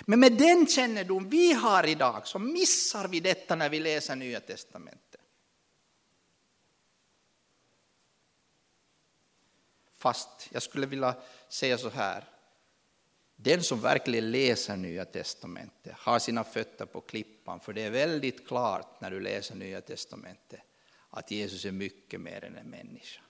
Men 0.00 0.20
med 0.20 0.32
den 0.32 0.66
kännedom 0.66 1.28
vi 1.28 1.52
har 1.52 1.86
idag 1.86 2.26
så 2.26 2.38
missar 2.38 3.08
vi 3.08 3.20
detta 3.20 3.54
när 3.54 3.68
vi 3.68 3.80
läser 3.80 4.16
Nya 4.16 4.40
Testamentet. 4.40 5.14
fast 10.04 10.48
jag 10.50 10.62
skulle 10.62 10.86
vilja 10.86 11.14
säga 11.48 11.78
så 11.78 11.88
här. 11.88 12.24
Den 13.36 13.62
som 13.62 13.80
verkligen 13.80 14.30
läser 14.30 14.76
Nya 14.76 15.04
Testamentet 15.04 15.92
har 15.96 16.18
sina 16.18 16.44
fötter 16.44 16.86
på 16.86 17.00
klippan, 17.00 17.60
för 17.60 17.72
det 17.72 17.82
är 17.82 17.90
väldigt 17.90 18.48
klart 18.48 19.00
när 19.00 19.10
du 19.10 19.20
läser 19.20 19.54
Nya 19.54 19.80
Testamentet 19.80 20.60
att 21.10 21.30
Jesus 21.30 21.64
är 21.64 21.72
mycket 21.72 22.20
mer 22.20 22.44
än 22.44 22.56
en 22.56 22.70
människa. 22.70 23.20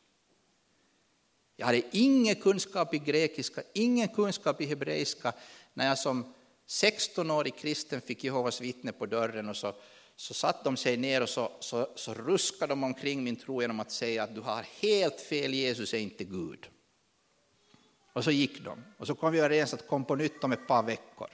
Jag 1.56 1.66
hade 1.66 1.82
ingen 1.90 2.34
kunskap 2.34 2.94
i 2.94 2.98
grekiska, 2.98 3.62
ingen 3.72 4.08
kunskap 4.08 4.60
i 4.60 4.66
hebreiska 4.66 5.32
när 5.74 5.86
jag 5.86 5.98
som 5.98 6.34
16-årig 6.66 7.56
kristen 7.56 8.00
fick 8.00 8.24
Jehovas 8.24 8.60
vittne 8.60 8.92
på 8.92 9.06
dörren 9.06 9.48
och 9.48 9.56
så, 9.56 9.74
så 10.16 10.34
satt 10.34 10.64
de 10.64 10.76
sig 10.76 10.96
ner 10.96 11.22
och 11.22 11.28
så, 11.28 11.52
så, 11.60 11.88
så 11.94 12.14
ruskade 12.14 12.72
de 12.72 12.84
omkring 12.84 13.24
min 13.24 13.36
tro 13.36 13.60
genom 13.62 13.80
att 13.80 13.90
säga 13.90 14.22
att 14.22 14.34
du 14.34 14.40
har 14.40 14.66
helt 14.80 15.20
fel, 15.20 15.54
Jesus 15.54 15.94
är 15.94 15.98
inte 15.98 16.24
Gud. 16.24 16.68
Och 18.12 18.24
så 18.24 18.30
gick 18.30 18.64
de 18.64 18.84
och 18.98 19.06
så 19.06 19.14
kom 19.14 19.32
vi 19.32 19.38
överens 19.38 19.74
att 19.74 19.88
komma 19.88 20.04
på 20.04 20.14
nytt 20.14 20.44
om 20.44 20.52
ett 20.52 20.66
par 20.66 20.82
veckor. 20.82 21.30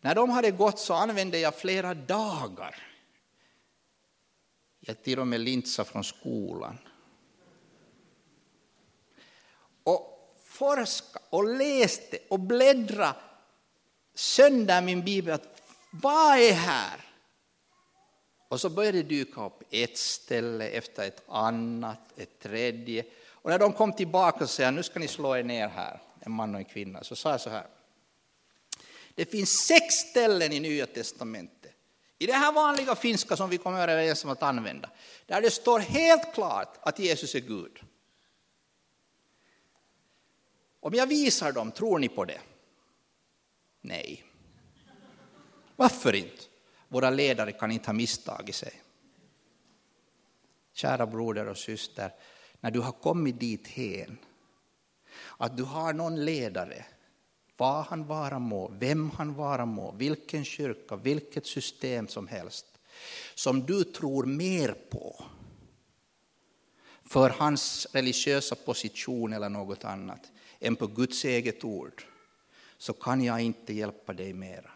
När 0.00 0.14
de 0.14 0.30
hade 0.30 0.50
gått 0.50 0.78
så 0.78 0.94
använde 0.94 1.38
jag 1.38 1.54
flera 1.54 1.94
dagar. 1.94 2.76
Jag 4.80 5.02
till 5.02 5.18
och 5.18 5.26
med 5.26 5.40
linsa 5.40 5.84
från 5.84 6.04
skolan 6.04 6.78
och 9.84 10.34
forska 10.44 11.20
och 11.30 11.56
läste 11.56 12.18
och 12.30 12.40
bläddra 12.40 13.16
sönder 14.14 14.82
min 14.82 15.04
bibel. 15.04 15.34
Att, 15.34 15.62
vad 15.90 16.38
är 16.38 16.52
här? 16.52 17.00
Och 18.48 18.60
så 18.60 18.70
började 18.70 19.02
det 19.02 19.08
dyka 19.08 19.44
upp 19.44 19.62
ett 19.70 19.98
ställe 19.98 20.68
efter 20.68 21.06
ett 21.06 21.22
annat, 21.28 21.98
ett 22.16 22.38
tredje. 22.38 23.04
Och 23.28 23.50
när 23.50 23.58
de 23.58 23.72
kom 23.72 23.92
tillbaka 23.92 24.44
och 24.44 24.50
sa 24.50 24.70
nu 24.70 24.82
ska 24.82 24.98
ni 24.98 25.08
slå 25.08 25.36
er 25.36 25.42
ner 25.42 25.68
här, 25.68 26.02
en 26.20 26.32
man 26.32 26.54
och 26.54 26.60
en 26.60 26.64
kvinna, 26.64 27.04
så 27.04 27.16
sa 27.16 27.30
jag 27.30 27.40
så 27.40 27.50
här. 27.50 27.66
Det 29.14 29.24
finns 29.24 29.50
sex 29.50 29.94
ställen 29.94 30.52
i 30.52 30.60
Nya 30.60 30.86
Testamentet, 30.86 31.72
i 32.18 32.26
det 32.26 32.32
här 32.32 32.52
vanliga 32.52 32.94
finska 32.94 33.36
som 33.36 33.50
vi 33.50 33.58
kommer 33.58 33.88
överens 33.88 34.24
om 34.24 34.30
att 34.30 34.42
använda, 34.42 34.90
där 35.26 35.40
det 35.40 35.50
står 35.50 35.78
helt 35.78 36.34
klart 36.34 36.78
att 36.80 36.98
Jesus 36.98 37.34
är 37.34 37.40
Gud. 37.40 37.80
Om 40.80 40.94
jag 40.94 41.06
visar 41.06 41.52
dem, 41.52 41.72
tror 41.72 41.98
ni 41.98 42.08
på 42.08 42.24
det? 42.24 42.40
Nej. 43.82 44.24
Varför 45.76 46.14
inte? 46.14 46.42
Våra 46.88 47.10
ledare 47.10 47.52
kan 47.52 47.70
inte 47.70 47.88
ha 47.88 47.92
misstagit 47.92 48.54
sig. 48.54 48.72
Kära 50.72 51.06
broder 51.06 51.48
och 51.48 51.58
syster, 51.58 52.14
när 52.60 52.70
du 52.70 52.80
har 52.80 52.92
kommit 52.92 53.40
dit 53.40 53.68
hen, 53.68 54.18
att 55.36 55.56
du 55.56 55.62
har 55.62 55.92
någon 55.92 56.24
ledare, 56.24 56.84
vad 57.56 57.84
han 57.84 58.06
vara 58.06 58.38
må, 58.38 58.68
vem 58.78 59.10
han 59.10 59.34
vara 59.34 59.66
må, 59.66 59.92
vilken 59.92 60.44
kyrka, 60.44 60.96
vilket 60.96 61.46
system 61.46 62.08
som 62.08 62.28
helst, 62.28 62.66
som 63.34 63.66
du 63.66 63.84
tror 63.84 64.26
mer 64.26 64.74
på 64.90 65.24
för 67.02 67.30
hans 67.30 67.86
religiösa 67.92 68.54
position 68.54 69.32
eller 69.32 69.48
något 69.48 69.84
annat, 69.84 70.32
än 70.60 70.76
på 70.76 70.86
Guds 70.86 71.24
eget 71.24 71.64
ord, 71.64 72.04
så 72.82 72.92
kan 72.92 73.24
jag 73.24 73.40
inte 73.40 73.72
hjälpa 73.72 74.12
dig 74.12 74.32
mera. 74.32 74.70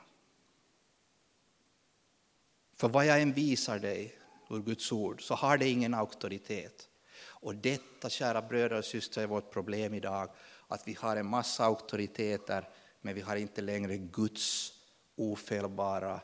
För 2.75 2.89
vad 2.89 3.07
jag 3.07 3.23
än 3.23 3.33
visar 3.33 3.79
dig 3.79 4.19
ur 4.51 4.63
Guds 4.63 4.93
ord 4.93 5.23
så 5.23 5.35
har 5.35 5.59
det 5.59 5.69
ingen 5.69 5.95
auktoritet. 5.95 6.89
Och 7.19 7.55
detta, 7.55 8.11
kära 8.11 8.43
bröder 8.43 8.79
och 8.79 8.85
systrar, 8.85 9.23
är 9.23 9.27
vårt 9.27 9.53
problem 9.53 9.95
idag, 9.95 10.31
att 10.69 10.89
vi 10.89 10.95
har 10.95 11.17
en 11.17 11.27
massa 11.27 11.65
auktoriteter, 11.65 12.69
men 13.01 13.15
vi 13.15 13.21
har 13.21 13.37
inte 13.37 13.63
längre 13.63 13.97
Guds 13.97 14.73
ofelbara, 15.17 16.21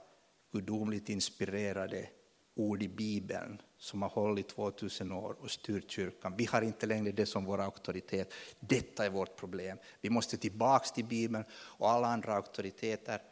gudomligt 0.53 1.09
inspirerade 1.09 2.09
ord 2.63 2.83
i 2.83 2.89
Bibeln 2.89 3.63
som 3.79 4.03
har 4.03 4.09
hållit 4.09 4.49
2000 4.49 5.13
år 5.13 5.37
och 5.41 5.51
styrt 5.51 5.91
kyrkan. 5.91 6.35
Vi 6.37 6.45
har 6.45 6.63
inte 6.63 6.87
längre 6.87 7.13
det 7.13 7.27
som 7.27 7.45
vår 7.45 7.61
auktoritet. 7.61 8.33
Detta 8.61 9.07
är 9.07 9.11
vårt 9.11 9.37
problem. 9.37 9.79
Vi 10.01 10.11
måste 10.11 10.37
tillbaka 10.37 10.85
till 10.95 11.05
Bibeln 11.05 11.45
och 11.53 11.91
alla 11.91 12.07
andra 12.07 12.35
auktoriteter 12.35 13.23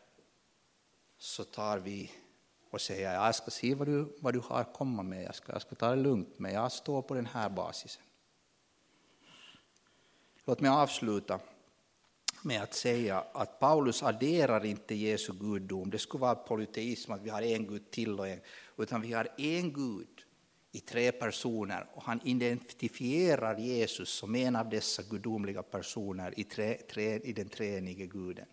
så 1.18 1.44
tar 1.44 1.78
vi 1.78 2.10
och 2.70 2.80
säger 2.80 3.14
jag 3.14 3.34
ska 3.34 3.50
se 3.50 3.74
vad 3.74 3.88
du, 3.88 4.16
vad 4.20 4.34
du 4.34 4.40
har 4.40 4.60
att 4.60 4.74
komma 4.74 5.02
med, 5.02 5.24
jag 5.24 5.34
ska, 5.34 5.52
jag 5.52 5.62
ska 5.62 5.74
ta 5.74 5.90
det 5.90 6.02
lugnt, 6.02 6.38
men 6.38 6.52
jag 6.52 6.72
står 6.72 7.02
på 7.02 7.14
den 7.14 7.26
här 7.26 7.50
basisen. 7.50 8.02
Låt 10.44 10.60
mig 10.60 10.70
avsluta 10.70 11.40
med 12.44 12.62
att 12.62 12.74
säga 12.74 13.24
att 13.32 13.60
Paulus 13.60 14.02
adderar 14.02 14.64
inte 14.64 14.94
Jesu 14.94 15.32
gudom, 15.32 15.90
det 15.90 15.98
skulle 15.98 16.20
vara 16.20 16.34
polyteism, 16.34 17.12
att 17.12 17.22
vi 17.22 17.30
har 17.30 17.42
en 17.42 17.66
Gud 17.66 17.90
till 17.90 18.20
och 18.20 18.28
en, 18.28 18.40
utan 18.78 19.02
vi 19.02 19.12
har 19.12 19.28
en 19.36 19.72
Gud 19.72 20.24
i 20.72 20.80
tre 20.80 21.12
personer 21.12 21.86
och 21.94 22.02
han 22.02 22.20
identifierar 22.26 23.58
Jesus 23.58 24.08
som 24.08 24.34
en 24.34 24.56
av 24.56 24.68
dessa 24.68 25.02
gudomliga 25.02 25.62
personer 25.62 26.40
i, 26.40 26.44
tre, 26.44 26.74
tre, 26.74 27.18
i 27.18 27.32
den 27.32 27.48
treenige 27.48 28.06
guden. 28.06 28.46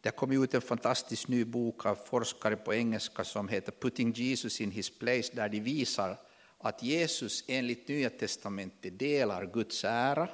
Det 0.00 0.08
har 0.08 0.16
kommit 0.16 0.40
ut 0.40 0.54
en 0.54 0.60
fantastisk 0.60 1.28
ny 1.28 1.44
bok 1.44 1.86
av 1.86 1.94
forskare 1.94 2.56
på 2.56 2.74
engelska 2.74 3.24
som 3.24 3.48
heter 3.48 3.72
Putting 3.72 4.12
Jesus 4.12 4.60
in 4.60 4.70
his 4.70 4.98
place, 4.98 5.32
där 5.32 5.48
de 5.48 5.60
visar 5.60 6.16
att 6.58 6.82
Jesus 6.82 7.44
enligt 7.46 7.88
Nya 7.88 8.10
Testamentet 8.10 8.98
delar 8.98 9.46
Guds 9.46 9.84
ära, 9.84 10.28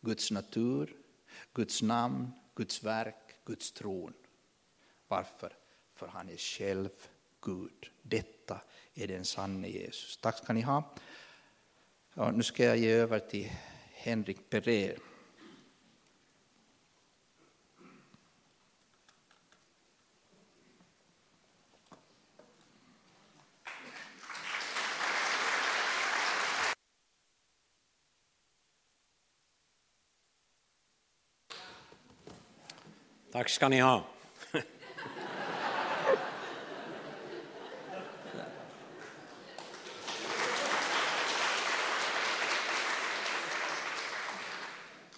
Guds 0.00 0.30
natur, 0.30 0.96
Guds 1.52 1.82
namn, 1.82 2.30
Guds 2.54 2.84
verk, 2.84 3.44
Guds 3.44 3.72
tron. 3.72 4.14
Varför? 5.08 5.56
För 5.94 6.06
han 6.06 6.28
är 6.28 6.36
själv 6.36 6.88
Gud. 7.40 7.90
Detta 8.02 8.60
är 8.94 9.06
den 9.06 9.24
sanne 9.24 9.68
Jesus. 9.68 10.16
Tack 10.16 10.38
ska 10.38 10.52
ni 10.52 10.60
ha. 10.60 10.94
Ja, 12.14 12.30
nu 12.30 12.42
ska 12.42 12.64
jag 12.64 12.76
ge 12.76 12.90
över 12.92 13.18
till 13.18 13.50
Henrik 13.92 14.50
Pereira. 14.50 14.98
Tack 33.38 33.48
ska 33.48 33.68
ni 33.68 33.80
ha. 33.80 34.04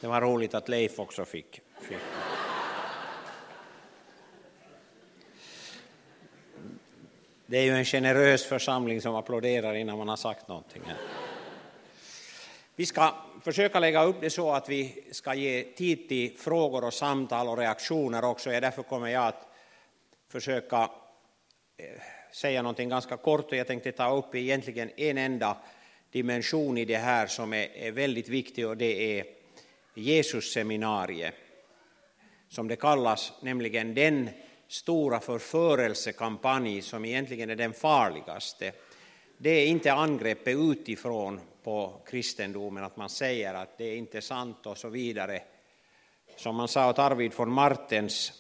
Det 0.01 0.07
var 0.07 0.21
roligt 0.21 0.55
att 0.55 0.69
Leif 0.69 0.99
också 0.99 1.25
fick. 1.25 1.61
fick. 1.81 1.99
Det 7.47 7.59
är 7.59 7.63
ju 7.63 7.71
en 7.71 7.85
generös 7.85 8.45
församling 8.45 9.01
som 9.01 9.15
applåderar 9.15 9.75
innan 9.75 9.99
man 9.99 10.09
har 10.09 10.17
sagt 10.17 10.49
någonting. 10.49 10.83
Vi 12.81 12.87
ska 12.87 13.15
försöka 13.43 13.81
lägga 13.81 14.05
upp 14.05 14.17
det 14.21 14.31
så 14.31 14.53
att 14.53 14.69
vi 14.69 15.05
ska 15.11 15.35
ge 15.35 15.63
tid 15.63 16.09
till 16.09 16.37
frågor 16.39 16.85
och 16.85 16.95
samtal 16.95 17.49
och 17.49 17.59
reaktioner 17.59 18.25
också. 18.25 18.51
Därför 18.51 18.83
kommer 18.83 19.09
jag 19.09 19.27
att 19.27 19.47
försöka 20.29 20.91
eh, 21.77 22.03
säga 22.33 22.63
någonting 22.63 22.89
ganska 22.89 23.17
kort 23.17 23.45
och 23.45 23.57
jag 23.57 23.67
tänkte 23.67 23.93
ta 23.93 24.17
upp 24.17 24.35
egentligen 24.35 24.91
en 24.97 25.19
enda 25.19 25.57
dimension 26.11 26.79
i 26.79 26.85
det 26.85 26.97
här 26.97 27.27
som 27.27 27.53
är 27.53 27.93
väldigt 27.93 28.29
viktig 28.29 28.69
och 28.69 28.77
det 28.77 29.19
är 29.19 29.25
Jesusseminariet, 29.95 31.35
som 32.49 32.69
det 32.69 32.77
kallas, 32.77 33.33
nämligen 33.43 33.95
den 33.95 34.31
stora 34.69 35.21
förförelsekampanj 35.21 36.83
som 36.83 37.05
egentligen 37.05 37.51
är 37.51 37.57
den 37.57 37.73
farligaste. 37.73 38.73
Det 39.43 39.51
är 39.51 39.67
inte 39.67 39.93
angreppet 39.93 40.57
utifrån 40.57 41.41
på 41.63 42.01
kristendomen, 42.07 42.85
att 42.85 42.97
man 42.97 43.09
säger 43.09 43.55
att 43.55 43.79
det 43.79 43.85
är 43.85 43.97
inte 43.97 44.23
sant 44.23 44.67
och 44.67 44.79
så 44.79 44.89
vidare. 44.89 45.43
Som 46.37 46.57
man 46.57 46.69
sa 46.69 46.91
åt 46.91 46.99
Arvid 46.99 47.33
von 47.37 47.53
Martens, 47.53 48.33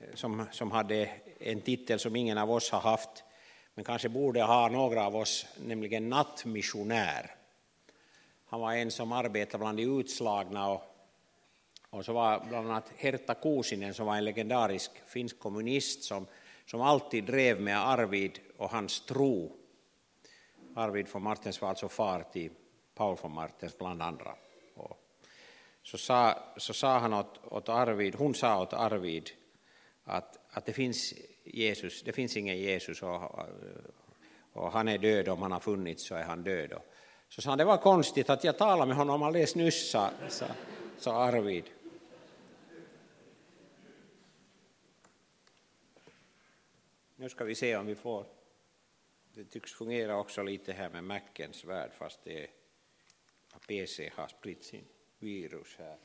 eh, 0.00 0.14
som, 0.14 0.46
som 0.52 0.70
hade 0.70 1.10
en 1.40 1.60
titel 1.60 1.98
som 1.98 2.16
ingen 2.16 2.38
av 2.38 2.50
oss 2.50 2.70
har 2.70 2.80
haft, 2.80 3.24
men 3.74 3.84
kanske 3.84 4.08
borde 4.08 4.42
ha 4.42 4.68
några 4.68 5.06
av 5.06 5.16
oss, 5.16 5.46
nämligen 5.64 6.08
nattmissionär. 6.08 7.34
Han 8.46 8.60
var 8.60 8.72
en 8.72 8.90
som 8.90 9.12
arbetade 9.12 9.58
bland 9.58 9.78
de 9.78 10.00
utslagna 10.00 10.70
och, 10.70 10.82
och 11.90 12.04
så 12.04 12.12
var 12.12 12.44
bland 12.48 12.70
annat 12.70 12.92
Herta 12.96 13.34
Kuusinen 13.34 13.94
som 13.94 14.06
var 14.06 14.16
en 14.16 14.24
legendarisk 14.24 14.90
finsk 15.06 15.38
kommunist 15.38 16.04
som, 16.04 16.26
som 16.66 16.80
alltid 16.80 17.24
drev 17.24 17.60
med 17.60 17.88
Arvid 17.88 18.38
och 18.56 18.70
hans 18.70 19.00
tro. 19.00 19.52
Arvid 20.76 21.08
von 21.12 21.22
Martens 21.22 21.60
var 21.60 21.68
alltså 21.68 21.88
far 21.88 22.22
till 22.32 22.50
Paul 22.94 23.16
von 23.22 23.32
Martens 23.32 23.78
bland 23.78 24.02
andra. 24.02 24.34
Och 24.74 24.98
så, 25.82 25.98
sa, 25.98 26.38
så 26.56 26.74
sa 26.74 26.98
han 26.98 27.12
åt, 27.12 27.40
åt 27.44 27.68
Arvid, 27.68 28.14
hon 28.14 28.34
sa 28.34 28.62
åt 28.62 28.72
Arvid 28.72 29.30
att, 30.04 30.38
att 30.50 30.66
det 30.66 30.72
finns 30.72 31.14
Jesus, 31.44 32.02
det 32.02 32.12
finns 32.12 32.36
ingen 32.36 32.58
Jesus 32.58 33.02
och, 33.02 33.38
och 34.52 34.72
han 34.72 34.88
är 34.88 34.98
död, 34.98 35.28
om 35.28 35.42
han 35.42 35.52
har 35.52 35.60
funnits 35.60 36.06
så 36.06 36.14
är 36.14 36.24
han 36.24 36.42
död. 36.42 36.72
Och 36.72 36.84
så 37.28 37.42
sa 37.42 37.50
han, 37.50 37.58
det 37.58 37.64
var 37.64 37.76
konstigt 37.76 38.30
att 38.30 38.44
jag 38.44 38.58
talade 38.58 38.86
med 38.86 38.96
honom 38.96 39.22
alldeles 39.22 39.54
nyss, 39.54 39.90
sa, 39.90 40.10
sa, 40.28 40.46
sa 40.98 41.24
Arvid. 41.24 41.64
Nu 47.16 47.28
ska 47.28 47.44
vi 47.44 47.54
se 47.54 47.76
om 47.76 47.86
vi 47.86 47.94
får... 47.94 48.35
Det 49.36 49.44
tycks 49.44 49.74
fungera 49.74 50.16
också 50.16 50.42
lite 50.42 50.72
här 50.72 50.90
med 50.90 51.04
Macens 51.04 51.64
värld 51.64 51.92
fast 51.92 52.24
det 52.24 52.44
är, 52.44 52.50
PC 53.68 54.08
har 54.14 54.28
spritt 54.28 54.64
sin 54.64 54.84
virus 55.18 55.76
här. 55.76 55.98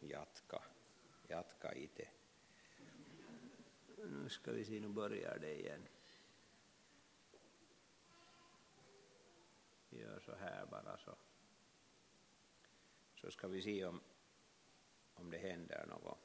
Jatka, 0.00 0.62
jatka 1.28 1.74
itse. 1.74 2.08
Nu 3.96 4.28
ska 4.28 4.52
vi 4.52 4.64
se, 4.64 4.80
nu 4.80 4.88
börjar 4.88 5.38
det 5.38 5.60
igen. 5.60 5.88
Vi 9.88 10.00
Gör 10.00 10.20
så 10.20 10.34
här 10.34 10.66
bara 10.66 10.98
så 10.98 11.16
så 13.14 13.30
ska 13.30 13.48
vi 13.48 13.62
se 13.62 13.84
om, 13.84 14.00
om 15.14 15.30
det 15.30 15.38
händer 15.38 15.86
något. 15.86 16.18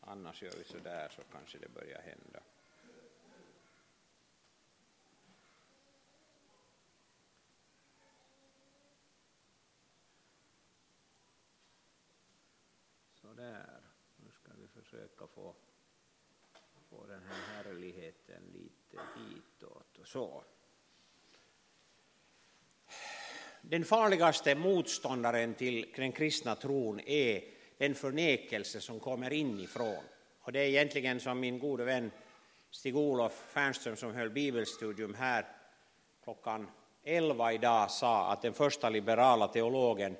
Annars 0.00 0.42
gör 0.42 0.52
vi 0.58 0.64
så 0.64 0.78
där 0.78 1.08
så 1.08 1.22
kanske 1.32 1.58
det 1.58 1.68
börjar 1.68 2.02
hända. 2.02 2.42
Så 13.14 13.32
där, 13.32 13.82
nu 14.16 14.30
ska 14.30 14.52
vi 14.52 14.68
försöka 14.68 15.26
få, 15.26 15.54
få 16.88 17.06
den 17.06 17.22
här 17.22 17.64
härligheten 17.64 18.42
lite 18.42 18.98
ditåt 19.16 19.98
och 19.98 20.06
så 20.06 20.44
den 23.62 23.84
farligaste 23.84 24.54
motståndaren 24.54 25.54
till 25.54 25.86
den 25.96 26.12
kristna 26.12 26.54
tron 26.54 27.00
är 27.00 27.42
den 27.78 27.94
förnekelse 27.94 28.80
som 28.80 29.00
kommer 29.00 29.32
inifrån. 29.32 30.04
Och 30.40 30.52
det 30.52 30.60
är 30.60 30.68
egentligen 30.68 31.20
som 31.20 31.40
min 31.40 31.58
gode 31.58 31.84
vän 31.84 32.10
Stig-Olof 32.70 33.32
Fernström 33.32 33.96
som 33.96 34.14
höll 34.14 34.30
bibelstudium 34.30 35.14
här 35.14 35.46
klockan 36.24 36.70
11 37.04 37.52
idag 37.52 37.90
sa 37.90 38.32
att 38.32 38.42
den 38.42 38.52
första 38.52 38.88
liberala 38.88 39.48
teologen 39.48 40.16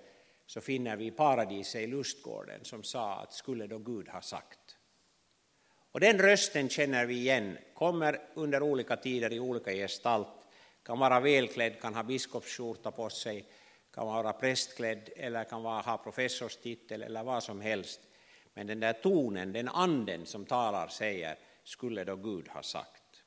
så 0.46 0.60
finner 0.60 0.96
vi 0.96 1.10
paradiset 1.10 1.82
i 1.82 1.86
lustgården 1.86 2.64
som 2.64 2.82
sa 2.82 3.14
att 3.14 3.32
skulle 3.32 3.66
då 3.66 3.78
Gud 3.78 4.08
ha 4.08 4.20
sagt. 4.20 4.76
Och 5.92 6.00
den 6.00 6.18
rösten 6.18 6.68
känner 6.68 7.06
vi 7.06 7.14
igen, 7.14 7.58
kommer 7.74 8.20
under 8.34 8.62
olika 8.62 8.96
tider 8.96 9.32
i 9.32 9.40
olika 9.40 9.72
gestalt 9.72 10.28
kan 10.90 10.98
vara 10.98 11.20
välklädd, 11.20 11.80
kan 11.80 11.94
ha 11.94 12.02
biskopsskjorta 12.02 12.90
på 12.90 13.10
sig, 13.10 13.44
kan 13.94 14.06
vara 14.06 14.32
prästklädd 14.32 15.08
eller 15.16 15.44
kan 15.44 15.62
vara, 15.62 15.80
ha 15.80 15.98
professorstitel 15.98 17.02
eller 17.02 17.22
vad 17.22 17.42
som 17.42 17.60
helst. 17.60 18.00
Men 18.54 18.66
den 18.66 18.80
där 18.80 18.92
tonen, 18.92 19.52
den 19.52 19.68
anden 19.68 20.26
som 20.26 20.44
talar 20.44 20.88
säger, 20.88 21.36
skulle 21.64 22.04
då 22.04 22.16
Gud 22.16 22.48
ha 22.48 22.62
sagt. 22.62 23.22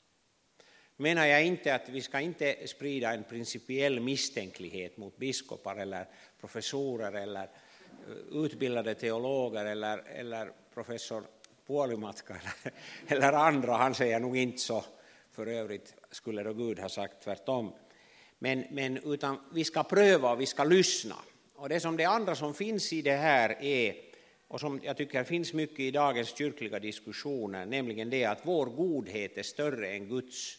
Menar 0.96 1.26
jag 1.26 1.46
inte 1.46 1.76
att 1.76 1.90
vi 1.90 2.02
ska 2.02 2.20
inte 2.20 2.68
sprida 2.68 3.14
en 3.14 3.24
principiell 3.24 4.00
misstänklighet 4.00 4.98
mot 4.98 5.18
biskopar 5.18 5.76
eller 5.76 6.06
professorer 6.40 7.14
eller 7.14 7.44
eh, 7.44 8.44
utbildade 8.46 8.96
teologer 8.96 9.66
eller, 9.66 9.98
eller 9.98 10.52
professor 10.74 11.24
Puolimatka 11.68 12.34
eller, 12.34 12.74
eller 13.08 13.34
andra, 13.34 13.74
han 13.74 13.96
säger 13.96 14.20
nog 14.20 14.38
inte 14.38 14.62
så 14.62 14.84
för 15.34 15.48
övrigt 15.48 15.96
skulle 16.12 16.44
då 16.44 16.54
Gud 16.54 16.80
ha 16.80 16.90
sagt 16.90 17.24
tvärtom. 17.24 17.74
Men, 18.40 18.64
men 18.72 18.98
utan 18.98 19.40
vi 19.54 19.64
ska 19.64 19.84
pröva 19.84 20.32
och 20.32 20.42
vi 20.42 20.46
ska 20.46 20.64
lyssna. 20.64 21.16
Och 21.56 21.70
det 21.70 21.80
som 21.80 21.98
det 21.98 22.06
andra 22.06 22.36
som 22.36 22.54
finns 22.54 22.94
i 22.94 23.02
det 23.02 23.16
här 23.16 23.64
är, 23.64 23.96
och 24.48 24.60
som 24.60 24.80
jag 24.84 24.98
tycker 24.98 25.24
finns 25.24 25.54
mycket 25.54 25.80
i 25.80 25.92
dagens 25.92 26.38
kyrkliga 26.38 26.80
diskussioner, 26.80 27.66
nämligen 27.66 28.10
det 28.10 28.26
att 28.26 28.40
vår 28.44 28.66
godhet 28.66 29.38
är 29.38 29.44
större 29.44 29.90
än 29.90 30.08
Guds. 30.08 30.58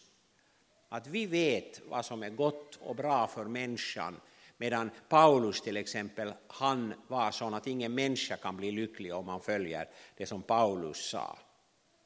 Att 0.88 1.06
vi 1.06 1.26
vet 1.26 1.80
vad 1.84 2.04
som 2.04 2.22
är 2.22 2.30
gott 2.30 2.78
och 2.80 2.96
bra 2.96 3.26
för 3.26 3.44
människan, 3.44 4.20
medan 4.56 4.90
Paulus 5.08 5.60
till 5.60 5.76
exempel, 5.76 6.32
han 6.46 6.94
var 7.08 7.30
sån 7.30 7.54
att 7.54 7.66
ingen 7.66 7.94
människa 7.94 8.36
kan 8.36 8.56
bli 8.56 8.70
lycklig 8.70 9.14
om 9.14 9.26
man 9.26 9.40
följer 9.40 9.88
det 10.16 10.26
som 10.26 10.42
Paulus 10.42 11.10
sa. 11.10 11.38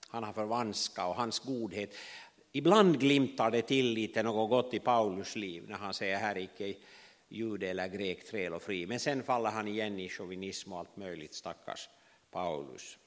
Han 0.08 0.24
har 0.24 0.32
förvanskat 0.32 1.08
och 1.08 1.14
hans 1.14 1.38
godhet, 1.38 1.94
Ibland 2.58 3.00
glimtar 3.00 3.50
det 3.50 3.62
till 3.62 3.86
lite 3.86 4.22
något 4.22 4.50
gott 4.50 4.74
i 4.74 4.78
Paulus 4.78 5.36
liv 5.36 5.64
när 5.68 5.76
han 5.76 5.94
säger 5.94 6.16
här 6.16 6.38
icke 6.38 6.74
jude 7.28 7.68
eller 7.68 7.88
grek, 7.88 8.24
träl 8.24 8.54
och 8.54 8.62
fri. 8.62 8.86
Men 8.86 9.00
sen 9.00 9.22
faller 9.22 9.50
han 9.50 9.68
igen 9.68 9.98
i 9.98 10.08
chauvinism 10.08 10.72
och 10.72 10.78
allt 10.78 10.96
möjligt, 10.96 11.34
stackars 11.34 11.88
Paulus. 12.30 12.98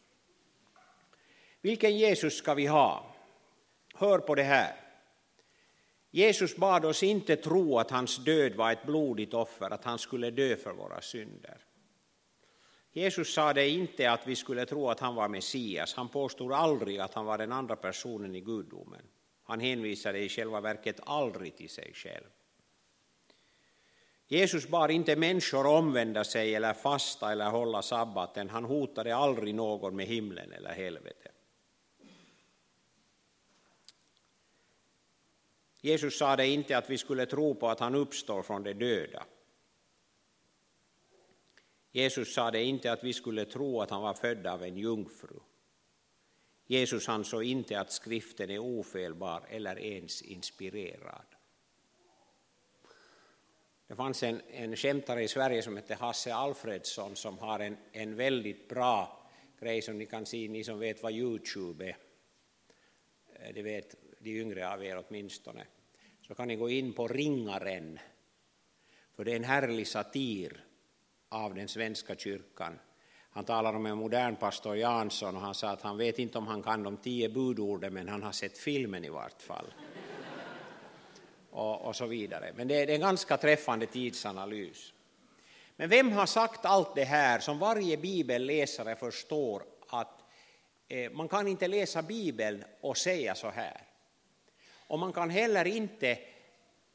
Vilken 1.62 1.97
Jesus 1.97 2.38
ska 2.38 2.54
vi 2.54 2.66
ha? 2.66 3.16
Hör 3.93 4.20
på 4.20 4.36
det 4.36 4.43
här. 4.43 4.76
Jesus 6.12 6.56
bad 6.56 6.86
oss 6.86 7.04
inte 7.04 7.36
tro 7.36 7.80
att 7.80 7.91
hans 7.91 8.18
död 8.18 8.56
var 8.56 8.72
ett 8.72 8.86
blodigt 8.86 9.34
offer, 9.34 9.74
att 9.74 9.84
han 9.84 9.99
skulle 9.99 10.32
dö 10.32 10.56
för 10.56 10.74
våra 10.74 11.02
synder. 11.02 11.58
Jesus 12.91 13.34
sa 13.34 13.54
det 13.54 13.70
inte 13.70 14.12
att 14.12 14.28
vi 14.28 14.36
skulle 14.36 14.66
tro 14.66 14.89
att 14.89 14.99
han 14.99 15.16
var 15.16 15.28
Messias, 15.28 15.93
han 15.93 16.10
påstod 16.10 16.54
aldrig 16.54 16.99
att 16.99 17.14
han 17.14 17.26
var 17.26 17.38
den 17.38 17.52
andra 17.52 17.76
personen 17.76 18.36
i 18.36 18.41
gudomen. 18.41 19.02
Han 19.52 19.60
hänvisade 19.60 20.20
i 20.20 20.30
själva 20.30 20.62
verket 20.62 20.99
aldrig 21.04 21.58
till 21.58 21.70
sig 21.70 21.91
själv. 21.93 22.26
Jesus 24.28 24.68
bar 24.68 24.89
inte 24.89 25.16
människor 25.16 25.66
omvända 25.66 26.24
sig 26.24 26.56
eller 26.56 26.74
fasta 26.74 27.32
eller 27.32 27.49
hålla 27.49 27.82
sabbaten. 27.82 28.49
Han 28.49 28.66
hotade 28.66 29.16
aldrig 29.16 29.56
någon 29.56 29.95
med 29.95 30.06
himlen 30.06 30.52
eller 30.52 30.74
helvetet. 30.74 31.36
Jesus 35.82 36.18
sade 36.18 36.47
inte 36.47 36.78
att 36.78 36.89
vi 36.89 36.97
skulle 36.97 37.26
tro 37.26 37.56
på 37.56 37.70
att 37.70 37.80
han 37.80 37.95
uppstår 37.95 38.43
från 38.43 38.64
de 38.64 38.74
döda. 38.74 39.26
Jesus 41.91 42.34
sade 42.34 42.64
inte 42.64 42.91
att 42.91 43.04
vi 43.04 43.14
skulle 43.14 43.45
tro 43.45 43.82
att 43.82 43.89
han 43.89 44.02
var 44.02 44.14
född 44.14 44.47
av 44.47 44.64
en 44.64 44.78
jungfru. 44.78 45.39
Jesus 46.72 47.09
ansåg 47.09 47.43
inte 47.43 47.80
att 47.80 47.91
skriften 47.91 48.49
är 48.49 48.59
ofelbar 48.59 49.43
eller 49.49 49.80
ens 49.80 50.22
inspirerad. 50.22 51.26
Det 53.88 53.95
fanns 53.95 54.24
en, 54.24 54.41
en 54.51 54.76
skämtare 54.76 55.24
i 55.24 55.28
Sverige 55.28 55.61
som 55.61 55.76
hette 55.76 55.95
Hasse 55.95 56.34
Alfredsson 56.34 57.15
som 57.15 57.38
har 57.38 57.59
en, 57.59 57.78
en 57.91 58.15
väldigt 58.15 58.67
bra 58.67 59.28
grej 59.59 59.82
som 59.82 59.97
ni 59.97 60.05
kan 60.05 60.26
se, 60.26 60.47
ni 60.47 60.63
som 60.63 60.80
vet 60.80 61.03
vad 61.03 61.13
Youtube 61.13 61.86
är. 61.86 61.97
Eh, 63.34 63.53
det 63.53 63.61
vet 63.61 63.95
de 64.19 64.39
yngre 64.39 64.74
av 64.74 64.84
er 64.86 65.03
åtminstone. 65.07 65.65
Så 66.22 66.36
kan 66.36 66.47
ni 66.47 66.55
gå 66.55 66.69
in 66.69 66.93
på 66.93 67.07
Ringaren, 67.07 67.99
för 69.15 69.26
det 69.26 69.32
är 69.32 69.36
en 69.36 69.43
härlig 69.43 69.88
satir 69.88 70.65
av 71.30 71.55
den 71.55 71.67
svenska 71.67 72.15
kyrkan 72.15 72.80
han 73.34 73.45
talar 73.45 73.73
om 73.73 73.86
en 73.86 73.97
modern 73.97 74.36
pastor 74.36 74.77
Jansson 74.77 75.36
och 75.36 75.41
han 75.41 75.55
sa 75.55 75.69
att 75.69 75.82
han 75.82 75.97
vet 75.97 76.19
inte 76.19 76.38
om 76.38 76.47
han 76.47 76.63
kan 76.63 76.84
de 76.84 76.97
tio 76.97 77.29
budorden 77.29 77.93
men 77.93 78.09
han 78.09 78.23
har 78.23 78.32
sett 78.32 78.57
filmen 78.57 79.05
i 79.05 79.09
vart 79.09 79.41
fall. 79.41 79.73
Och, 81.51 81.82
och 81.82 81.95
så 81.95 82.05
vidare. 82.05 82.53
Men 82.55 82.67
det 82.67 82.82
är, 82.82 82.88
det 82.88 82.93
är 82.93 82.95
en 82.95 83.01
ganska 83.01 83.38
träffande 83.38 83.86
tidsanalys. 83.86 84.93
Men 85.75 85.89
vem 85.89 86.11
har 86.11 86.25
sagt 86.25 86.65
allt 86.65 86.95
det 86.95 87.03
här 87.03 87.39
som 87.39 87.59
varje 87.59 87.97
bibelläsare 87.97 88.95
förstår 88.95 89.63
att 89.88 90.23
eh, 90.88 91.11
man 91.11 91.27
kan 91.27 91.47
inte 91.47 91.67
läsa 91.67 92.01
bibeln 92.01 92.63
och 92.82 92.97
säga 92.97 93.36
så 93.36 93.49
här. 93.49 93.82
Och 94.88 94.99
man 94.99 95.13
kan 95.13 95.29
heller 95.29 95.67
inte 95.67 96.17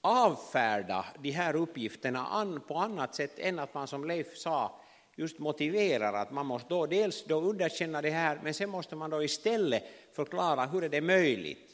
avfärda 0.01 1.07
de 1.19 1.31
här 1.31 1.57
uppgifterna 1.57 2.27
an, 2.27 2.61
på 2.61 2.77
annat 2.77 3.15
sätt 3.15 3.39
än 3.39 3.59
att 3.59 3.75
man 3.75 3.87
som 3.87 4.05
Leif 4.05 4.37
sa 4.37 4.81
just 5.17 5.39
motiverar 5.39 6.13
att 6.13 6.31
man 6.31 6.47
måste 6.47 6.69
då 6.69 6.87
dels 6.87 7.25
då 7.25 7.41
underkänna 7.41 8.03
det 8.03 8.11
här, 8.11 8.41
men 8.43 8.55
sen 8.55 8.71
måste 8.71 8.97
man 8.97 9.11
då 9.11 9.23
istället 9.23 9.85
förklara 10.13 10.67
hur 10.67 10.85
är 10.85 10.89
det 10.89 11.01
möjligt. 11.01 11.73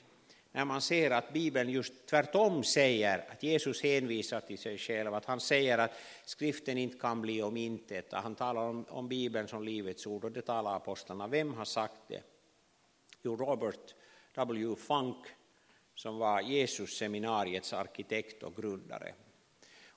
när 0.55 0.65
man 0.65 0.81
ser 0.81 1.11
att 1.11 1.33
Bibeln 1.33 1.71
just 1.71 2.07
tvärtom 2.07 2.65
säger 2.65 3.25
att 3.33 3.43
Jesus 3.43 3.83
hänvisar 3.83 4.41
till 4.41 4.59
sig 4.59 4.79
själv, 4.79 5.15
att 5.15 5.25
han 5.25 5.41
säger 5.41 5.79
att 5.79 5.93
skriften 6.25 6.79
inte 6.79 6.99
kan 6.99 7.23
bli 7.23 7.43
om 7.43 7.57
intet, 7.57 8.13
han 8.13 8.35
talar 8.35 8.63
om, 8.63 8.85
om 8.89 9.09
Bibeln 9.09 9.49
som 9.49 9.63
livets 9.63 10.07
ord 10.07 10.25
och 10.25 10.33
det 10.33 10.43
talar 10.43 10.77
apostlarna. 10.77 11.29
Vem 11.29 11.55
har 11.55 11.65
sagt 11.65 12.01
det? 12.09 12.23
Jo, 13.23 13.37
Robert 13.37 13.95
W. 14.35 14.77
Funk 14.77 15.27
som 15.95 16.19
var 16.19 16.41
Jesus-seminariets 16.41 17.73
arkitekt 17.73 18.43
och 18.43 18.57
grundare. 18.57 19.15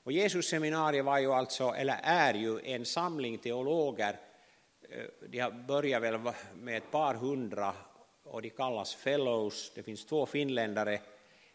Och 0.06 0.12
Jesus 0.12 0.48
seminarium 0.48 1.06
var 1.06 1.20
ju 1.20 1.34
alltså, 1.34 1.64
eller 1.64 2.00
är 2.04 2.34
ju 2.34 2.60
en 2.60 2.86
samling 2.86 3.38
teologer, 3.38 4.20
eh, 4.90 5.06
de 5.28 5.66
börjar 5.68 6.00
väl 6.00 6.20
med 6.54 6.78
ett 6.78 6.92
par 6.92 7.14
hundra 7.14 7.74
och 8.24 8.42
de 8.42 8.50
kallas 8.50 8.96
fellows. 8.96 9.72
Det 9.76 9.84
finns 9.84 10.06
två 10.06 10.26
finländare, 10.26 11.02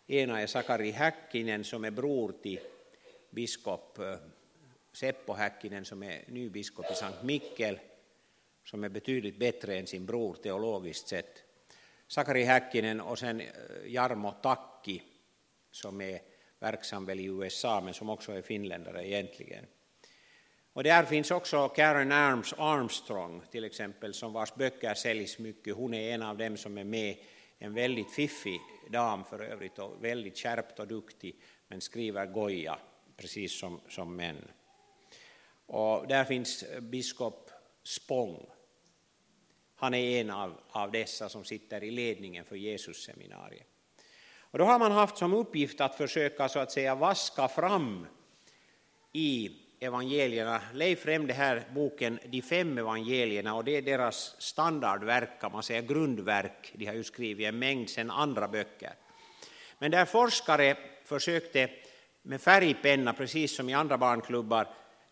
ena 0.06 0.40
är 0.40 0.46
Sakari 0.46 0.90
Häkkinen 0.90 1.64
som 1.64 1.84
är 1.84 1.90
bror 1.90 2.34
till 2.42 2.60
biskop 3.30 3.98
eh, 3.98 4.14
Seppo 4.92 5.32
Häkkinen 5.32 5.84
som 5.84 6.02
är 6.02 6.24
ny 6.28 6.50
biskop 6.50 6.90
i 6.90 6.94
Sankt 6.94 7.22
Mikkel, 7.22 7.78
som 8.64 8.84
är 8.84 8.88
betydligt 8.88 9.38
bättre 9.38 9.78
än 9.78 9.86
sin 9.86 10.06
bror 10.06 10.34
teologiskt 10.34 11.08
sett. 11.08 11.42
Sakari 12.06 12.42
Häkkinen 12.42 13.00
och 13.00 13.18
sen 13.18 13.40
eh, 13.40 13.46
Jarmo 13.86 14.32
Takki 14.32 15.02
som 15.70 16.00
är 16.00 16.20
verksam 16.60 17.06
väl 17.06 17.20
i 17.20 17.24
USA 17.24 17.80
men 17.80 17.94
som 17.94 18.10
också 18.10 18.32
är 18.32 18.42
finländare 18.42 19.08
egentligen. 19.08 19.66
Och 20.72 20.84
där 20.84 21.04
finns 21.04 21.30
också 21.30 21.68
Karen 21.68 22.12
Arms 22.12 22.54
Armstrong 22.58 23.42
till 23.50 23.64
exempel 23.64 24.14
som 24.14 24.32
vars 24.32 24.54
böcker 24.54 24.94
säljs 24.94 25.38
mycket. 25.38 25.74
Hon 25.74 25.94
är 25.94 26.14
en 26.14 26.22
av 26.22 26.36
dem 26.36 26.56
som 26.56 26.78
är 26.78 26.84
med, 26.84 27.16
en 27.58 27.74
väldigt 27.74 28.10
fiffig 28.10 28.60
dam 28.90 29.24
för 29.24 29.42
övrigt 29.42 29.78
och 29.78 30.04
väldigt 30.04 30.38
skärpt 30.38 30.78
och 30.78 30.88
duktig 30.88 31.36
men 31.68 31.80
skriver 31.80 32.26
goja 32.26 32.78
precis 33.16 33.58
som, 33.58 33.80
som 33.88 34.16
män. 34.16 34.48
Och 35.66 36.08
där 36.08 36.24
finns 36.24 36.64
biskop 36.80 37.50
Spång 37.82 38.46
han 39.80 39.94
är 39.94 40.20
en 40.20 40.30
av, 40.30 40.60
av 40.68 40.90
dessa 40.90 41.28
som 41.28 41.44
sitter 41.44 41.84
i 41.84 41.90
ledningen 41.90 42.44
för 42.44 42.56
Jesusseminariet. 42.56 43.66
Och 44.50 44.58
då 44.58 44.64
har 44.64 44.78
man 44.78 44.92
haft 44.92 45.18
som 45.18 45.34
uppgift 45.34 45.80
att 45.80 45.94
försöka 45.94 46.48
så 46.48 46.58
att 46.58 46.72
säga 46.72 46.94
vaska 46.94 47.48
fram 47.48 48.06
i 49.12 49.50
evangelierna. 49.80 50.60
Leif 50.74 51.06
nämnde 51.06 51.32
här 51.32 51.64
boken 51.74 52.18
De 52.26 52.42
fem 52.42 52.78
evangelierna 52.78 53.54
och 53.54 53.64
det 53.64 53.76
är 53.76 53.82
deras 53.82 54.34
standardverk, 54.38 55.40
kan 55.40 55.52
man 55.52 55.62
säga, 55.62 55.80
grundverk. 55.80 56.72
De 56.74 56.86
har 56.86 56.94
ju 56.94 57.04
skrivit 57.04 57.46
en 57.46 57.58
mängd 57.58 57.90
sen 57.90 58.10
andra 58.10 58.48
böcker. 58.48 58.94
Men 59.78 59.90
där 59.90 60.04
forskare 60.04 60.76
försökte 61.04 61.70
med 62.22 62.40
färgpenna, 62.40 63.12
precis 63.12 63.56
som 63.56 63.68
i 63.68 63.74
andra 63.74 63.98
barnklubbar, 63.98 64.66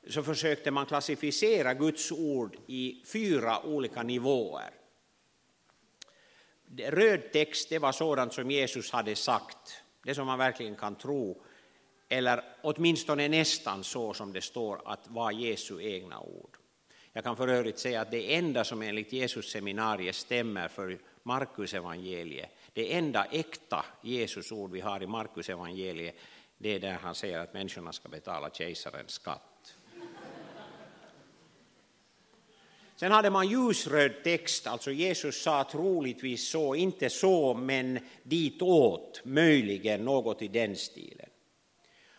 så 0.08 0.22
försökte 0.22 0.70
man 0.70 0.86
klassificera 0.86 1.74
Guds 1.74 2.12
ord 2.12 2.56
i 2.66 3.02
fyra 3.12 3.62
olika 3.62 4.02
nivåer. 4.02 4.70
Röd 6.76 7.32
text 7.32 7.68
det 7.68 7.78
var 7.78 7.92
sådant 7.92 8.32
som 8.32 8.50
Jesus 8.50 8.90
hade 8.90 9.16
sagt, 9.16 9.82
det 10.04 10.14
som 10.14 10.26
man 10.26 10.38
verkligen 10.38 10.76
kan 10.76 10.94
tro, 10.94 11.42
eller 12.08 12.44
åtminstone 12.62 13.28
nästan 13.28 13.84
så 13.84 14.14
som 14.14 14.32
det 14.32 14.40
står 14.40 14.80
att 14.84 15.08
vara 15.08 15.32
Jesu 15.32 15.80
egna 15.82 16.20
ord. 16.20 16.56
Jag 17.12 17.24
kan 17.24 17.36
för 17.36 17.48
övrigt 17.48 17.78
säga 17.78 18.00
att 18.00 18.10
det 18.10 18.34
enda 18.34 18.64
som 18.64 18.82
enligt 18.82 19.12
Jesus 19.12 19.50
seminariet 19.50 20.16
stämmer 20.16 20.68
för 20.68 20.98
Markus 21.22 21.74
evangeliet, 21.74 22.50
det 22.72 22.94
enda 22.94 23.24
äkta 23.24 23.84
Jesus 24.02 24.52
ord 24.52 24.72
vi 24.72 24.80
har 24.80 25.02
i 25.02 25.06
Markus 25.06 25.48
evangeliet, 25.48 26.14
det 26.58 26.74
är 26.74 26.80
där 26.80 26.98
han 27.02 27.14
säger 27.14 27.38
att 27.38 27.54
människorna 27.54 27.92
ska 27.92 28.08
betala 28.08 28.50
kejsarens 28.50 29.10
skatt. 29.10 29.57
Sen 33.00 33.12
hade 33.12 33.30
man 33.30 33.48
ljusröd 33.48 34.12
text, 34.24 34.66
alltså 34.66 34.90
Jesus 34.90 35.42
sa 35.42 35.64
troligtvis 35.64 36.48
så, 36.48 36.74
inte 36.74 37.10
så, 37.10 37.54
men 37.54 37.98
ditåt, 38.22 39.20
möjligen 39.24 40.04
något 40.04 40.42
i 40.42 40.48
den 40.48 40.76
stilen. 40.76 41.28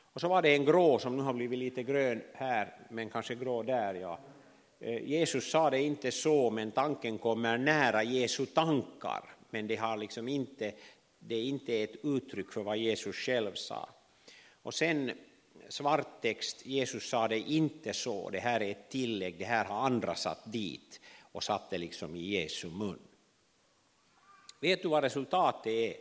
Och 0.01 0.21
så 0.21 0.27
var 0.27 0.41
det 0.41 0.55
en 0.55 0.65
grå 0.65 0.99
som 0.99 1.17
nu 1.17 1.23
har 1.23 1.33
blivit 1.33 1.59
lite 1.59 1.83
grön 1.83 2.21
här, 2.33 2.75
men 2.89 3.09
kanske 3.09 3.35
grå 3.35 3.63
där, 3.63 3.93
ja. 3.93 4.19
Eh, 4.79 5.03
Jesus 5.03 5.51
sa 5.51 5.69
det 5.69 5.81
inte 5.81 6.11
så, 6.11 6.49
men 6.49 6.71
tanken 6.71 7.17
kommer 7.17 7.57
nära 7.57 8.03
Jesu 8.03 8.45
tankar, 8.45 9.35
men 9.49 9.67
det, 9.67 9.75
har 9.75 9.97
liksom 9.97 10.27
inte, 10.27 10.71
det 11.19 11.35
är 11.35 11.43
inte 11.43 11.83
ett 11.83 12.05
uttryck 12.05 12.51
för 12.51 12.63
vad 12.63 12.77
Jesus 12.77 13.15
själv 13.15 13.53
sa. 13.53 13.89
Och 14.61 14.73
sen 14.73 15.11
svart 15.69 16.21
text, 16.21 16.65
Jesus 16.65 17.09
sa 17.09 17.27
det 17.27 17.39
inte 17.39 17.93
så, 17.93 18.29
det 18.29 18.39
här 18.39 18.61
är 18.61 18.71
ett 18.71 18.89
tillägg, 18.89 19.39
det 19.39 19.45
här 19.45 19.65
har 19.65 19.85
andra 19.85 20.15
satt 20.15 20.51
dit 20.51 20.99
och 21.31 21.43
satt 21.43 21.69
det 21.69 21.77
liksom 21.77 22.15
i 22.15 22.25
Jesu 22.25 22.69
mun. 22.69 22.99
Vet 24.59 24.81
du 24.81 24.87
vad 24.87 25.03
resultatet 25.03 25.67
är? 25.67 25.95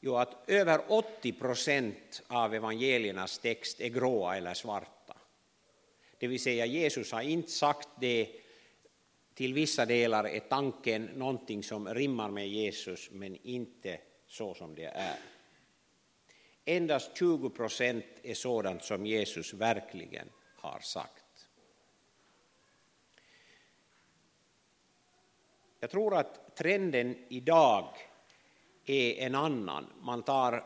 Jo, 0.00 0.16
att 0.16 0.50
över 0.50 0.80
80 0.88 1.32
procent 1.32 2.22
av 2.26 2.54
evangeliernas 2.54 3.38
text 3.38 3.80
är 3.80 3.88
gråa 3.88 4.36
eller 4.36 4.54
svarta. 4.54 5.16
Det 6.18 6.26
vill 6.26 6.42
säga, 6.42 6.66
Jesus 6.66 7.12
har 7.12 7.22
inte 7.22 7.50
sagt 7.50 7.88
det, 8.00 8.28
till 9.34 9.54
vissa 9.54 9.86
delar 9.86 10.24
är 10.28 10.40
tanken 10.40 11.04
någonting 11.04 11.62
som 11.62 11.94
rimmar 11.94 12.30
med 12.30 12.48
Jesus, 12.48 13.10
men 13.10 13.36
inte 13.42 14.00
så 14.26 14.54
som 14.54 14.74
det 14.74 14.84
är. 14.84 15.16
Endast 16.68 17.16
20 17.18 17.50
procent 17.50 18.04
är 18.22 18.34
sådant 18.34 18.84
som 18.84 19.06
Jesus 19.06 19.54
verkligen 19.54 20.28
har 20.56 20.80
sagt. 20.80 21.48
Jag 25.80 25.90
tror 25.90 26.16
att 26.16 26.56
trenden 26.56 27.16
idag 27.28 27.94
är 28.86 29.26
en 29.26 29.34
annan. 29.34 29.86
Man 30.00 30.22
tar 30.22 30.64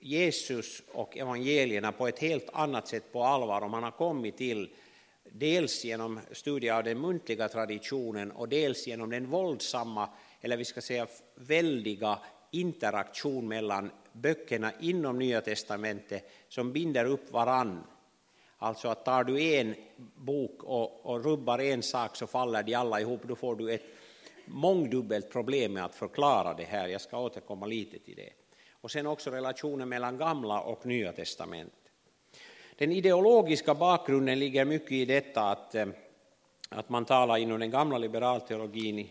Jesus 0.00 0.82
och 0.92 1.16
evangelierna 1.16 1.92
på 1.92 2.08
ett 2.08 2.18
helt 2.18 2.50
annat 2.52 2.88
sätt 2.88 3.12
på 3.12 3.22
allvar 3.22 3.60
och 3.60 3.70
man 3.70 3.82
har 3.82 3.90
kommit 3.90 4.36
till 4.36 4.70
dels 5.24 5.84
genom 5.84 6.20
studier 6.32 6.74
av 6.74 6.84
den 6.84 7.00
muntliga 7.00 7.48
traditionen 7.48 8.32
och 8.32 8.48
dels 8.48 8.86
genom 8.86 9.10
den 9.10 9.26
våldsamma, 9.26 10.08
eller 10.40 10.56
vi 10.56 10.64
ska 10.64 10.80
säga 10.80 11.06
väldiga 11.34 12.18
interaktion 12.50 13.48
mellan 13.48 13.90
böckerna 14.22 14.72
inom 14.80 15.18
Nya 15.18 15.40
testamentet 15.40 16.30
som 16.48 16.72
binder 16.72 17.04
upp 17.04 17.32
varann. 17.32 17.84
Alltså 18.58 18.88
att 18.88 19.04
tar 19.04 19.24
du 19.24 19.42
en 19.42 19.74
bok 20.14 20.64
och, 20.64 21.06
och 21.06 21.24
rubbar 21.24 21.58
en 21.58 21.82
sak 21.82 22.16
så 22.16 22.26
faller 22.26 22.62
de 22.62 22.74
alla 22.74 23.00
ihop, 23.00 23.20
då 23.24 23.36
får 23.36 23.56
du 23.56 23.72
ett 23.72 23.84
mångdubbelt 24.44 25.30
problem 25.30 25.72
med 25.72 25.84
att 25.84 25.94
förklara 25.94 26.54
det 26.54 26.64
här. 26.64 26.88
Jag 26.88 27.00
ska 27.00 27.18
återkomma 27.18 27.66
lite 27.66 27.98
till 27.98 28.16
det. 28.16 28.30
Och 28.80 28.90
sen 28.90 29.06
också 29.06 29.30
relationen 29.30 29.88
mellan 29.88 30.18
gamla 30.18 30.60
och 30.60 30.86
nya 30.86 31.12
testament. 31.12 31.72
Den 32.76 32.92
ideologiska 32.92 33.74
bakgrunden 33.74 34.38
ligger 34.38 34.64
mycket 34.64 34.92
i 34.92 35.04
detta 35.04 35.42
att, 35.42 35.74
eh, 35.74 35.86
att 36.68 36.88
man 36.88 37.04
talar 37.04 37.36
inom 37.36 37.60
den 37.60 37.70
gamla 37.70 37.98
liberalteologin 37.98 39.08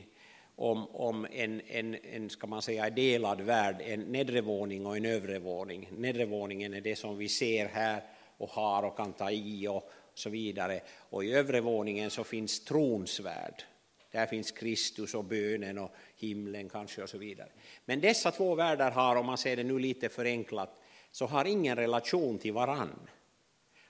om, 0.57 0.87
om 0.87 1.27
en, 1.31 1.61
en, 1.67 1.95
en, 1.95 2.29
ska 2.29 2.47
man 2.47 2.61
säga, 2.61 2.89
delad 2.89 3.41
värld, 3.41 3.75
en 3.81 3.99
nedre 3.99 4.41
våning 4.41 4.85
och 4.85 4.97
en 4.97 5.05
övre 5.05 5.39
våning. 5.39 5.89
Nedre 5.91 6.25
våningen 6.25 6.73
är 6.73 6.81
det 6.81 6.95
som 6.95 7.17
vi 7.17 7.29
ser 7.29 7.67
här 7.67 8.01
och 8.37 8.49
har 8.49 8.83
och 8.83 8.97
kan 8.97 9.13
ta 9.13 9.31
i 9.31 9.67
och 9.67 9.91
så 10.13 10.29
vidare. 10.29 10.81
Och 11.09 11.23
i 11.23 11.33
övre 11.33 11.61
våningen 11.61 12.09
så 12.09 12.23
finns 12.23 12.63
trons 12.63 13.19
värld. 13.19 13.63
Där 14.11 14.25
finns 14.25 14.51
Kristus 14.51 15.13
och 15.13 15.23
bönen 15.23 15.77
och 15.77 15.91
himlen 16.15 16.69
kanske 16.69 17.03
och 17.03 17.09
så 17.09 17.17
vidare. 17.17 17.49
Men 17.85 18.01
dessa 18.01 18.31
två 18.31 18.55
världar 18.55 18.91
har, 18.91 19.15
om 19.15 19.25
man 19.25 19.37
ser 19.37 19.55
det 19.55 19.63
nu 19.63 19.79
lite 19.79 20.09
förenklat, 20.09 20.81
så 21.11 21.25
har 21.25 21.45
ingen 21.45 21.75
relation 21.75 22.37
till 22.37 22.53
varann. 22.53 23.09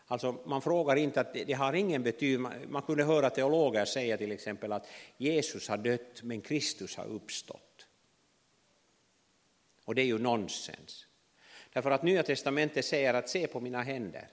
Alltså 0.08 0.36
man 0.46 0.62
frågar 0.62 0.96
inte 0.96 1.22
att 1.22 1.34
det, 1.34 1.54
har 1.54 1.74
ingen 1.74 2.04
betydelse. 2.04 2.42
Man, 2.42 2.72
man 2.72 2.82
kunde 2.82 3.04
höra 3.04 3.30
teologer 3.30 3.86
säga 3.86 4.18
till 4.18 4.32
exempel 4.32 4.72
att 4.72 4.88
Jesus 5.18 5.70
har 5.70 5.78
dött 5.78 6.24
men 6.24 6.42
Kristus 6.42 6.96
har 6.96 7.06
uppstått. 7.06 7.88
Och 9.86 9.96
det 9.96 10.02
är 10.02 10.06
ju 10.06 10.18
nonsens. 10.18 11.08
Därför 11.74 11.92
att 11.92 12.04
Nya 12.04 12.24
testamentet 12.24 12.86
säger 12.86 13.14
att 13.14 13.30
se 13.30 13.48
på 13.48 13.60
mina 13.60 13.82
händer. 13.82 14.28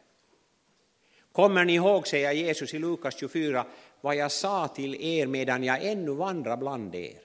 Kommer 1.33 1.65
ni 1.65 1.75
ihåg, 1.75 2.07
säger 2.07 2.33
Jesus 2.33 2.75
i 2.75 2.79
Lukas 2.79 3.19
24, 3.19 3.67
vad 4.01 4.17
jag 4.17 4.33
sa 4.33 4.69
till 4.69 4.95
er 4.95 5.27
medan 5.27 5.65
jag 5.65 5.85
ännu 5.85 6.13
vandrar 6.13 6.57
bland 6.57 6.95
er? 6.95 7.19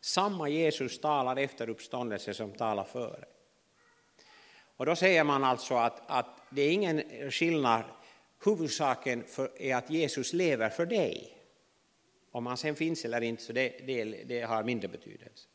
Samma 0.00 0.48
Jesus 0.48 1.00
talar 1.00 1.36
efter 1.36 1.68
uppståndelse 1.68 2.34
som 2.34 2.52
talar 2.52 2.84
före. 2.84 3.24
Och 4.80 4.86
då 4.86 4.96
säger 4.96 5.24
man 5.24 5.44
alltså 5.44 5.74
att, 5.74 6.02
att 6.06 6.26
det 6.50 6.62
är 6.62 6.72
ingen 6.72 7.02
skillnad, 7.30 7.82
huvudsaken 8.44 9.24
för, 9.24 9.62
är 9.62 9.76
att 9.76 9.90
Jesus 9.90 10.32
lever 10.32 10.68
för 10.68 10.86
dig. 10.86 11.36
Om 12.30 12.46
han 12.46 12.56
sen 12.56 12.76
finns 12.76 13.04
eller 13.04 13.20
inte, 13.20 13.42
så 13.42 13.52
det, 13.52 13.68
det, 13.86 14.04
det 14.04 14.40
har 14.40 14.62
mindre 14.62 14.88
betydelse. 14.88 15.48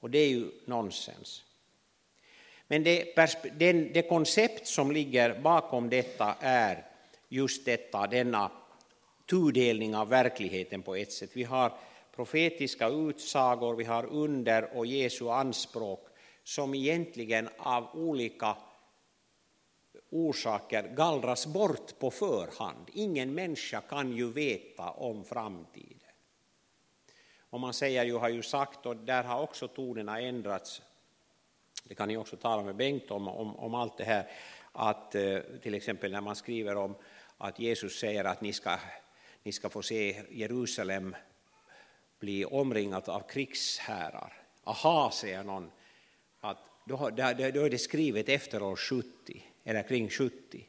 Och 0.00 0.10
det 0.10 0.18
är 0.18 0.28
ju 0.28 0.50
nonsens. 0.64 1.44
Men 2.66 2.84
det, 2.84 3.14
den, 3.58 3.92
det 3.92 4.08
koncept 4.08 4.66
som 4.66 4.92
ligger 4.92 5.40
bakom 5.40 5.90
detta 5.90 6.36
är 6.40 6.86
just 7.28 7.64
detta, 7.64 8.06
denna 8.06 8.50
tudelning 9.30 9.96
av 9.96 10.08
verkligheten 10.08 10.82
på 10.82 10.94
ett 10.94 11.12
sätt. 11.12 11.30
Vi 11.32 11.44
har 11.44 11.72
profetiska 12.16 12.88
utsagor, 12.88 13.74
vi 13.74 13.84
har 13.84 14.06
under 14.06 14.76
och 14.76 14.86
Jesu 14.86 15.28
anspråk 15.28 16.07
som 16.48 16.74
egentligen 16.74 17.48
av 17.56 17.88
olika 17.92 18.56
orsaker 20.10 20.82
gallras 20.82 21.46
bort 21.46 21.98
på 21.98 22.10
förhand. 22.10 22.90
Ingen 22.92 23.34
människa 23.34 23.80
kan 23.80 24.12
ju 24.12 24.32
veta 24.32 24.90
om 24.90 25.24
framtiden. 25.24 26.10
Och 27.40 27.60
man 27.60 27.74
säger 27.74 28.04
ju, 28.04 28.16
har 28.16 28.28
ju 28.28 28.42
sagt, 28.42 28.86
och 28.86 28.96
där 28.96 29.24
har 29.24 29.42
också 29.42 29.68
tonerna 29.68 30.20
ändrats, 30.20 30.82
det 31.84 31.94
kan 31.94 32.08
ni 32.08 32.16
också 32.16 32.36
tala 32.36 32.62
med 32.62 32.76
Bengt 32.76 33.10
om, 33.10 33.28
om, 33.28 33.56
om 33.56 33.74
allt 33.74 33.96
det 33.96 34.04
här, 34.04 34.30
att 34.72 35.14
eh, 35.14 35.38
till 35.62 35.74
exempel 35.74 36.12
när 36.12 36.20
man 36.20 36.36
skriver 36.36 36.76
om 36.76 36.94
att 37.38 37.58
Jesus 37.58 37.98
säger 37.98 38.24
att 38.24 38.40
ni 38.40 38.52
ska, 38.52 38.78
ni 39.42 39.52
ska 39.52 39.68
få 39.68 39.82
se 39.82 40.22
Jerusalem 40.30 41.16
bli 42.18 42.44
omringat 42.44 43.08
av 43.08 43.20
krigshärar. 43.20 44.32
Aha, 44.64 45.10
säger 45.10 45.44
någon, 45.44 45.70
då, 46.88 47.10
då, 47.10 47.50
då 47.54 47.64
är 47.64 47.70
det 47.70 47.78
skrivet 47.78 48.28
efter 48.28 48.62
år 48.62 48.76
70, 48.76 49.06
eller 49.64 49.82
kring 49.82 50.08
70. 50.08 50.66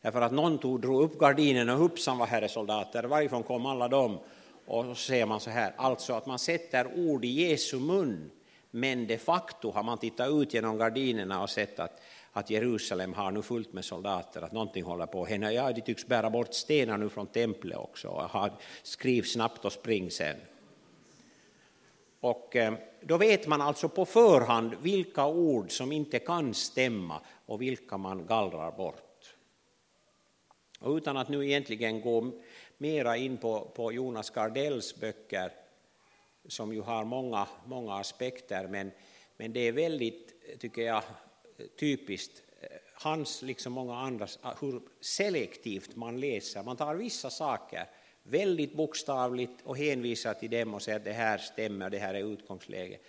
Därför 0.00 0.20
att 0.20 0.32
någon 0.32 0.58
tog, 0.58 0.80
drog 0.80 1.02
upp 1.02 1.18
gardinerna 1.18 1.72
och 1.72 1.78
hoppsan 1.78 2.18
var 2.18 2.26
herresoldater, 2.26 3.04
varifrån 3.04 3.42
kom 3.42 3.66
alla 3.66 3.88
dem? 3.88 4.18
Och 4.66 4.84
så 4.84 4.94
säger 4.94 5.26
man 5.26 5.40
så 5.40 5.50
här, 5.50 5.72
alltså 5.76 6.12
att 6.12 6.26
man 6.26 6.38
sätter 6.38 6.86
ord 6.96 7.24
i 7.24 7.28
Jesu 7.28 7.78
mun, 7.78 8.30
men 8.70 9.06
de 9.06 9.18
facto 9.18 9.70
har 9.70 9.82
man 9.82 9.98
tittat 9.98 10.30
ut 10.30 10.54
genom 10.54 10.78
gardinerna 10.78 11.42
och 11.42 11.50
sett 11.50 11.80
att, 11.80 12.02
att 12.32 12.50
Jerusalem 12.50 13.12
har 13.12 13.30
nu 13.30 13.42
fullt 13.42 13.72
med 13.72 13.84
soldater, 13.84 14.42
att 14.42 14.52
någonting 14.52 14.84
håller 14.84 15.06
på 15.06 15.22
att 15.22 15.28
hända. 15.28 15.52
Ja, 15.52 15.72
de 15.72 15.80
tycks 15.80 16.06
bära 16.06 16.30
bort 16.30 16.54
stenar 16.54 16.98
nu 16.98 17.08
från 17.08 17.26
templet 17.26 17.78
också, 17.78 18.08
och 18.08 18.22
har, 18.22 18.52
skriv 18.82 19.22
snabbt 19.22 19.64
och 19.64 19.72
spring 19.72 20.10
sen. 20.10 20.36
Och 22.22 22.56
eh, 22.56 22.74
då 23.00 23.16
vet 23.16 23.46
man 23.46 23.60
alltså 23.60 23.88
på 23.88 24.04
förhand 24.04 24.74
vilka 24.82 25.26
ord 25.26 25.70
som 25.70 25.92
inte 25.92 26.18
kan 26.18 26.54
stämma 26.54 27.20
och 27.46 27.62
vilka 27.62 27.96
man 27.96 28.26
gallrar 28.26 28.72
bort. 28.72 29.34
Och 30.80 30.96
utan 30.96 31.16
att 31.16 31.28
nu 31.28 31.46
egentligen 31.46 32.00
gå 32.00 32.30
mera 32.78 33.16
in 33.16 33.36
på, 33.36 33.60
på 33.60 33.92
Jonas 33.92 34.30
Gardells 34.30 35.00
böcker, 35.00 35.52
som 36.48 36.72
ju 36.72 36.80
har 36.80 37.04
många, 37.04 37.46
många 37.66 37.94
aspekter, 37.94 38.68
men, 38.68 38.90
men 39.36 39.52
det 39.52 39.60
är 39.60 39.72
väldigt, 39.72 40.34
tycker 40.58 40.82
jag, 40.82 41.02
typiskt 41.78 42.42
eh, 42.60 42.68
hans, 42.94 43.42
liksom 43.42 43.72
många 43.72 43.96
andras, 43.96 44.38
hur 44.60 44.82
selektivt 45.00 45.96
man 45.96 46.20
läser. 46.20 46.62
Man 46.62 46.76
tar 46.76 46.94
vissa 46.94 47.30
saker 47.30 47.86
väldigt 48.22 48.74
bokstavligt 48.74 49.60
och 49.64 49.76
hänvisar 49.76 50.34
till 50.34 50.50
dem 50.50 50.74
och 50.74 50.82
säger 50.82 50.98
att 50.98 51.04
det 51.04 51.12
här 51.12 51.38
stämmer, 51.38 51.90
det 51.90 51.98
här 51.98 52.14
är 52.14 52.32
utgångsläget. 52.32 53.02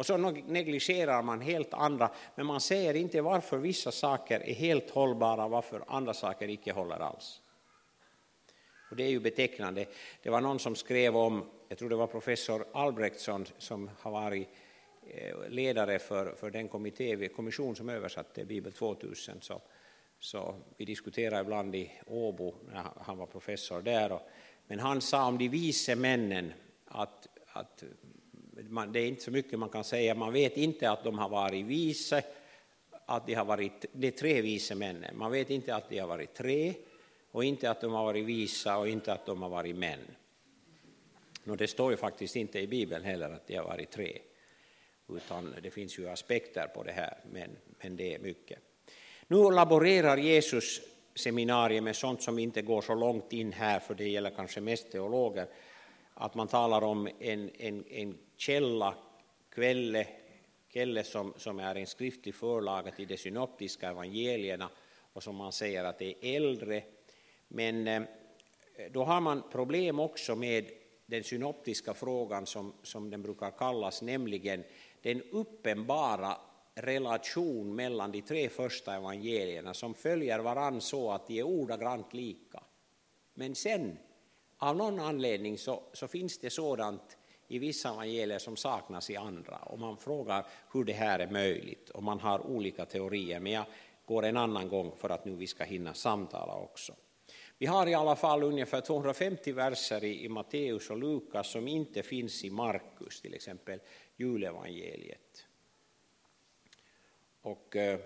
Och 0.00 0.06
så 0.06 0.16
negligerar 0.16 1.22
man 1.22 1.40
helt 1.40 1.74
andra, 1.74 2.10
men 2.34 2.46
man 2.46 2.60
säger 2.60 2.94
inte 2.94 3.20
varför 3.20 3.58
vissa 3.58 3.92
saker 3.92 4.40
är 4.40 4.54
helt 4.54 4.90
hållbara 4.90 5.44
och 5.44 5.50
varför 5.50 5.84
andra 5.88 6.14
saker 6.14 6.48
icke 6.48 6.72
håller 6.72 6.96
alls. 6.96 7.40
Och 8.90 8.96
det 8.96 9.04
är 9.04 9.08
ju 9.08 9.20
betecknande. 9.20 9.86
Det 10.22 10.30
var 10.30 10.40
någon 10.40 10.58
som 10.58 10.76
skrev 10.76 11.16
om, 11.16 11.50
jag 11.68 11.78
tror 11.78 11.88
det 11.88 11.96
var 11.96 12.06
professor 12.06 12.66
Albrektsson 12.72 13.46
som 13.58 13.90
har 13.98 14.10
varit 14.10 14.48
eh, 15.06 15.48
ledare 15.48 15.98
för, 15.98 16.34
för 16.34 16.50
den 16.50 16.68
kommitté, 16.68 17.28
kommission 17.28 17.76
som 17.76 17.88
översatte 17.88 18.44
Bibel 18.44 18.72
2000, 18.72 19.40
så, 19.40 19.60
så 20.18 20.54
vi 20.76 20.84
diskuterade 20.84 21.40
ibland 21.40 21.74
i 21.74 21.92
Åbo 22.06 22.54
när 22.72 22.84
han 23.00 23.18
var 23.18 23.26
professor 23.26 23.82
där, 23.82 24.12
och 24.12 24.22
men 24.70 24.78
han 24.78 25.00
sa 25.00 25.26
om 25.26 25.38
de 25.38 25.48
vise 25.48 25.96
männen 25.96 26.52
att, 26.84 27.28
att 27.52 27.84
man, 28.68 28.92
det 28.92 29.00
är 29.00 29.06
inte 29.06 29.22
så 29.22 29.30
mycket 29.30 29.58
man 29.58 29.68
kan 29.68 29.84
säga, 29.84 30.14
man 30.14 30.32
vet 30.32 30.56
inte 30.56 30.90
att 30.90 31.04
de 31.04 31.18
har 31.18 31.28
varit 31.28 31.66
vise, 31.66 32.22
att 33.06 33.26
de 33.26 33.34
har 33.34 33.44
varit 33.44 33.86
de 33.92 34.10
tre 34.10 34.42
vise 34.42 34.74
männen. 34.74 35.18
Man 35.18 35.32
vet 35.32 35.50
inte 35.50 35.74
att 35.74 35.90
de 35.90 35.98
har 35.98 36.06
varit 36.06 36.34
tre, 36.34 36.74
och 37.30 37.44
inte 37.44 37.70
att 37.70 37.80
de 37.80 37.92
har 37.92 38.04
varit 38.04 38.24
visa 38.24 38.78
och 38.78 38.88
inte 38.88 39.12
att 39.12 39.26
de 39.26 39.42
har 39.42 39.48
varit 39.48 39.76
män. 39.76 40.00
Och 41.46 41.56
det 41.56 41.68
står 41.68 41.90
ju 41.90 41.96
faktiskt 41.96 42.36
inte 42.36 42.60
i 42.60 42.66
Bibeln 42.66 43.04
heller 43.04 43.30
att 43.30 43.46
de 43.46 43.56
har 43.56 43.64
varit 43.64 43.90
tre, 43.90 44.18
utan 45.08 45.54
det 45.62 45.70
finns 45.70 45.98
ju 45.98 46.08
aspekter 46.08 46.66
på 46.66 46.82
det 46.82 46.92
här, 46.92 47.18
men, 47.32 47.50
men 47.82 47.96
det 47.96 48.14
är 48.14 48.18
mycket. 48.18 48.58
Nu 49.26 49.50
laborerar 49.50 50.16
Jesus 50.16 50.80
seminarier 51.14 51.80
med 51.80 51.96
sånt 51.96 52.22
som 52.22 52.38
inte 52.38 52.62
går 52.62 52.80
så 52.80 52.94
långt 52.94 53.32
in 53.32 53.52
här, 53.52 53.80
för 53.80 53.94
det 53.94 54.08
gäller 54.08 54.30
kanske 54.30 54.60
mest 54.60 54.90
teologer, 54.90 55.46
att 56.14 56.34
man 56.34 56.48
talar 56.48 56.82
om 56.82 57.08
en, 57.18 57.50
en, 57.58 57.84
en 57.90 58.18
källa, 58.36 58.94
Kvelle, 59.50 60.06
Kelle 60.72 61.04
som, 61.04 61.34
som 61.36 61.60
är 61.60 61.74
en 61.74 61.86
skriftlig 61.86 62.34
förlaga 62.34 62.90
till 62.90 63.08
de 63.08 63.16
synoptiska 63.16 63.88
evangelierna 63.88 64.68
och 65.12 65.22
som 65.22 65.36
man 65.36 65.52
säger 65.52 65.84
att 65.84 65.98
det 65.98 66.14
är 66.26 66.36
äldre. 66.36 66.82
Men 67.48 67.88
eh, 67.88 68.02
då 68.90 69.04
har 69.04 69.20
man 69.20 69.42
problem 69.52 70.00
också 70.00 70.36
med 70.36 70.70
den 71.06 71.24
synoptiska 71.24 71.94
frågan 71.94 72.46
som, 72.46 72.72
som 72.82 73.10
den 73.10 73.22
brukar 73.22 73.50
kallas, 73.50 74.02
nämligen 74.02 74.64
den 75.02 75.22
uppenbara 75.22 76.36
relation 76.74 77.74
mellan 77.74 78.12
de 78.12 78.22
tre 78.22 78.48
första 78.48 78.94
evangelierna 78.94 79.74
som 79.74 79.94
följer 79.94 80.38
varann 80.38 80.80
så 80.80 81.10
att 81.10 81.26
de 81.26 81.38
är 81.38 81.42
ordagrant 81.42 82.14
lika. 82.14 82.62
Men 83.34 83.54
sen, 83.54 83.98
av 84.58 84.76
någon 84.76 85.00
anledning, 85.00 85.58
så, 85.58 85.82
så 85.92 86.08
finns 86.08 86.38
det 86.38 86.50
sådant 86.50 87.16
i 87.48 87.58
vissa 87.58 87.88
evangelier 87.88 88.38
som 88.38 88.56
saknas 88.56 89.10
i 89.10 89.16
andra. 89.16 89.56
Och 89.56 89.78
man 89.78 89.96
frågar 89.96 90.46
hur 90.72 90.84
det 90.84 90.92
här 90.92 91.18
är 91.18 91.30
möjligt 91.30 91.90
och 91.90 92.02
man 92.02 92.20
har 92.20 92.46
olika 92.46 92.86
teorier. 92.86 93.40
Men 93.40 93.52
jag 93.52 93.64
går 94.06 94.24
en 94.24 94.36
annan 94.36 94.68
gång 94.68 94.96
för 94.96 95.10
att 95.10 95.24
nu 95.24 95.34
vi 95.34 95.46
ska 95.46 95.64
hinna 95.64 95.94
samtala 95.94 96.54
också. 96.54 96.94
Vi 97.58 97.66
har 97.66 97.86
i 97.86 97.94
alla 97.94 98.16
fall 98.16 98.42
ungefär 98.42 98.80
250 98.80 99.52
verser 99.52 100.04
i, 100.04 100.24
i 100.24 100.28
Matteus 100.28 100.90
och 100.90 100.98
Lukas 100.98 101.50
som 101.50 101.68
inte 101.68 102.02
finns 102.02 102.44
i 102.44 102.50
Markus, 102.50 103.20
till 103.20 103.34
exempel 103.34 103.80
julevangeliet 104.16 105.46
och 107.42 107.76
eh, 107.76 107.98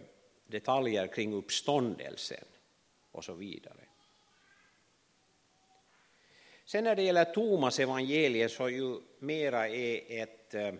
detaljer 0.46 1.06
kring 1.06 1.34
uppståndelsen 1.34 2.44
och 3.10 3.24
så 3.24 3.34
vidare. 3.34 3.84
Sen 6.64 6.84
när 6.84 6.96
det 6.96 7.02
gäller 7.02 7.24
Tomas 7.24 7.80
evangeliet 7.80 8.52
så 8.52 8.68
ju 8.68 9.00
mera 9.18 9.68
är 9.68 10.22
ett, 10.22 10.54
eh, 10.54 10.74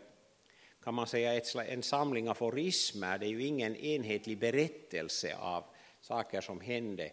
kan 0.82 0.94
man 0.94 1.07
säga, 1.07 1.34
ett, 1.34 1.55
en 1.55 1.82
samling 1.82 2.28
aforismer, 2.28 3.18
det 3.18 3.26
är 3.26 3.30
ju 3.30 3.42
ingen 3.42 3.76
enhetlig 3.76 4.38
berättelse 4.38 5.36
av 5.36 5.64
saker 6.00 6.40
som 6.40 6.61
hände. 6.61 7.11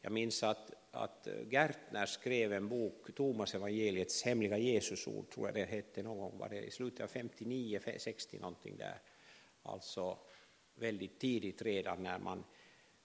Jag 0.00 0.12
minns 0.12 0.42
att, 0.42 0.72
att 0.90 1.28
Gertner 1.50 2.06
skrev 2.06 2.52
en 2.52 2.68
bok, 2.68 3.14
Tomas 3.14 3.54
evangeliets 3.54 4.22
hemliga 4.22 4.58
Jesusord, 4.58 5.30
tror 5.30 5.46
jag 5.46 5.54
det 5.54 5.64
hette 5.64 6.02
någon 6.02 6.18
gång, 6.18 6.38
var 6.38 6.48
det 6.48 6.62
i 6.62 6.70
slutet 6.70 7.00
av 7.00 7.06
59, 7.06 7.80
60 7.98 8.38
någonting 8.38 8.76
där. 8.76 8.98
Alltså 9.62 10.18
väldigt 10.82 11.18
tidigt 11.18 11.62
redan 11.62 12.02
när 12.02 12.18
man, 12.18 12.44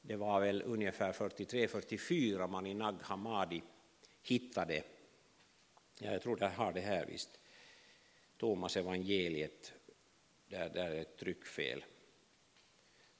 det 0.01 0.15
var 0.15 0.39
väl 0.39 0.63
ungefär 0.65 1.13
43-44 1.13 2.47
man 2.47 2.67
i 2.67 2.73
Nag 2.73 2.95
Hammadi 3.01 3.61
hittade, 4.21 4.83
ja, 5.99 6.11
jag 6.11 6.21
tror 6.21 6.37
jag 6.41 6.49
har 6.49 6.73
det 6.73 6.81
här 6.81 7.05
visst, 7.05 7.39
Thomas 8.37 8.77
evangeliet, 8.77 9.73
där, 10.47 10.69
där 10.69 10.91
är 10.91 11.01
ett 11.01 11.17
tryckfel 11.17 11.85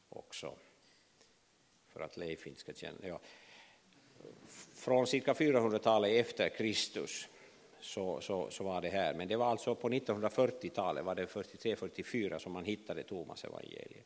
också, 0.10 0.58
för 1.88 2.00
att 2.02 2.18
Leif 2.18 2.48
inte 2.48 2.60
ska 2.60 2.74
känna, 2.74 3.08
ja. 3.08 3.20
Från 4.74 5.08
cirka 5.08 5.34
400-talet 5.34 6.12
efter 6.12 6.50
Kristus 6.50 7.28
så, 7.80 8.22
så, 8.22 8.50
så, 8.52 8.64
var 8.64 8.82
det 8.82 8.90
här, 8.90 9.14
men 9.14 9.28
det 9.28 9.36
var 9.36 9.46
alltså 9.46 9.76
på 9.76 9.90
1940-talet, 9.90 11.06
var 11.06 11.16
det 11.16 11.26
43-44 11.26 12.40
som 12.40 12.52
man 12.52 12.66
hittade 12.66 13.04
Thomas 13.04 13.44
evangeliet. 13.44 14.06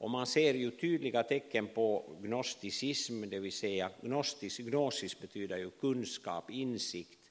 Och 0.00 0.10
man 0.10 0.26
ser 0.26 0.54
ju 0.54 0.70
tydliga 0.70 1.22
tecken 1.22 1.68
på 1.68 2.16
gnosticism, 2.22 3.24
det 3.30 3.38
vill 3.38 3.52
säga 3.52 3.90
gnostis, 4.02 4.58
gnosis 4.58 5.20
betyder 5.20 5.58
ju 5.58 5.70
kunskap, 5.70 6.50
insikt, 6.50 7.30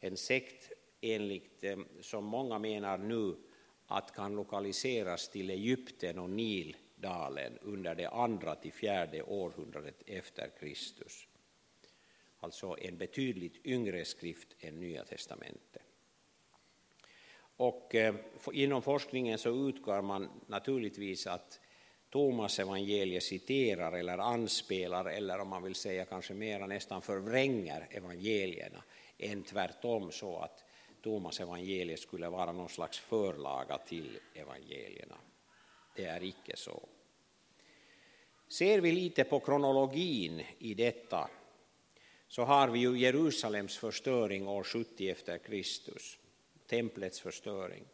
en 0.00 0.16
sekt 0.16 0.72
enligt 1.00 1.64
eh, 1.64 1.78
som 2.00 2.24
många 2.24 2.58
menar 2.58 2.98
nu 2.98 3.36
att 3.86 4.14
kan 4.14 4.34
lokaliseras 4.34 5.28
till 5.28 5.50
Egypten 5.50 6.18
och 6.18 6.30
Nildalen 6.30 7.58
under 7.62 7.94
det 7.94 8.08
andra 8.08 8.54
till 8.54 8.72
fjärde 8.72 9.22
århundradet 9.22 10.02
efter 10.06 10.50
Kristus. 10.60 11.26
Alltså 12.38 12.76
en 12.80 12.98
betydligt 12.98 13.66
yngre 13.66 14.04
skrift 14.04 14.48
än 14.60 14.80
Nya 14.80 15.04
testamentet. 15.04 15.82
Och 17.56 17.94
eh, 17.94 18.14
inom 18.52 18.82
forskningen 18.82 19.38
så 19.38 19.68
utgår 19.68 20.02
man 20.02 20.28
naturligtvis 20.46 21.26
att 21.26 21.60
Thomas 22.14 22.58
evangeliet 22.58 23.22
citerar 23.22 23.92
eller 23.92 24.18
anspelar 24.18 25.04
eller 25.04 25.38
om 25.38 25.48
man 25.48 25.62
vill 25.62 25.74
säga 25.74 26.04
kanske 26.04 26.34
mera 26.34 26.66
nästan 26.66 27.02
förvränger 27.02 27.88
evangelierna 27.90 28.82
än 29.18 29.42
tvärtom 29.42 30.12
så 30.12 30.38
att 30.38 30.64
Thomas 31.02 31.40
evangeliet 31.40 32.00
skulle 32.00 32.28
vara 32.28 32.52
någon 32.52 32.68
slags 32.68 32.98
förlaga 32.98 33.78
till 33.78 34.18
evangelierna. 34.34 35.16
Det 35.96 36.04
är 36.04 36.22
icke 36.22 36.56
så. 36.56 36.88
Ser 38.48 38.80
vi 38.80 38.92
lite 38.92 39.24
på 39.24 39.40
kronologin 39.40 40.42
i 40.58 40.74
detta 40.74 41.30
så 42.28 42.42
har 42.42 42.68
vi 42.68 42.78
ju 42.78 42.98
Jerusalems 42.98 43.76
förstöring 43.76 44.48
år 44.48 44.62
70 44.64 45.10
efter 45.10 45.38
Kristus, 45.38 46.18
templets 46.66 47.20
förstöring. 47.20 47.84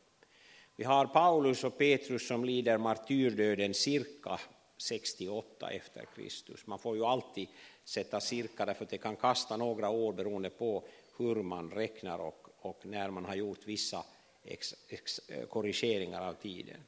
Vi 0.80 0.86
har 0.86 1.06
Paulus 1.06 1.64
och 1.64 1.78
Petrus 1.78 2.26
som 2.26 2.44
lider 2.44 2.78
martyrdöden 2.78 3.74
cirka 3.74 4.40
68 4.76 5.70
efter 5.70 6.04
Kristus. 6.14 6.66
Man 6.66 6.78
får 6.78 6.96
ju 6.96 7.04
alltid 7.04 7.48
sätta 7.84 8.20
cirka 8.20 8.66
därför 8.66 8.84
att 8.84 8.90
det 8.90 8.98
kan 8.98 9.16
kasta 9.16 9.56
några 9.56 9.90
år 9.90 10.12
beroende 10.12 10.50
på 10.50 10.84
hur 11.16 11.34
man 11.34 11.70
räknar 11.70 12.18
och, 12.18 12.48
och 12.58 12.86
när 12.86 13.10
man 13.10 13.24
har 13.24 13.34
gjort 13.34 13.58
vissa 13.64 14.04
ex, 14.44 14.74
ex, 14.88 15.18
eh, 15.18 15.46
korrigeringar 15.46 16.28
av 16.28 16.32
tiden. 16.32 16.80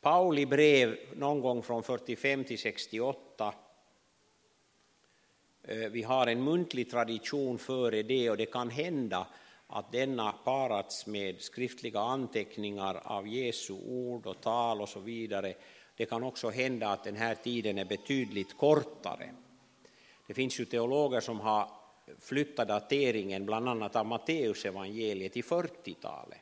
Pauli 0.00 0.46
brev 0.46 0.98
någon 1.16 1.40
gång 1.40 1.62
från 1.62 1.82
45 1.82 2.44
till 2.44 2.58
68. 2.58 3.54
Eh, 5.62 5.76
vi 5.76 6.02
har 6.02 6.26
en 6.26 6.44
muntlig 6.44 6.90
tradition 6.90 7.58
före 7.58 8.02
det 8.02 8.30
och 8.30 8.36
det 8.36 8.46
kan 8.46 8.70
hända 8.70 9.26
att 9.66 9.92
denna 9.92 10.32
parats 10.32 11.06
med 11.06 11.40
skriftliga 11.40 12.00
anteckningar 12.00 13.00
av 13.04 13.28
Jesu 13.28 13.72
ord 13.72 14.26
och 14.26 14.40
tal 14.40 14.80
och 14.80 14.88
så 14.88 15.00
vidare. 15.00 15.54
Det 15.96 16.06
kan 16.06 16.22
också 16.22 16.50
hända 16.50 16.88
att 16.88 17.04
den 17.04 17.16
här 17.16 17.34
tiden 17.34 17.78
är 17.78 17.84
betydligt 17.84 18.56
kortare. 18.56 19.34
Det 20.26 20.34
finns 20.34 20.60
ju 20.60 20.64
teologer 20.64 21.20
som 21.20 21.40
har 21.40 21.68
flyttat 22.18 22.68
dateringen 22.68 23.46
bland 23.46 23.68
annat 23.68 23.96
av 23.96 24.06
Matteusevangeliet 24.06 25.32
till 25.32 25.44
40-talet 25.44 26.38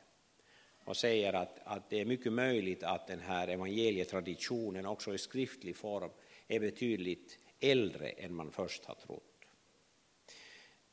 och 0.85 0.97
säger 0.97 1.33
att, 1.33 1.59
att 1.63 1.89
det 1.89 2.01
är 2.01 2.05
mycket 2.05 2.33
möjligt 2.33 2.83
att 2.83 3.07
den 3.07 3.19
här 3.19 3.47
evangelietraditionen 3.47 4.85
också 4.85 5.13
i 5.13 5.17
skriftlig 5.17 5.77
form 5.77 6.09
är 6.47 6.59
betydligt 6.59 7.39
äldre 7.59 8.09
än 8.09 8.35
man 8.35 8.51
först 8.51 8.85
har 8.85 8.95
trott. 8.95 9.32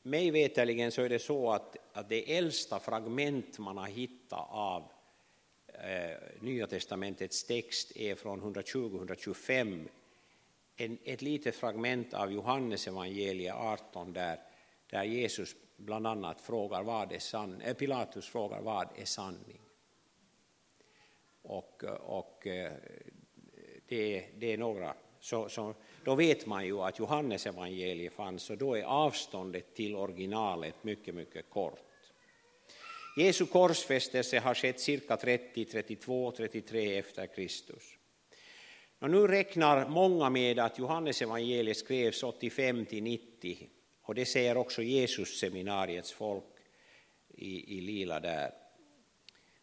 Mig 0.03 0.31
veterligen 0.31 0.91
så 0.91 1.01
är 1.01 1.09
det 1.09 1.19
så 1.19 1.51
att, 1.51 1.77
att 1.93 2.09
det 2.09 2.37
äldsta 2.37 2.79
fragment 2.79 3.59
man 3.59 3.77
har 3.77 3.87
hittat 3.87 4.47
av 4.49 4.91
eh, 5.67 6.17
Nya 6.39 6.67
testamentets 6.67 7.43
text 7.43 7.97
är 7.97 8.15
från 8.15 8.55
120-125, 8.55 9.87
ett 11.03 11.21
litet 11.21 11.55
fragment 11.55 12.13
av 12.13 12.31
Johannes 12.31 12.87
evangeliet 12.87 13.55
18 13.55 14.13
där, 14.13 14.39
där 14.89 15.03
Jesus 15.03 15.55
bland 15.77 16.07
annat 16.07 16.41
frågar 16.41 16.83
vad 16.83 17.11
är 17.11 17.19
sann, 17.19 17.61
eh, 17.61 17.73
Pilatus 17.73 18.29
frågar 18.29 18.61
vad 18.61 18.87
är 18.95 19.05
sanning. 19.05 19.61
Och, 21.41 21.83
och 21.99 22.47
eh, 22.47 22.73
det, 23.87 24.25
det 24.35 24.53
är 24.53 24.57
några 24.57 24.95
så, 25.19 25.49
så, 25.49 25.75
då 26.03 26.15
vet 26.15 26.45
man 26.45 26.65
ju 26.65 26.81
att 26.81 26.99
Johannes 26.99 27.45
evangeliet 27.45 28.13
fanns 28.13 28.49
och 28.49 28.57
då 28.57 28.75
är 28.77 28.83
avståndet 28.83 29.75
till 29.75 29.95
originalet 29.95 30.83
mycket, 30.83 31.15
mycket 31.15 31.49
kort. 31.49 31.79
Jesu 33.17 33.45
korsfästelse 33.45 34.39
har 34.39 34.53
skett 34.53 34.79
cirka 34.79 35.17
30, 35.17 35.65
32, 35.65 36.31
33 36.31 36.97
efter 36.97 37.25
Kristus. 37.25 37.83
Och 38.99 39.09
nu 39.09 39.27
räknar 39.27 39.89
många 39.89 40.29
med 40.29 40.59
att 40.59 40.79
Johannes 40.79 41.21
evangeliet 41.21 41.77
skrevs 41.77 42.23
85 42.23 42.85
till 42.85 43.03
90 43.03 43.69
och 44.01 44.15
det 44.15 44.25
säger 44.25 44.57
också 44.57 44.81
Jesus 44.81 45.39
seminariets 45.39 46.11
folk 46.11 46.43
i, 47.29 47.77
i 47.77 47.81
lila 47.81 48.19
där. 48.19 48.51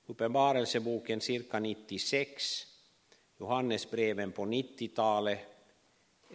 Uppenbarelseboken 0.07 1.21
cirka 1.21 1.61
96 1.61 2.67
Johannesbreven 3.41 4.33
på 4.33 4.43
90-talet, 4.43 5.39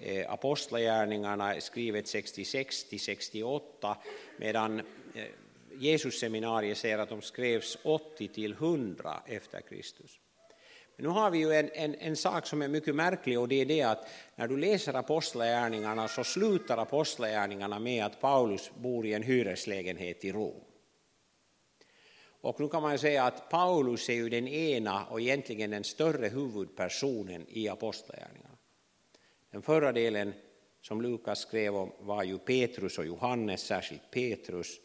Eh, 0.02 0.32
apostlagärningarna 0.32 1.62
skrivet 1.62 2.08
66 2.08 2.84
till 2.84 3.00
68, 3.00 3.98
medan 4.38 4.80
eh, 4.80 4.86
Jesusseminariet 5.80 6.78
säger 6.78 6.98
att 6.98 7.10
de 7.10 7.22
skrevs 7.22 7.78
80 7.84 8.28
till 8.28 8.52
100 8.52 9.24
efter 9.26 9.62
Kristus. 9.62 10.20
Men 10.96 11.06
nu 11.06 11.10
har 11.10 11.32
vi 11.32 11.38
ju 11.38 11.54
en, 11.54 11.70
en, 11.74 11.96
en, 11.96 12.16
sak 12.16 12.48
som 12.48 12.62
är 12.62 12.68
mycket 12.68 12.96
märklig 12.96 13.40
och 13.40 13.48
det 13.48 13.62
är 13.62 13.66
det 13.66 13.82
att 13.82 14.08
när 14.36 14.48
du 14.48 14.58
läser 14.58 14.94
Apostlagärningarna 14.94 16.08
så 16.08 16.24
slutar 16.24 16.78
Apostlagärningarna 16.78 17.80
med 17.80 18.06
att 18.06 18.22
Paulus 18.22 18.72
bor 18.76 19.06
i 19.06 19.14
en 19.14 19.24
hyreslägenhet 19.24 20.26
i 20.26 20.32
Rom. 20.32 20.64
Och 22.42 22.60
nu 22.60 22.68
kan 22.68 22.82
man 22.82 23.00
säga 23.00 23.24
att 23.24 23.50
Paulus 23.50 24.10
är 24.10 24.14
ju 24.14 24.30
den 24.30 24.48
ena 24.48 25.06
och 25.06 25.22
egentligen 25.22 25.72
den 25.72 25.84
större 25.84 26.28
huvudpersonen 26.28 27.46
i 27.50 27.70
Apostlagärningarna. 27.70 28.43
Den 29.54 29.62
förra 29.62 29.92
delen 29.92 30.34
som 30.82 31.02
Lukas 31.02 31.40
skrev 31.40 31.76
om 31.76 31.92
var 32.00 32.24
ju 32.24 32.38
Petrus 32.38 32.98
och 32.98 33.06
Johannes, 33.06 33.62
särskilt 33.62 34.12
Petrus, 34.12 34.80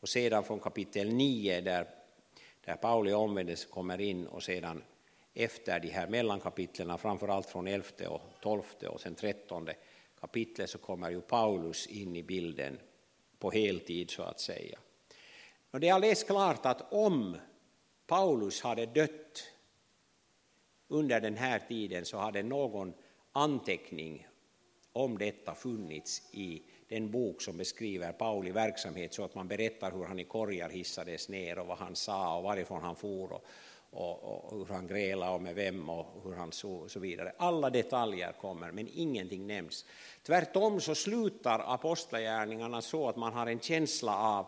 och 0.00 0.08
sedan 0.08 0.44
från 0.44 0.60
kapitel 0.60 1.14
9 1.14 1.60
där, 1.60 1.86
där 2.64 2.76
Pauli 2.76 3.12
omvändelse 3.12 3.68
kommer 3.68 4.00
in 4.00 4.26
och 4.26 4.42
sedan 4.42 4.82
efter 5.34 5.80
de 5.80 5.88
här 5.88 6.06
mellankapitlen, 6.06 6.98
framförallt 6.98 7.46
från 7.46 7.68
11 7.68 8.08
och 8.08 8.20
12 8.40 8.62
och 8.88 9.00
sen 9.00 9.14
13 9.14 9.68
kapitlet 10.20 10.70
så 10.70 10.78
kommer 10.78 11.10
ju 11.10 11.20
Paulus 11.20 11.86
in 11.86 12.16
i 12.16 12.22
bilden 12.22 12.78
på 13.38 13.50
heltid 13.50 14.10
så 14.10 14.22
att 14.22 14.40
säga. 14.40 14.78
Och 15.70 15.80
det 15.80 15.88
är 15.88 15.94
alldeles 15.94 16.24
klart 16.24 16.66
att 16.66 16.92
om 16.92 17.36
Paulus 18.06 18.62
hade 18.62 18.86
dött 18.86 19.50
under 20.88 21.20
den 21.20 21.36
här 21.36 21.58
tiden 21.68 22.04
så 22.04 22.16
hade 22.16 22.42
någon 22.42 22.94
anteckning 23.34 24.26
om 24.92 25.18
detta 25.18 25.54
funnits 25.54 26.22
i 26.32 26.62
den 26.88 27.10
bok 27.10 27.42
som 27.42 27.56
beskriver 27.56 28.12
Pauli 28.12 28.50
verksamhet 28.50 29.14
så 29.14 29.24
att 29.24 29.34
man 29.34 29.48
berättar 29.48 29.92
hur 29.92 30.04
han 30.04 30.18
i 30.18 30.24
korgar 30.24 30.68
hissades 30.68 31.28
ner 31.28 31.58
och 31.58 31.66
vad 31.66 31.78
han 31.78 31.96
sa 31.96 32.36
och 32.36 32.42
varifrån 32.42 32.82
han 32.82 32.96
for 32.96 33.32
och, 33.32 33.44
och, 33.90 34.44
och 34.44 34.58
hur 34.58 34.74
han 34.74 34.86
grälade 34.86 35.32
och 35.32 35.42
med 35.42 35.54
vem 35.54 35.90
och 35.90 36.06
hur 36.24 36.34
han 36.34 36.52
så, 36.52 36.72
och 36.72 36.90
så 36.90 37.00
vidare. 37.00 37.32
Alla 37.36 37.70
detaljer 37.70 38.32
kommer 38.32 38.72
men 38.72 38.88
ingenting 38.92 39.46
nämns. 39.46 39.84
Tvärtom 40.22 40.80
så 40.80 40.94
slutar 40.94 41.74
apostlagärningarna 41.74 42.82
så 42.82 43.08
att 43.08 43.16
man 43.16 43.32
har 43.32 43.46
en 43.46 43.60
känsla 43.60 44.18
av 44.18 44.46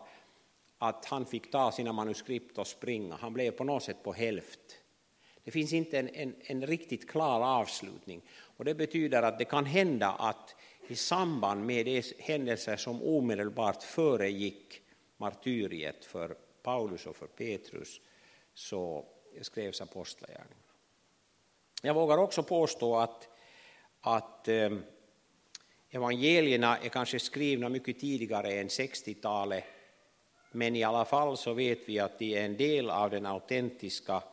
att 0.77 1.05
han 1.05 1.25
fick 1.25 1.51
ta 1.51 1.71
sina 1.71 1.91
manuskript 1.91 2.57
och 2.57 2.67
springa. 2.67 3.15
Han 3.15 3.33
blev 3.33 3.51
på 3.51 3.63
något 3.63 3.83
sätt 3.83 4.03
på 4.03 4.13
hälft. 4.13 4.59
Det 5.47 5.51
finns 5.51 5.73
inte 5.73 5.99
en, 5.99 6.09
en, 6.09 6.35
en, 6.39 6.67
riktigt 6.67 7.09
klar 7.09 7.59
avslutning. 7.59 8.21
Och 8.57 8.65
det 8.65 8.75
betyder 8.75 9.23
att 9.23 9.39
det 9.39 9.45
kan 9.45 9.65
hända 9.65 10.09
att 10.09 10.55
i 10.87 10.95
samband 10.95 11.65
med 11.65 11.85
de 11.85 12.03
händelser 12.19 12.77
som 12.77 13.03
omedelbart 13.03 13.83
föregick 13.83 14.81
martyriet 15.17 16.05
för 16.05 16.35
Paulus 16.63 17.05
och 17.05 17.15
för 17.15 17.27
Petrus 17.27 18.01
så 18.53 19.05
skrevs 19.41 19.81
apostlagärningarna. 19.81 20.55
Jag 21.81 21.93
vågar 21.93 22.17
också 22.17 22.43
påstå 22.43 22.95
att, 22.95 23.27
att 24.01 24.47
eh, 24.47 24.69
evangelierna 25.89 26.77
är 26.77 26.89
kanske 26.89 27.19
skrivna 27.19 27.69
mycket 27.69 27.99
tidigare 27.99 28.53
än 28.53 28.67
60-talet 28.67 29.63
men 30.51 30.75
i 30.75 30.83
alla 30.83 31.05
fall 31.05 31.37
så 31.37 31.53
vet 31.53 31.79
vi 31.85 31.99
att 31.99 32.19
det 32.19 32.35
är 32.35 32.45
en 32.45 32.57
del 32.57 32.89
av 32.89 33.09
den 33.09 33.25
autentiska, 33.25 34.23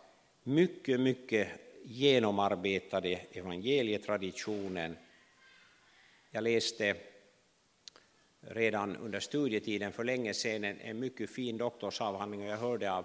mycket, 0.45 1.01
mycket 1.01 1.49
genomarbetade 1.85 3.21
evangelietraditionen. 3.33 4.97
Jag 6.31 6.45
läste 6.45 6.97
redan 8.41 8.97
under 8.97 9.21
studietiden 9.21 9.93
för 9.93 10.05
länge 10.05 10.35
sedan 10.35 10.65
en, 10.65 11.01
mycket 11.01 11.31
fin 11.31 11.59
doktorsavhandling 11.59 12.43
och 12.43 12.49
jag 12.49 12.57
hörde 12.57 12.93
av 12.93 13.05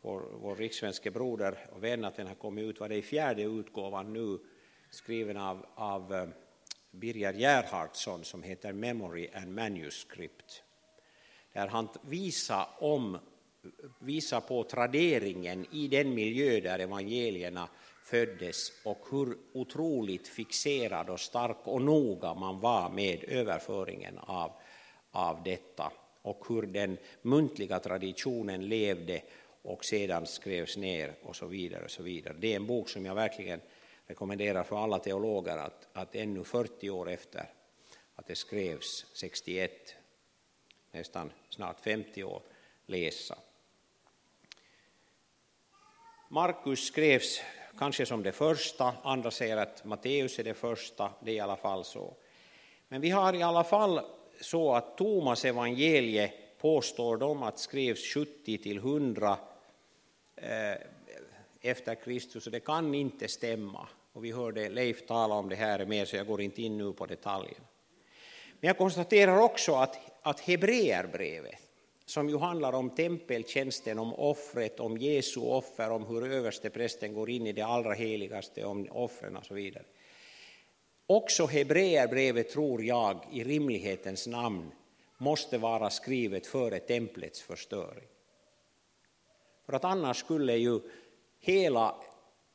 vår, 0.00 0.20
vår 0.40 0.56
rikssvenske 0.56 1.10
broder 1.10 1.58
och 1.72 1.84
vän 1.84 2.04
att 2.04 2.16
den 2.16 2.26
har 2.26 2.34
kommit 2.34 2.64
ut, 2.64 2.80
var 2.80 2.88
det 2.88 2.96
i 2.96 3.02
fjärde 3.02 3.42
utgåvan 3.42 4.12
nu, 4.12 4.38
skriven 4.90 5.36
av, 5.36 5.66
av 5.74 6.14
eh, 6.14 6.28
Birger 6.90 7.32
Gerhardsson 7.32 8.24
som 8.24 8.42
heter 8.42 8.72
Memory 8.72 9.28
and 9.34 9.54
Manuscript 9.54 10.62
där 11.52 11.66
han 11.66 11.88
visar, 12.02 12.66
om, 12.78 13.18
visar 13.98 14.40
på 14.40 14.64
traderingen 14.64 15.66
i 15.70 15.88
den 15.88 16.14
miljö 16.14 16.60
där 16.60 16.78
evangelierna 16.78 17.68
föddes 18.04 18.72
och 18.84 19.06
hur 19.10 19.36
otroligt 19.52 20.28
fixerad 20.28 21.10
och 21.10 21.20
stark 21.20 21.56
och 21.64 21.82
noga 21.82 22.34
man 22.34 22.60
var 22.60 22.90
med 22.90 23.24
överföringen 23.24 24.18
av, 24.18 24.52
av 25.10 25.42
detta 25.42 25.92
och 26.22 26.44
hur 26.48 26.62
den 26.62 26.98
muntliga 27.22 27.78
traditionen 27.78 28.68
levde 28.68 29.22
och 29.62 29.84
sedan 29.84 30.26
skrevs 30.26 30.76
ner 30.76 31.14
och 31.22 31.36
så 31.36 31.46
vidare. 31.46 31.84
Och 31.84 31.90
så 31.90 32.02
vidare. 32.02 32.36
Det 32.38 32.52
är 32.52 32.56
en 32.56 32.66
bok 32.66 32.88
som 32.88 33.04
jag 33.04 33.14
verkligen 33.14 33.60
rekommenderar 34.06 34.62
för 34.62 34.76
alla 34.76 34.98
teologer 34.98 35.56
att, 35.56 35.88
att 35.92 36.14
ännu 36.14 36.44
40 36.44 36.90
år 36.90 37.10
efter 37.10 37.50
att 38.14 38.26
det 38.26 38.36
skrevs 38.36 39.06
61, 39.12 39.94
nästan 40.92 41.32
snart 41.48 41.80
50 41.80 42.24
år, 42.24 42.42
läsa. 42.86 43.38
Markus 46.32 46.84
skrevs 46.86 47.40
kanske 47.78 48.06
som 48.06 48.22
det 48.22 48.32
första, 48.32 48.94
andra 49.02 49.30
säger 49.30 49.56
att 49.56 49.84
Matteus 49.84 50.38
är 50.38 50.44
det 50.44 50.54
första, 50.54 51.10
det 51.20 51.30
är 51.30 51.34
i 51.34 51.40
alla 51.40 51.56
fall 51.56 51.84
så. 51.84 52.14
Men 52.88 53.00
vi 53.00 53.10
har 53.10 53.34
i 53.34 53.42
alla 53.42 53.64
fall 53.64 54.00
så 54.40 54.74
att 54.74 54.96
Thomas 54.96 55.44
evangelie 55.44 56.32
påstår 56.58 57.16
de 57.16 57.42
att 57.42 57.58
skrevs 57.58 58.14
70 58.14 58.58
till 58.58 58.76
100 58.76 59.38
eh, 60.36 60.48
efter 61.60 61.94
Kristus, 61.94 62.46
och 62.46 62.52
det 62.52 62.60
kan 62.60 62.94
inte 62.94 63.28
stämma. 63.28 63.88
Och 64.12 64.24
vi 64.24 64.32
hörde 64.32 64.68
Leif 64.68 65.06
tala 65.06 65.34
om 65.34 65.48
det 65.48 65.56
här 65.56 65.84
mer, 65.84 66.04
så 66.04 66.16
jag 66.16 66.26
går 66.26 66.40
inte 66.40 66.62
in 66.62 66.78
nu 66.78 66.92
på 66.92 67.06
detaljerna. 67.06 67.66
Men 68.60 68.68
jag 68.68 68.78
konstaterar 68.78 69.38
också 69.38 69.74
att, 69.74 69.98
att 70.22 70.40
Hebreerbrevet, 70.40 71.61
som 72.12 72.28
ju 72.28 72.38
handlar 72.38 72.72
om 72.72 72.90
tempeltjänsten, 72.90 73.98
om 73.98 74.14
offret, 74.14 74.80
om 74.80 74.98
Jesu 74.98 75.40
offer, 75.40 75.90
om 75.90 76.06
hur 76.06 76.32
översteprästen 76.32 77.14
går 77.14 77.30
in 77.30 77.46
i 77.46 77.52
det 77.52 77.62
allra 77.62 77.92
heligaste, 77.92 78.64
om 78.64 78.88
offren 78.90 79.36
och 79.36 79.44
så 79.44 79.54
vidare. 79.54 79.84
Också 81.06 81.46
Hebreerbrevet, 81.46 82.50
tror 82.50 82.84
jag, 82.84 83.28
i 83.32 83.44
rimlighetens 83.44 84.26
namn 84.26 84.72
måste 85.18 85.58
vara 85.58 85.90
skrivet 85.90 86.46
före 86.46 86.78
templets 86.78 87.42
förstöring. 87.42 88.08
För 89.66 89.72
att 89.72 89.84
annars 89.84 90.16
skulle 90.16 90.56
ju 90.56 90.80
hela 91.40 91.96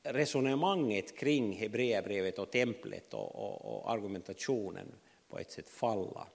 resonemanget 0.03 1.17
kring 1.17 1.53
Hebreerbrevet 1.53 2.39
och 2.39 2.51
templet 2.51 3.13
och, 3.13 3.35
och, 3.35 3.65
och, 3.65 3.91
argumentationen 3.91 4.95
på 5.29 5.39
ett 5.39 5.51
sätt 5.51 5.69
falla. 5.69 6.27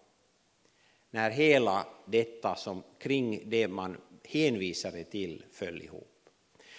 När 1.15 1.31
hela 1.31 1.87
detta 2.05 2.55
som 2.55 2.83
kring 2.99 3.51
det 3.51 3.69
man 3.69 3.97
hänvisade 4.25 5.05
till 5.05 5.45
föll 5.51 5.83
ihop. 5.83 6.09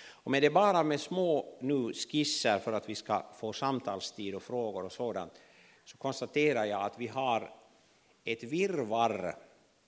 Och 0.05 0.31
med 0.31 0.41
det 0.41 0.49
bara 0.49 0.83
med 0.83 1.01
små 1.01 1.57
nu 1.61 1.93
skisser 1.93 2.59
för 2.59 2.73
att 2.73 2.89
vi 2.89 2.95
ska 2.95 3.25
få 3.39 3.53
samtalstid 3.53 4.35
och 4.35 4.43
frågor 4.43 4.85
och 4.85 4.91
sådant 4.91 5.31
så 5.85 5.97
konstaterar 5.97 6.65
jag 6.65 6.81
att 6.81 6.99
vi 6.99 7.07
har 7.07 7.53
ett 8.23 8.43
virvar, 8.43 9.35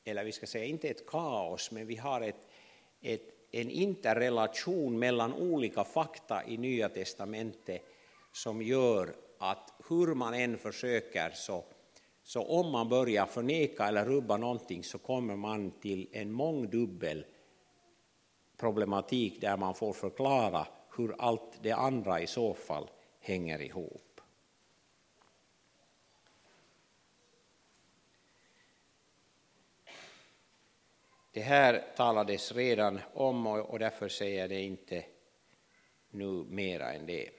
eller 0.03 0.23
vi 0.23 0.31
ska 0.31 0.47
säga 0.47 0.65
inte 0.65 0.89
ett 0.89 1.07
kaos, 1.07 1.71
men 1.71 1.87
vi 1.87 1.95
har 1.95 2.21
ett, 2.21 2.47
ett, 3.01 3.21
en 3.51 3.69
interrelation 3.69 4.99
mellan 4.99 5.33
olika 5.33 5.83
fakta 5.83 6.43
i 6.47 6.57
Nya 6.57 6.89
testamentet 6.89 7.81
som 8.31 8.61
gör 8.61 9.15
att 9.37 9.73
hur 9.89 10.13
man 10.13 10.33
än 10.33 10.57
försöker 10.57 11.31
så, 11.31 11.63
så 12.25 12.43
om 12.43 12.71
man 12.71 12.89
börjar 12.89 13.25
förneka 13.25 13.87
eller 13.87 14.05
rubba 14.05 14.37
någonting 14.37 14.83
så 14.83 14.97
kommer 14.97 15.35
man 15.35 15.71
till 15.71 16.09
en 16.11 16.31
mångdubbel 16.31 17.25
problematik 18.57 19.41
där 19.41 19.57
man 19.57 19.75
får 19.75 19.93
förklara 19.93 20.67
hur 20.97 21.15
allt 21.19 21.59
det 21.61 21.71
andra 21.71 22.21
i 22.21 22.27
så 22.27 22.53
fall 22.53 22.89
hänger 23.19 23.61
ihop. 23.61 24.21
Det 31.31 31.41
här 31.41 31.85
talades 31.95 32.51
redan 32.51 32.99
om 33.13 33.47
och 33.47 33.79
därför 33.79 34.09
säger 34.09 34.39
jag 34.39 34.49
det 34.49 34.61
inte 34.61 35.05
nu 36.09 36.45
mera 36.49 36.93
än 36.93 37.05
det. 37.05 37.29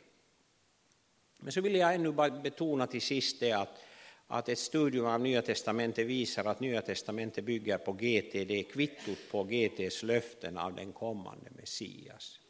Men 1.38 1.52
så 1.52 1.60
vill 1.60 1.74
jag 1.74 1.94
ännu 1.94 2.12
bara 2.12 2.30
betona 2.30 2.86
till 2.86 3.02
sist 3.02 3.40
det 3.40 3.52
att, 3.52 3.78
att 4.26 4.48
ett 4.48 4.58
studium 4.58 5.06
av 5.06 5.20
Nya 5.20 5.42
Testamentet 5.42 6.06
visar 6.06 6.44
att 6.44 6.60
Nya 6.60 6.82
Testamentet 6.82 7.44
bygger 7.44 7.78
på 7.78 7.92
GT, 7.92 8.32
det 8.32 8.58
är 8.58 8.62
kvittot 8.62 9.18
på 9.30 9.44
GTs 9.44 10.02
löften 10.02 10.58
av 10.58 10.74
den 10.74 10.92
kommande 10.92 11.50
Messias. 11.50 12.40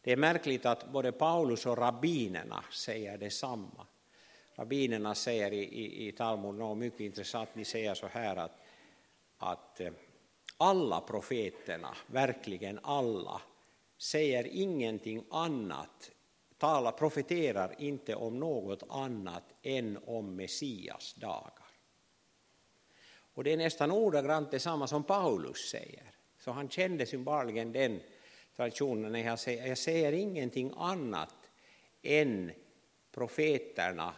Det 0.00 0.12
är 0.12 0.16
märkligt 0.16 0.66
att 0.66 0.92
både 0.92 1.12
Paulus 1.12 1.66
och 1.66 1.78
rabbinerna 1.78 2.64
säger 2.72 3.18
detsamma. 3.18 3.86
Rabbinerna 4.54 5.14
säger 5.14 5.52
i, 5.52 5.62
i, 5.62 6.08
i 6.08 6.12
Talmud 6.12 6.54
något 6.54 6.78
mycket 6.78 7.00
intressant, 7.00 7.48
de 7.54 7.64
säger 7.64 7.94
så 7.94 8.06
här 8.06 8.36
att, 8.36 8.60
att 9.38 9.80
eh, 9.80 9.92
alla 10.56 11.00
profeterna, 11.00 11.96
verkligen 12.06 12.78
alla, 12.82 13.40
säger 13.98 14.46
ingenting 14.52 15.24
annat, 15.30 16.10
talar, 16.58 16.92
profeterar 16.92 17.74
inte 17.78 18.14
om 18.14 18.38
något 18.38 18.82
annat 18.88 19.44
än 19.62 19.98
om 20.06 20.36
Messias 20.36 21.14
dagar. 21.14 21.66
Och 23.34 23.44
det 23.44 23.52
är 23.52 23.56
nästan 23.56 23.90
ordagrant 23.90 24.50
detsamma 24.50 24.86
som 24.86 25.04
Paulus 25.04 25.70
säger. 25.70 26.10
Så 26.38 26.50
han 26.50 26.68
kände 26.68 27.06
synbarligen 27.06 27.72
den 27.72 28.00
traditionen 28.56 29.12
när 29.12 29.24
jag 29.24 29.38
säger, 29.38 29.66
jag 29.66 29.78
säger 29.78 30.12
ingenting 30.12 30.72
annat 30.76 31.34
än 32.02 32.52
profeterna 33.12 34.14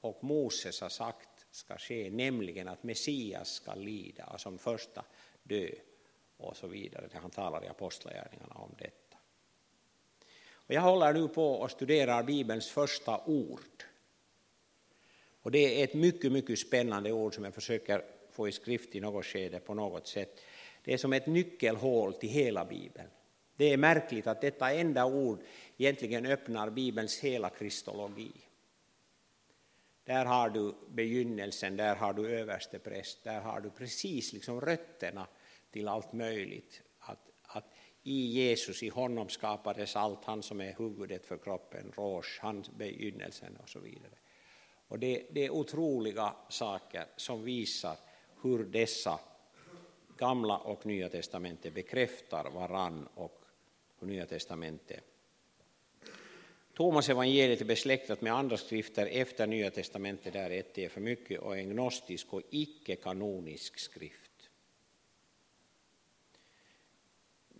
och 0.00 0.24
Moses 0.24 0.80
har 0.80 0.88
sagt 0.88 1.46
ska 1.50 1.78
ske, 1.78 2.10
nämligen 2.10 2.68
att 2.68 2.82
Messias 2.82 3.48
ska 3.48 3.74
lida 3.74 4.24
alltså 4.24 4.34
och 4.34 4.40
som 4.40 4.58
första 4.58 5.04
dö 5.42 5.68
och 6.36 6.56
så 6.56 6.66
vidare. 6.66 7.08
Han 7.12 7.30
talar 7.30 7.64
i 7.64 7.68
Apostlagärningarna 7.68 8.54
om 8.54 8.74
detta. 8.78 9.03
Och 10.66 10.74
jag 10.74 10.80
håller 10.80 11.12
nu 11.12 11.28
på 11.28 11.52
och 11.52 11.70
studerar 11.70 12.22
Bibelns 12.22 12.70
första 12.70 13.20
ord. 13.24 13.84
Och 15.42 15.50
det 15.50 15.80
är 15.80 15.84
ett 15.84 15.94
mycket, 15.94 16.32
mycket 16.32 16.58
spännande 16.58 17.12
ord 17.12 17.34
som 17.34 17.44
jag 17.44 17.54
försöker 17.54 18.04
få 18.30 18.48
i 18.48 18.52
skrift 18.52 18.94
i 18.94 19.00
något 19.00 19.26
skede 19.26 19.60
på 19.60 19.74
något 19.74 20.06
sätt. 20.06 20.40
Det 20.84 20.92
är 20.92 20.98
som 20.98 21.12
ett 21.12 21.26
nyckelhål 21.26 22.14
till 22.14 22.28
hela 22.28 22.64
Bibeln. 22.64 23.08
Det 23.56 23.72
är 23.72 23.76
märkligt 23.76 24.26
att 24.26 24.40
detta 24.40 24.72
enda 24.72 25.04
ord 25.04 25.38
egentligen 25.76 26.26
öppnar 26.26 26.70
Bibelns 26.70 27.18
hela 27.18 27.50
kristologi. 27.50 28.32
Där 30.04 30.24
har 30.24 30.50
du 30.50 30.74
begynnelsen, 30.90 31.76
där 31.76 31.96
har 31.96 32.12
du 32.12 32.28
överstepräst, 32.28 33.24
där 33.24 33.40
har 33.40 33.60
du 33.60 33.70
precis 33.70 34.32
liksom 34.32 34.60
rötterna 34.60 35.26
till 35.70 35.88
allt 35.88 36.12
möjligt. 36.12 36.82
I 38.06 38.26
Jesus, 38.26 38.82
i 38.82 38.88
honom 38.88 39.28
skapades 39.28 39.96
allt, 39.96 40.24
han 40.24 40.42
som 40.42 40.60
är 40.60 40.74
huvudet 40.78 41.26
för 41.26 41.38
kroppen, 41.38 41.92
Rosh, 41.96 42.40
han 42.40 42.64
begynnelsen 42.76 43.56
och 43.62 43.68
så 43.68 43.78
vidare. 43.78 44.12
Och 44.88 44.98
det, 44.98 45.26
det 45.30 45.44
är 45.44 45.50
otroliga 45.50 46.36
saker 46.48 47.06
som 47.16 47.44
visar 47.44 47.96
hur 48.42 48.64
dessa 48.64 49.20
gamla 50.16 50.58
och 50.58 50.86
nya 50.86 51.08
testamentet 51.08 51.74
bekräftar 51.74 52.50
varann 52.50 53.08
och 53.14 53.44
hur 54.00 54.06
nya 54.06 54.26
testamentet 54.26 55.04
Thomas 56.74 57.08
evangeliet 57.08 57.60
är 57.60 57.64
besläktat 57.64 58.20
med 58.20 58.34
andra 58.34 58.56
skrifter 58.56 59.06
efter 59.06 59.46
Nya 59.46 59.70
testamentet 59.70 60.32
där 60.32 60.50
ett 60.50 60.78
är 60.78 60.88
för 60.88 61.00
mycket 61.00 61.40
och 61.40 61.56
en 61.56 61.70
gnostisk 61.70 62.34
och 62.34 62.42
icke-kanonisk 62.50 63.78
skrift. 63.78 64.23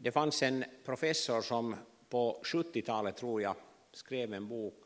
Det 0.04 0.12
fanns 0.12 0.42
en 0.42 0.64
professor 0.84 1.40
som 1.40 1.76
på 2.08 2.40
70-talet, 2.44 3.16
tror 3.16 3.42
jag, 3.42 3.56
skrev 3.92 4.34
en 4.34 4.48
bok 4.48 4.84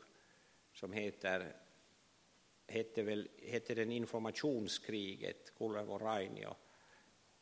som 0.73 0.93
heter 0.93 1.55
hette, 2.67 3.03
väl, 3.03 3.27
hette 3.41 3.73
den 3.75 3.91
Informationskriget, 3.91 5.53
Kullervo 5.57 5.97
Rainio, 5.97 6.55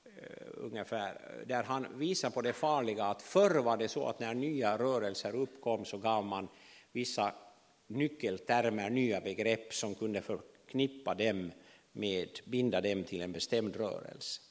eh, 0.04 0.48
ungefär, 0.54 1.44
där 1.46 1.64
han 1.64 2.00
visar 2.00 2.30
på 2.30 2.42
det 2.42 2.54
farliga 2.54 3.06
att 3.06 3.22
förr 3.22 3.60
var 3.60 3.78
det 3.78 3.88
så 3.88 4.08
att 4.08 4.20
när 4.20 4.34
nya 4.34 4.78
rörelser 4.78 5.36
uppkom 5.36 5.86
så 5.86 5.98
gav 5.98 6.26
man 6.26 6.48
vissa 6.92 7.36
nyckeltermer, 7.88 8.90
nya 8.90 9.22
begrepp 9.22 9.74
som 9.74 9.96
kunde 9.96 10.22
förknippa 10.22 11.16
dem 11.16 11.52
med, 11.92 12.40
binda 12.46 12.82
dem 12.82 13.04
till 13.04 13.22
en 13.22 13.32
bestämd 13.32 13.76
rörelse. 13.76 14.47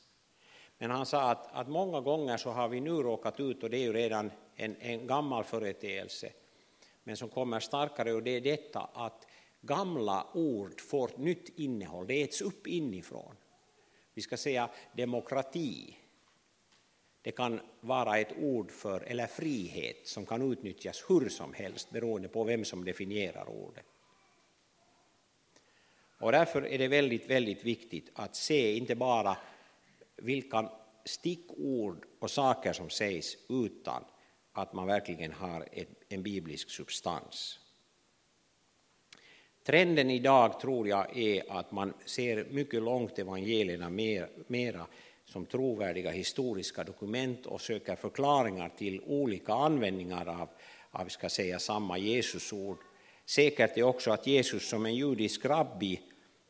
Men 0.78 0.90
han 0.90 1.06
sa 1.06 1.30
att, 1.30 1.48
att 1.52 1.68
många 1.68 2.00
gånger 2.00 2.36
så 2.36 2.50
har 2.50 2.68
vi 2.68 2.80
nu 2.80 2.90
råkat 2.90 3.40
ut, 3.40 3.62
och 3.62 3.70
det 3.70 3.76
är 3.76 3.82
ju 3.82 3.92
redan 3.92 4.30
en, 4.56 4.76
en 4.80 5.06
gammal 5.06 5.44
företeelse, 5.44 6.32
men 7.04 7.16
som 7.16 7.28
kommer 7.28 7.60
starkare, 7.60 8.12
och 8.12 8.22
det 8.22 8.30
är 8.30 8.40
detta 8.40 8.80
att 8.80 9.26
gamla 9.60 10.26
ord 10.34 10.80
får 10.80 11.10
nytt 11.16 11.58
innehåll, 11.58 12.06
det 12.06 12.22
äts 12.22 12.40
upp 12.40 12.66
inifrån. 12.66 13.36
Vi 14.14 14.22
ska 14.22 14.36
säga 14.36 14.70
demokrati, 14.92 15.96
det 17.22 17.32
kan 17.32 17.60
vara 17.80 18.18
ett 18.18 18.32
ord 18.38 18.70
för, 18.70 19.00
eller 19.00 19.26
frihet, 19.26 20.06
som 20.06 20.26
kan 20.26 20.52
utnyttjas 20.52 21.04
hur 21.08 21.28
som 21.28 21.52
helst 21.52 21.90
beroende 21.90 22.28
på 22.28 22.44
vem 22.44 22.64
som 22.64 22.84
definierar 22.84 23.48
ordet. 23.48 23.84
Och 26.18 26.32
därför 26.32 26.66
är 26.66 26.78
det 26.78 26.88
väldigt, 26.88 27.30
väldigt 27.30 27.64
viktigt 27.64 28.10
att 28.14 28.36
se 28.36 28.76
inte 28.76 28.94
bara 28.94 29.36
vilka 30.16 30.70
stickord 31.04 32.04
och 32.18 32.30
saker 32.30 32.72
som 32.72 32.90
sägs 32.90 33.36
utan 33.48 34.04
att 34.52 34.72
man 34.72 34.86
verkligen 34.86 35.32
har 35.32 35.68
en 36.08 36.22
biblisk 36.22 36.70
substans. 36.70 37.58
Trenden 39.66 40.10
idag 40.10 40.60
tror 40.60 40.88
jag 40.88 41.16
är 41.18 41.52
att 41.52 41.72
man 41.72 41.94
ser 42.04 42.44
mycket 42.50 42.82
långt 42.82 43.18
evangelierna 43.18 43.90
mer, 43.90 44.28
mera 44.46 44.86
som 45.24 45.46
trovärdiga 45.46 46.10
historiska 46.10 46.84
dokument 46.84 47.46
och 47.46 47.60
söker 47.60 47.96
förklaringar 47.96 48.68
till 48.68 49.00
olika 49.00 49.52
användningar 49.52 50.26
av, 50.40 50.48
av 50.90 51.08
ska 51.08 51.28
säga, 51.28 51.58
samma 51.58 51.98
Jesusord. 51.98 52.78
Säkert 53.24 53.78
är 53.78 53.82
också 53.82 54.10
att 54.10 54.26
Jesus 54.26 54.68
som 54.68 54.86
en 54.86 54.94
judisk 54.94 55.44
rabbi 55.44 56.00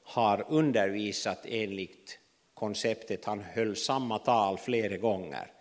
har 0.02 0.46
undervisat 0.48 1.38
enligt 1.44 2.18
konceptet, 2.56 3.24
han 3.24 3.40
höll 3.40 3.76
samma 3.76 4.18
tal 4.18 4.58
flera 4.58 4.96
gånger 4.96 5.52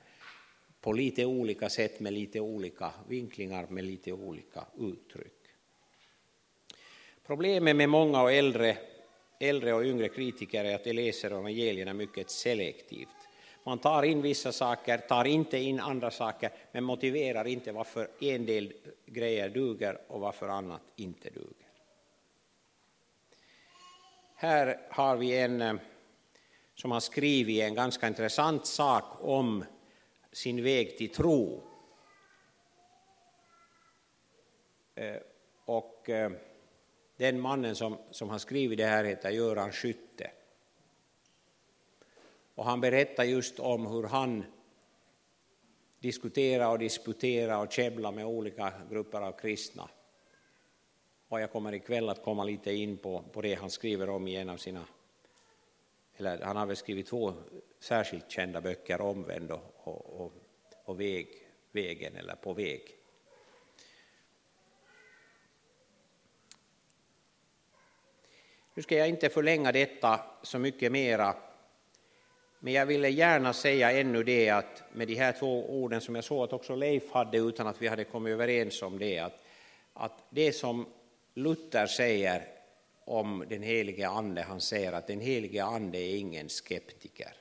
på 0.81 0.93
lite 0.93 1.25
olika 1.25 1.69
sätt 1.69 1.99
med 1.99 2.13
lite 2.13 2.39
olika 2.39 2.91
vinklingar, 3.07 3.67
med 3.69 3.83
lite 3.83 4.11
olika 4.11 4.65
uttryck. 4.77 5.33
Problemet 7.25 7.75
med 7.75 7.89
många 7.89 8.21
och 8.21 8.31
äldre, 8.31 8.77
äldre 9.39 9.73
och 9.73 9.83
yngre 9.83 10.09
kritiker 10.09 10.65
är 10.65 10.75
att 10.75 10.83
de 10.83 10.93
läser 10.93 11.31
evangelierna 11.31 11.93
mycket 11.93 12.29
selektivt. 12.29 13.09
Man 13.63 13.79
tar 13.79 14.03
in 14.03 14.21
vissa 14.21 14.51
saker, 14.51 14.97
tar 14.97 15.25
inte 15.25 15.57
in 15.57 15.79
andra 15.79 16.11
saker, 16.11 16.51
men 16.71 16.83
motiverar 16.83 17.47
inte 17.47 17.71
varför 17.71 18.09
en 18.19 18.45
del 18.45 18.73
grejer 19.05 19.49
duger 19.49 20.01
och 20.07 20.19
varför 20.19 20.47
annat 20.47 20.81
inte 20.95 21.29
duger. 21.29 21.67
Här 24.35 24.79
har 24.89 25.15
vi 25.17 25.37
en 25.37 25.61
eh, 25.61 25.73
som 26.75 26.91
har 26.91 26.99
skrivit 26.99 27.61
en 27.61 27.75
ganska 27.75 28.07
intressant 28.07 28.65
sak 28.65 29.03
om 29.19 29.65
sin 30.31 30.63
väg 30.63 30.97
till 30.97 31.13
tro. 31.13 31.63
Eh, 34.95 35.17
och 35.65 36.09
eh, 36.09 36.31
den 37.17 37.39
mannen 37.39 37.75
som, 37.75 37.97
som 38.11 38.29
har 38.29 38.37
skrivit 38.37 38.77
det 38.77 38.85
här 38.85 39.03
heter 39.03 39.29
Göran 39.29 39.71
Skytte. 39.71 40.31
Och 42.55 42.65
han 42.65 42.81
berättar 42.81 43.23
just 43.23 43.59
om 43.59 43.85
hur 43.85 44.03
han 44.03 44.43
diskuterar 45.99 46.71
och 46.71 46.79
disputerar 46.79 47.65
och 47.65 47.71
käbblar 47.71 48.11
med 48.11 48.25
olika 48.25 48.73
grupper 48.89 49.21
av 49.21 49.31
kristna. 49.31 49.89
Och 51.27 51.41
jag 51.41 51.51
kommer 51.51 51.73
ikväll 51.73 52.09
att 52.09 52.23
komma 52.23 52.43
lite 52.43 52.73
in 52.73 52.97
på, 52.97 53.23
på 53.33 53.41
det 53.41 53.53
han 53.53 53.69
skriver 53.69 54.09
om 54.09 54.27
i 54.27 54.35
en 54.35 54.49
av 54.49 54.57
sina, 54.57 54.85
eller 56.17 56.41
han 56.41 56.55
har 56.55 56.65
väl 56.65 56.75
skrivit 56.75 57.07
två 57.07 57.33
särskilt 57.79 58.31
kända 58.31 58.61
böcker, 58.61 59.01
Omvänd 59.01 59.51
och, 59.51 59.73
och, 59.83 60.21
och, 60.21 60.33
och 60.85 60.99
väg, 60.99 61.27
Vägen 61.71 62.15
eller 62.15 62.35
På 62.35 62.53
väg. 62.53 62.81
Nu 68.73 68.81
ska 68.81 68.97
jag 68.97 69.09
inte 69.09 69.29
förlänga 69.29 69.71
detta 69.71 70.19
så 70.41 70.59
mycket 70.59 70.91
mera, 70.91 71.35
men 72.59 72.73
jag 72.73 72.85
ville 72.85 73.09
gärna 73.09 73.53
säga 73.53 73.91
ännu 73.91 74.23
det 74.23 74.49
att 74.49 74.83
med 74.93 75.07
de 75.07 75.15
här 75.15 75.31
två 75.31 75.81
orden 75.83 76.01
som 76.01 76.15
jag 76.15 76.23
såg 76.23 76.43
att 76.43 76.53
också 76.53 76.75
Leif 76.75 77.11
hade 77.11 77.37
utan 77.37 77.67
att 77.67 77.81
vi 77.81 77.87
hade 77.87 78.03
kommit 78.03 78.31
överens 78.31 78.81
om 78.81 78.99
det, 78.99 79.19
att, 79.19 79.39
att 79.93 80.23
det 80.29 80.51
som 80.53 80.85
Luther 81.33 81.87
säger 81.87 82.54
om 83.05 83.45
den 83.49 83.63
helige 83.63 84.07
Ande, 84.07 84.41
han 84.41 84.61
säger 84.61 84.93
att 84.93 85.07
den 85.07 85.21
helige 85.21 85.63
Ande 85.63 85.97
är 85.97 86.15
ingen 86.17 86.49
skeptiker. 86.49 87.33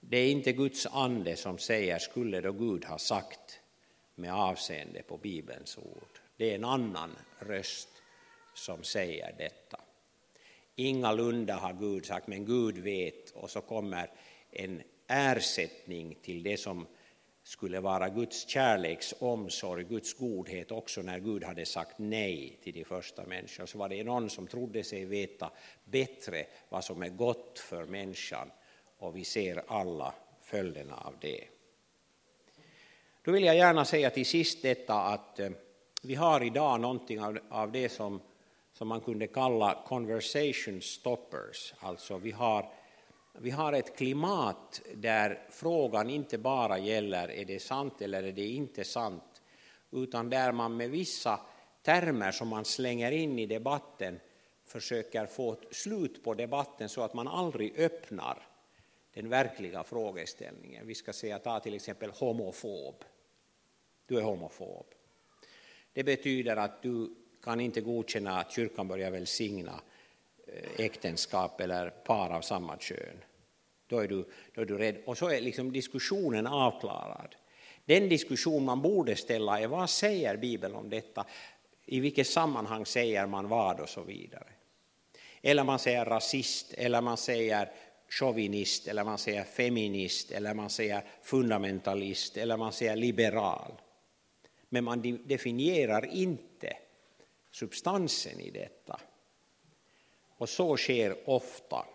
Det 0.00 0.16
är 0.18 0.30
inte 0.30 0.52
Guds 0.52 0.86
ande 0.86 1.36
som 1.36 1.58
säger 1.58 1.98
skulle 1.98 2.40
då 2.40 2.52
Gud 2.52 2.84
ha 2.84 2.98
sagt 2.98 3.60
med 4.14 4.34
avseende 4.34 5.02
på 5.02 5.16
Bibelns 5.16 5.78
ord. 5.78 6.20
Det 6.36 6.50
är 6.50 6.54
en 6.54 6.64
annan 6.64 7.16
röst 7.38 7.88
som 8.54 8.82
säger 8.82 9.34
detta. 9.38 9.80
Ingalunda 10.76 11.54
har 11.54 11.72
Gud 11.72 12.06
sagt, 12.06 12.26
men 12.26 12.44
Gud 12.44 12.78
vet, 12.78 13.30
och 13.30 13.50
så 13.50 13.60
kommer 13.60 14.10
en 14.50 14.82
ersättning 15.06 16.18
till 16.22 16.42
det 16.42 16.56
som 16.56 16.86
skulle 17.50 17.80
vara 17.80 18.08
Guds 18.08 18.48
kärleks 18.48 19.14
omsorg, 19.18 19.84
Guds 19.84 20.14
godhet 20.14 20.70
också 20.70 21.02
när 21.02 21.18
Gud 21.18 21.44
hade 21.44 21.66
sagt 21.66 21.98
nej 21.98 22.58
till 22.62 22.74
de 22.74 22.84
första 22.84 23.24
människorna. 23.24 23.66
Så 23.66 23.78
var 23.78 23.88
det 23.88 24.04
någon 24.04 24.30
som 24.30 24.46
trodde 24.46 24.84
sig 24.84 25.04
veta 25.04 25.50
bättre 25.84 26.46
vad 26.68 26.84
som 26.84 27.02
är 27.02 27.08
gott 27.08 27.58
för 27.58 27.84
människan 27.84 28.50
och 28.98 29.16
vi 29.16 29.24
ser 29.24 29.62
alla 29.66 30.14
följderna 30.42 30.96
av 30.96 31.14
det. 31.20 31.44
Då 33.22 33.32
vill 33.32 33.44
jag 33.44 33.56
gärna 33.56 33.84
säga 33.84 34.10
till 34.10 34.26
sist 34.26 34.62
detta 34.62 34.94
att 34.94 35.40
eh, 35.40 35.50
vi 36.02 36.14
har 36.14 36.42
idag 36.42 36.80
någonting 36.80 37.20
av, 37.20 37.38
av 37.48 37.72
det 37.72 37.88
som, 37.88 38.20
som 38.72 38.88
man 38.88 39.00
kunde 39.00 39.26
kalla 39.26 39.84
conversation 39.86 40.80
stoppers. 40.82 41.74
Alltså 41.78 42.18
vi 42.18 42.30
har, 42.30 42.72
vi 43.42 43.50
har 43.50 43.72
ett 43.72 43.96
klimat 43.96 44.82
där 44.94 45.46
frågan 45.50 46.10
inte 46.10 46.38
bara 46.38 46.78
gäller 46.78 47.30
är 47.30 47.44
det 47.44 47.62
sant 47.62 48.02
eller 48.02 48.22
är 48.22 48.32
det 48.32 48.46
inte 48.46 48.84
sant, 48.84 49.42
utan 49.90 50.30
där 50.30 50.52
man 50.52 50.76
med 50.76 50.90
vissa 50.90 51.40
termer 51.82 52.32
som 52.32 52.48
man 52.48 52.64
slänger 52.64 53.12
in 53.12 53.38
i 53.38 53.46
debatten 53.46 54.20
försöker 54.64 55.26
få 55.26 55.56
slut 55.70 56.24
på 56.24 56.34
debatten 56.34 56.88
så 56.88 57.02
att 57.02 57.14
man 57.14 57.28
aldrig 57.28 57.78
öppnar 57.78 58.48
den 59.14 59.28
verkliga 59.28 59.84
frågeställningen. 59.84 60.86
Vi 60.86 60.94
ska 60.94 61.12
säga, 61.12 61.38
ta 61.38 61.60
till 61.60 61.74
exempel 61.74 62.10
homofob. 62.10 63.04
Du 64.06 64.18
är 64.18 64.22
homofob. 64.22 64.86
Det 65.92 66.04
betyder 66.04 66.56
att 66.56 66.82
du 66.82 67.14
kan 67.42 67.60
inte 67.60 67.80
godkänna 67.80 68.38
att 68.38 68.52
kyrkan 68.52 68.88
börjar 68.88 69.10
välsigna 69.10 69.80
eh, 70.46 70.84
äktenskap 70.84 71.60
eller 71.60 71.90
par 71.90 72.30
av 72.30 72.40
samma 72.40 72.76
kön. 72.76 73.16
Då 73.90 73.98
är 73.98 74.08
du, 74.08 74.24
då 74.54 74.60
är 74.60 74.66
du 74.66 74.78
rädd. 74.78 74.96
Och 75.06 75.18
så 75.18 75.28
är 75.28 75.40
liksom 75.40 75.72
diskussionen 75.72 76.46
avklarad. 76.46 77.34
Den 77.84 78.08
diskussion 78.08 78.64
man 78.64 78.82
borde 78.82 79.16
ställa 79.16 79.60
är 79.60 79.66
vad 79.66 79.90
säger 79.90 80.36
Bibeln 80.36 80.74
om 80.74 80.90
detta? 80.90 81.26
I 81.86 82.00
vilket 82.00 82.26
sammanhang 82.26 82.86
säger 82.86 83.26
man 83.26 83.48
vad 83.48 83.80
och 83.80 83.88
så 83.88 84.02
vidare. 84.02 84.48
Eller 85.42 85.64
man 85.64 85.78
säger 85.78 86.04
rasist, 86.04 86.72
eller 86.72 87.00
man 87.00 87.16
säger 87.16 87.72
chauvinist, 88.08 88.88
eller 88.88 89.04
man 89.04 89.18
säger 89.18 89.44
feminist, 89.44 90.30
eller 90.30 90.54
man 90.54 90.70
säger 90.70 91.04
fundamentalist, 91.22 92.36
eller 92.36 92.56
man 92.56 92.72
säger 92.72 92.96
liberal 92.96 93.72
men 94.72 94.84
man 94.84 95.18
definierar 95.24 96.06
inte 96.06 96.76
substansen 97.50 98.40
i 98.40 98.50
detta. 98.50 99.00
Och 100.36 100.48
så 100.48 100.76
sker 100.76 101.28
ofta 101.28 101.86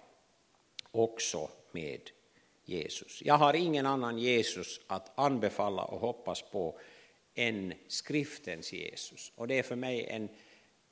också 0.91 1.49
med 1.75 2.09
Jesus. 2.65 3.21
Jag 3.25 3.37
har 3.37 3.53
ingen 3.53 3.85
annan 3.85 4.17
Jesus 4.17 4.81
att 4.87 5.19
anbefalla 5.19 5.83
och 5.83 5.99
hoppas 5.99 6.41
på 6.41 6.79
än 7.35 7.73
skriftens 7.87 8.73
Jesus. 8.73 9.31
Och 9.35 9.47
det 9.47 9.59
är 9.59 9.63
för 9.63 9.75
mig 9.75 10.07
en, 10.07 10.29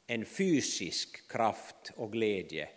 en 0.08 0.26
fysisk 0.26 1.32
kraft 1.32 1.92
och 1.96 2.12
glädje 2.12 2.70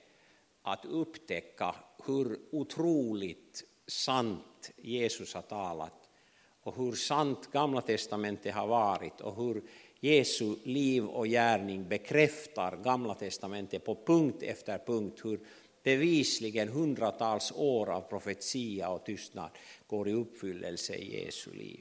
att 0.62 0.84
upptäcka 0.84 1.74
hur 2.06 2.38
otroligt 2.52 3.64
sant 3.86 4.70
Jesus 4.76 5.34
har 5.34 5.42
talat 5.42 6.10
och 6.62 6.76
hur 6.76 6.92
sant 6.92 7.52
Gamla 7.52 7.80
testamentet 7.80 8.54
har 8.54 8.66
varit 8.66 9.20
och 9.20 9.36
hur 9.36 9.62
Jesu 10.00 10.56
liv 10.64 11.06
och 11.06 11.26
gärning 11.26 11.88
bekräftar 11.88 12.76
Gamla 12.76 13.14
testamentet 13.14 13.84
på 13.84 14.04
punkt 14.06 14.42
efter 14.42 14.78
punkt, 14.78 15.20
hur 15.24 15.40
bevisligen 15.86 16.68
hundratals 16.68 17.52
år 17.52 17.90
av 17.90 18.00
profetia 18.00 18.88
och 18.88 19.04
tystnad 19.04 19.50
går 19.86 20.08
i 20.08 20.12
uppfyllelse 20.12 20.94
i 20.94 21.24
Jesu 21.24 21.52
liv. 21.52 21.80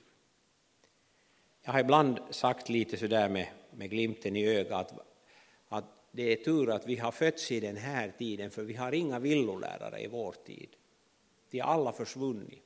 Jag 1.61 1.71
har 1.71 1.79
ibland 1.79 2.19
sagt 2.29 2.69
lite 2.69 2.97
sådär 2.97 3.29
med, 3.29 3.47
med 3.71 3.89
glimten 3.89 4.35
i 4.35 4.47
ögat 4.47 4.91
att, 4.91 4.99
att 5.67 5.85
det 6.11 6.23
är 6.31 6.35
tur 6.35 6.71
att 6.71 6.87
vi 6.87 6.95
har 6.95 7.11
fötts 7.11 7.51
i 7.51 7.59
den 7.59 7.77
här 7.77 8.13
tiden 8.17 8.51
för 8.51 8.63
vi 8.63 8.73
har 8.73 8.91
inga 8.91 9.19
villolärare 9.19 9.99
i 10.01 10.07
vår 10.07 10.35
tid. 10.45 10.69
De 11.49 11.59
har 11.59 11.73
alla 11.73 11.91
försvunnit. 11.91 12.63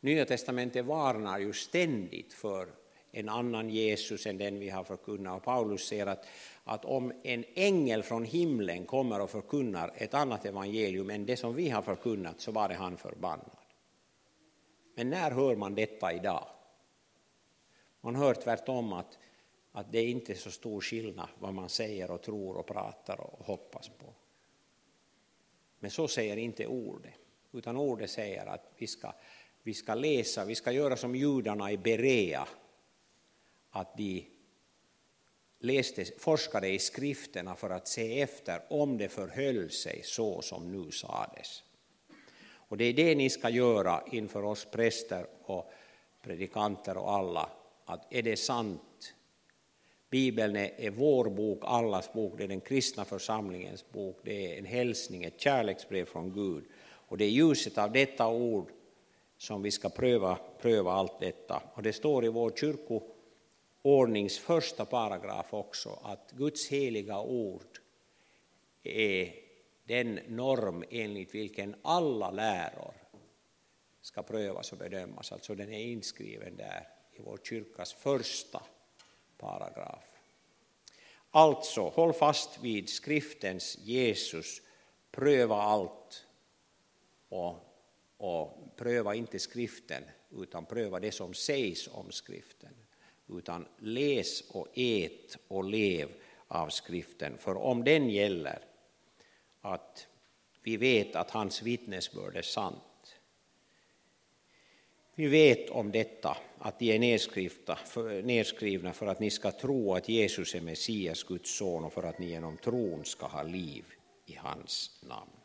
Nya 0.00 0.24
testamentet 0.24 0.84
varnar 0.84 1.38
ju 1.38 1.52
ständigt 1.52 2.32
för 2.32 2.68
en 3.12 3.28
annan 3.28 3.70
Jesus 3.70 4.26
än 4.26 4.38
den 4.38 4.58
vi 4.58 4.68
har 4.68 4.84
förkunnat. 4.84 5.36
Och 5.36 5.44
Paulus 5.44 5.86
säger 5.86 6.06
att, 6.06 6.26
att 6.64 6.84
om 6.84 7.12
en 7.22 7.44
ängel 7.54 8.02
från 8.02 8.24
himlen 8.24 8.86
kommer 8.86 9.20
och 9.20 9.30
förkunnar 9.30 9.92
ett 9.96 10.14
annat 10.14 10.44
evangelium 10.44 11.10
än 11.10 11.26
det 11.26 11.36
som 11.36 11.54
vi 11.54 11.68
har 11.68 11.82
förkunnat 11.82 12.40
så 12.40 12.52
var 12.52 12.68
det 12.68 12.74
han 12.74 12.96
förbannad. 12.96 13.56
Men 14.94 15.10
när 15.10 15.30
hör 15.30 15.56
man 15.56 15.74
detta 15.74 16.12
idag? 16.12 16.46
Man 18.00 18.16
hör 18.16 18.34
tvärtom 18.34 18.92
att, 18.92 19.18
att 19.72 19.92
det 19.92 20.04
inte 20.04 20.32
är 20.32 20.36
så 20.36 20.50
stor 20.50 20.80
skillnad 20.80 21.28
vad 21.38 21.54
man 21.54 21.68
säger 21.68 22.10
och 22.10 22.22
tror 22.22 22.56
och 22.56 22.66
pratar 22.66 23.20
och 23.20 23.46
hoppas 23.46 23.88
på. 23.88 24.14
Men 25.78 25.90
så 25.90 26.08
säger 26.08 26.36
inte 26.36 26.66
ordet, 26.66 27.14
utan 27.52 27.76
ordet 27.76 28.10
säger 28.10 28.46
att 28.46 28.72
vi 28.76 28.86
ska, 28.86 29.12
vi 29.62 29.74
ska 29.74 29.94
läsa, 29.94 30.44
vi 30.44 30.54
ska 30.54 30.72
göra 30.72 30.96
som 30.96 31.14
judarna 31.14 31.72
i 31.72 31.78
Berea, 31.78 32.48
att 33.70 33.96
de 33.96 34.26
läste, 35.60 36.04
forskade 36.18 36.68
i 36.68 36.78
skrifterna 36.78 37.56
för 37.56 37.70
att 37.70 37.88
se 37.88 38.20
efter 38.20 38.62
om 38.68 38.98
det 38.98 39.08
förhöll 39.08 39.70
sig 39.70 40.00
så 40.04 40.42
som 40.42 40.72
nu 40.72 40.90
sades. 40.90 41.62
Och 42.52 42.76
det 42.76 42.84
är 42.84 42.92
det 42.92 43.14
ni 43.14 43.30
ska 43.30 43.48
göra 43.48 44.02
inför 44.12 44.44
oss 44.44 44.64
präster 44.64 45.26
och 45.42 45.70
predikanter 46.22 46.96
och 46.96 47.12
alla, 47.12 47.50
att 47.84 48.14
är 48.14 48.22
det 48.22 48.36
sant? 48.36 49.14
Bibeln 50.10 50.56
är 50.56 50.90
vår 50.90 51.30
bok, 51.30 51.62
allas 51.62 52.12
bok, 52.12 52.34
det 52.38 52.44
är 52.44 52.48
den 52.48 52.60
kristna 52.60 53.04
församlingens 53.04 53.90
bok, 53.92 54.20
det 54.22 54.54
är 54.54 54.58
en 54.58 54.64
hälsning, 54.64 55.24
ett 55.24 55.40
kärleksbrev 55.40 56.04
från 56.04 56.32
Gud. 56.32 56.64
Och 56.82 57.18
det 57.18 57.24
är 57.24 57.28
ljuset 57.28 57.78
av 57.78 57.92
detta 57.92 58.28
ord 58.28 58.70
som 59.38 59.62
vi 59.62 59.70
ska 59.70 59.88
pröva, 59.88 60.38
pröva 60.60 60.92
allt 60.92 61.20
detta. 61.20 61.62
Och 61.74 61.82
det 61.82 61.92
står 61.92 62.24
i 62.24 62.28
vår 62.28 62.50
kyrko 62.50 63.02
ordnings 63.82 64.38
första 64.38 64.84
paragraf 64.84 65.54
också 65.54 65.98
att 66.02 66.32
Guds 66.32 66.68
heliga 66.68 67.20
ord 67.20 67.78
är 68.82 69.34
den 69.84 70.20
norm 70.28 70.84
enligt 70.90 71.34
vilken 71.34 71.76
alla 71.82 72.30
läror 72.30 72.94
ska 74.00 74.22
prövas 74.22 74.72
och 74.72 74.78
bedömas. 74.78 75.32
Alltså 75.32 75.54
den 75.54 75.72
är 75.72 75.80
inskriven 75.80 76.56
där 76.56 76.88
i 77.12 77.22
vår 77.22 77.38
kyrkas 77.44 77.92
första 77.92 78.62
paragraf. 79.38 80.04
Alltså, 81.30 81.88
håll 81.88 82.12
fast 82.12 82.62
vid 82.62 82.88
skriftens 82.88 83.78
Jesus, 83.78 84.62
pröva 85.10 85.56
allt 85.56 86.26
och, 87.28 87.54
och 88.16 88.76
pröva 88.76 89.14
inte 89.14 89.38
skriften 89.38 90.02
utan 90.30 90.66
pröva 90.66 91.00
det 91.00 91.12
som 91.12 91.34
sägs 91.34 91.88
om 91.88 92.12
skriften. 92.12 92.79
Utan 93.38 93.66
läs 93.78 94.40
och 94.40 94.68
ät 94.74 95.36
och 95.48 95.64
lev 95.64 96.08
av 96.48 96.68
skriften, 96.68 97.38
för 97.38 97.56
om 97.56 97.84
den 97.84 98.10
gäller 98.10 98.64
att 99.60 100.06
vi 100.62 100.76
vet 100.76 101.16
att 101.16 101.30
hans 101.30 101.62
vittnesbörd 101.62 102.36
är 102.36 102.42
sant. 102.42 103.16
Vi 105.14 105.26
vet 105.26 105.70
om 105.70 105.92
detta, 105.92 106.36
att 106.58 106.78
de 106.78 106.92
är 106.92 108.22
nedskrivna 108.22 108.92
för 108.92 109.06
att 109.06 109.20
ni 109.20 109.30
ska 109.30 109.50
tro 109.50 109.94
att 109.94 110.08
Jesus 110.08 110.54
är 110.54 110.60
Messias, 110.60 111.22
Guds 111.24 111.56
son, 111.56 111.84
och 111.84 111.92
för 111.92 112.02
att 112.02 112.18
ni 112.18 112.26
genom 112.26 112.56
tron 112.56 113.04
ska 113.04 113.26
ha 113.26 113.42
liv 113.42 113.84
i 114.26 114.34
hans 114.34 115.00
namn. 115.08 115.39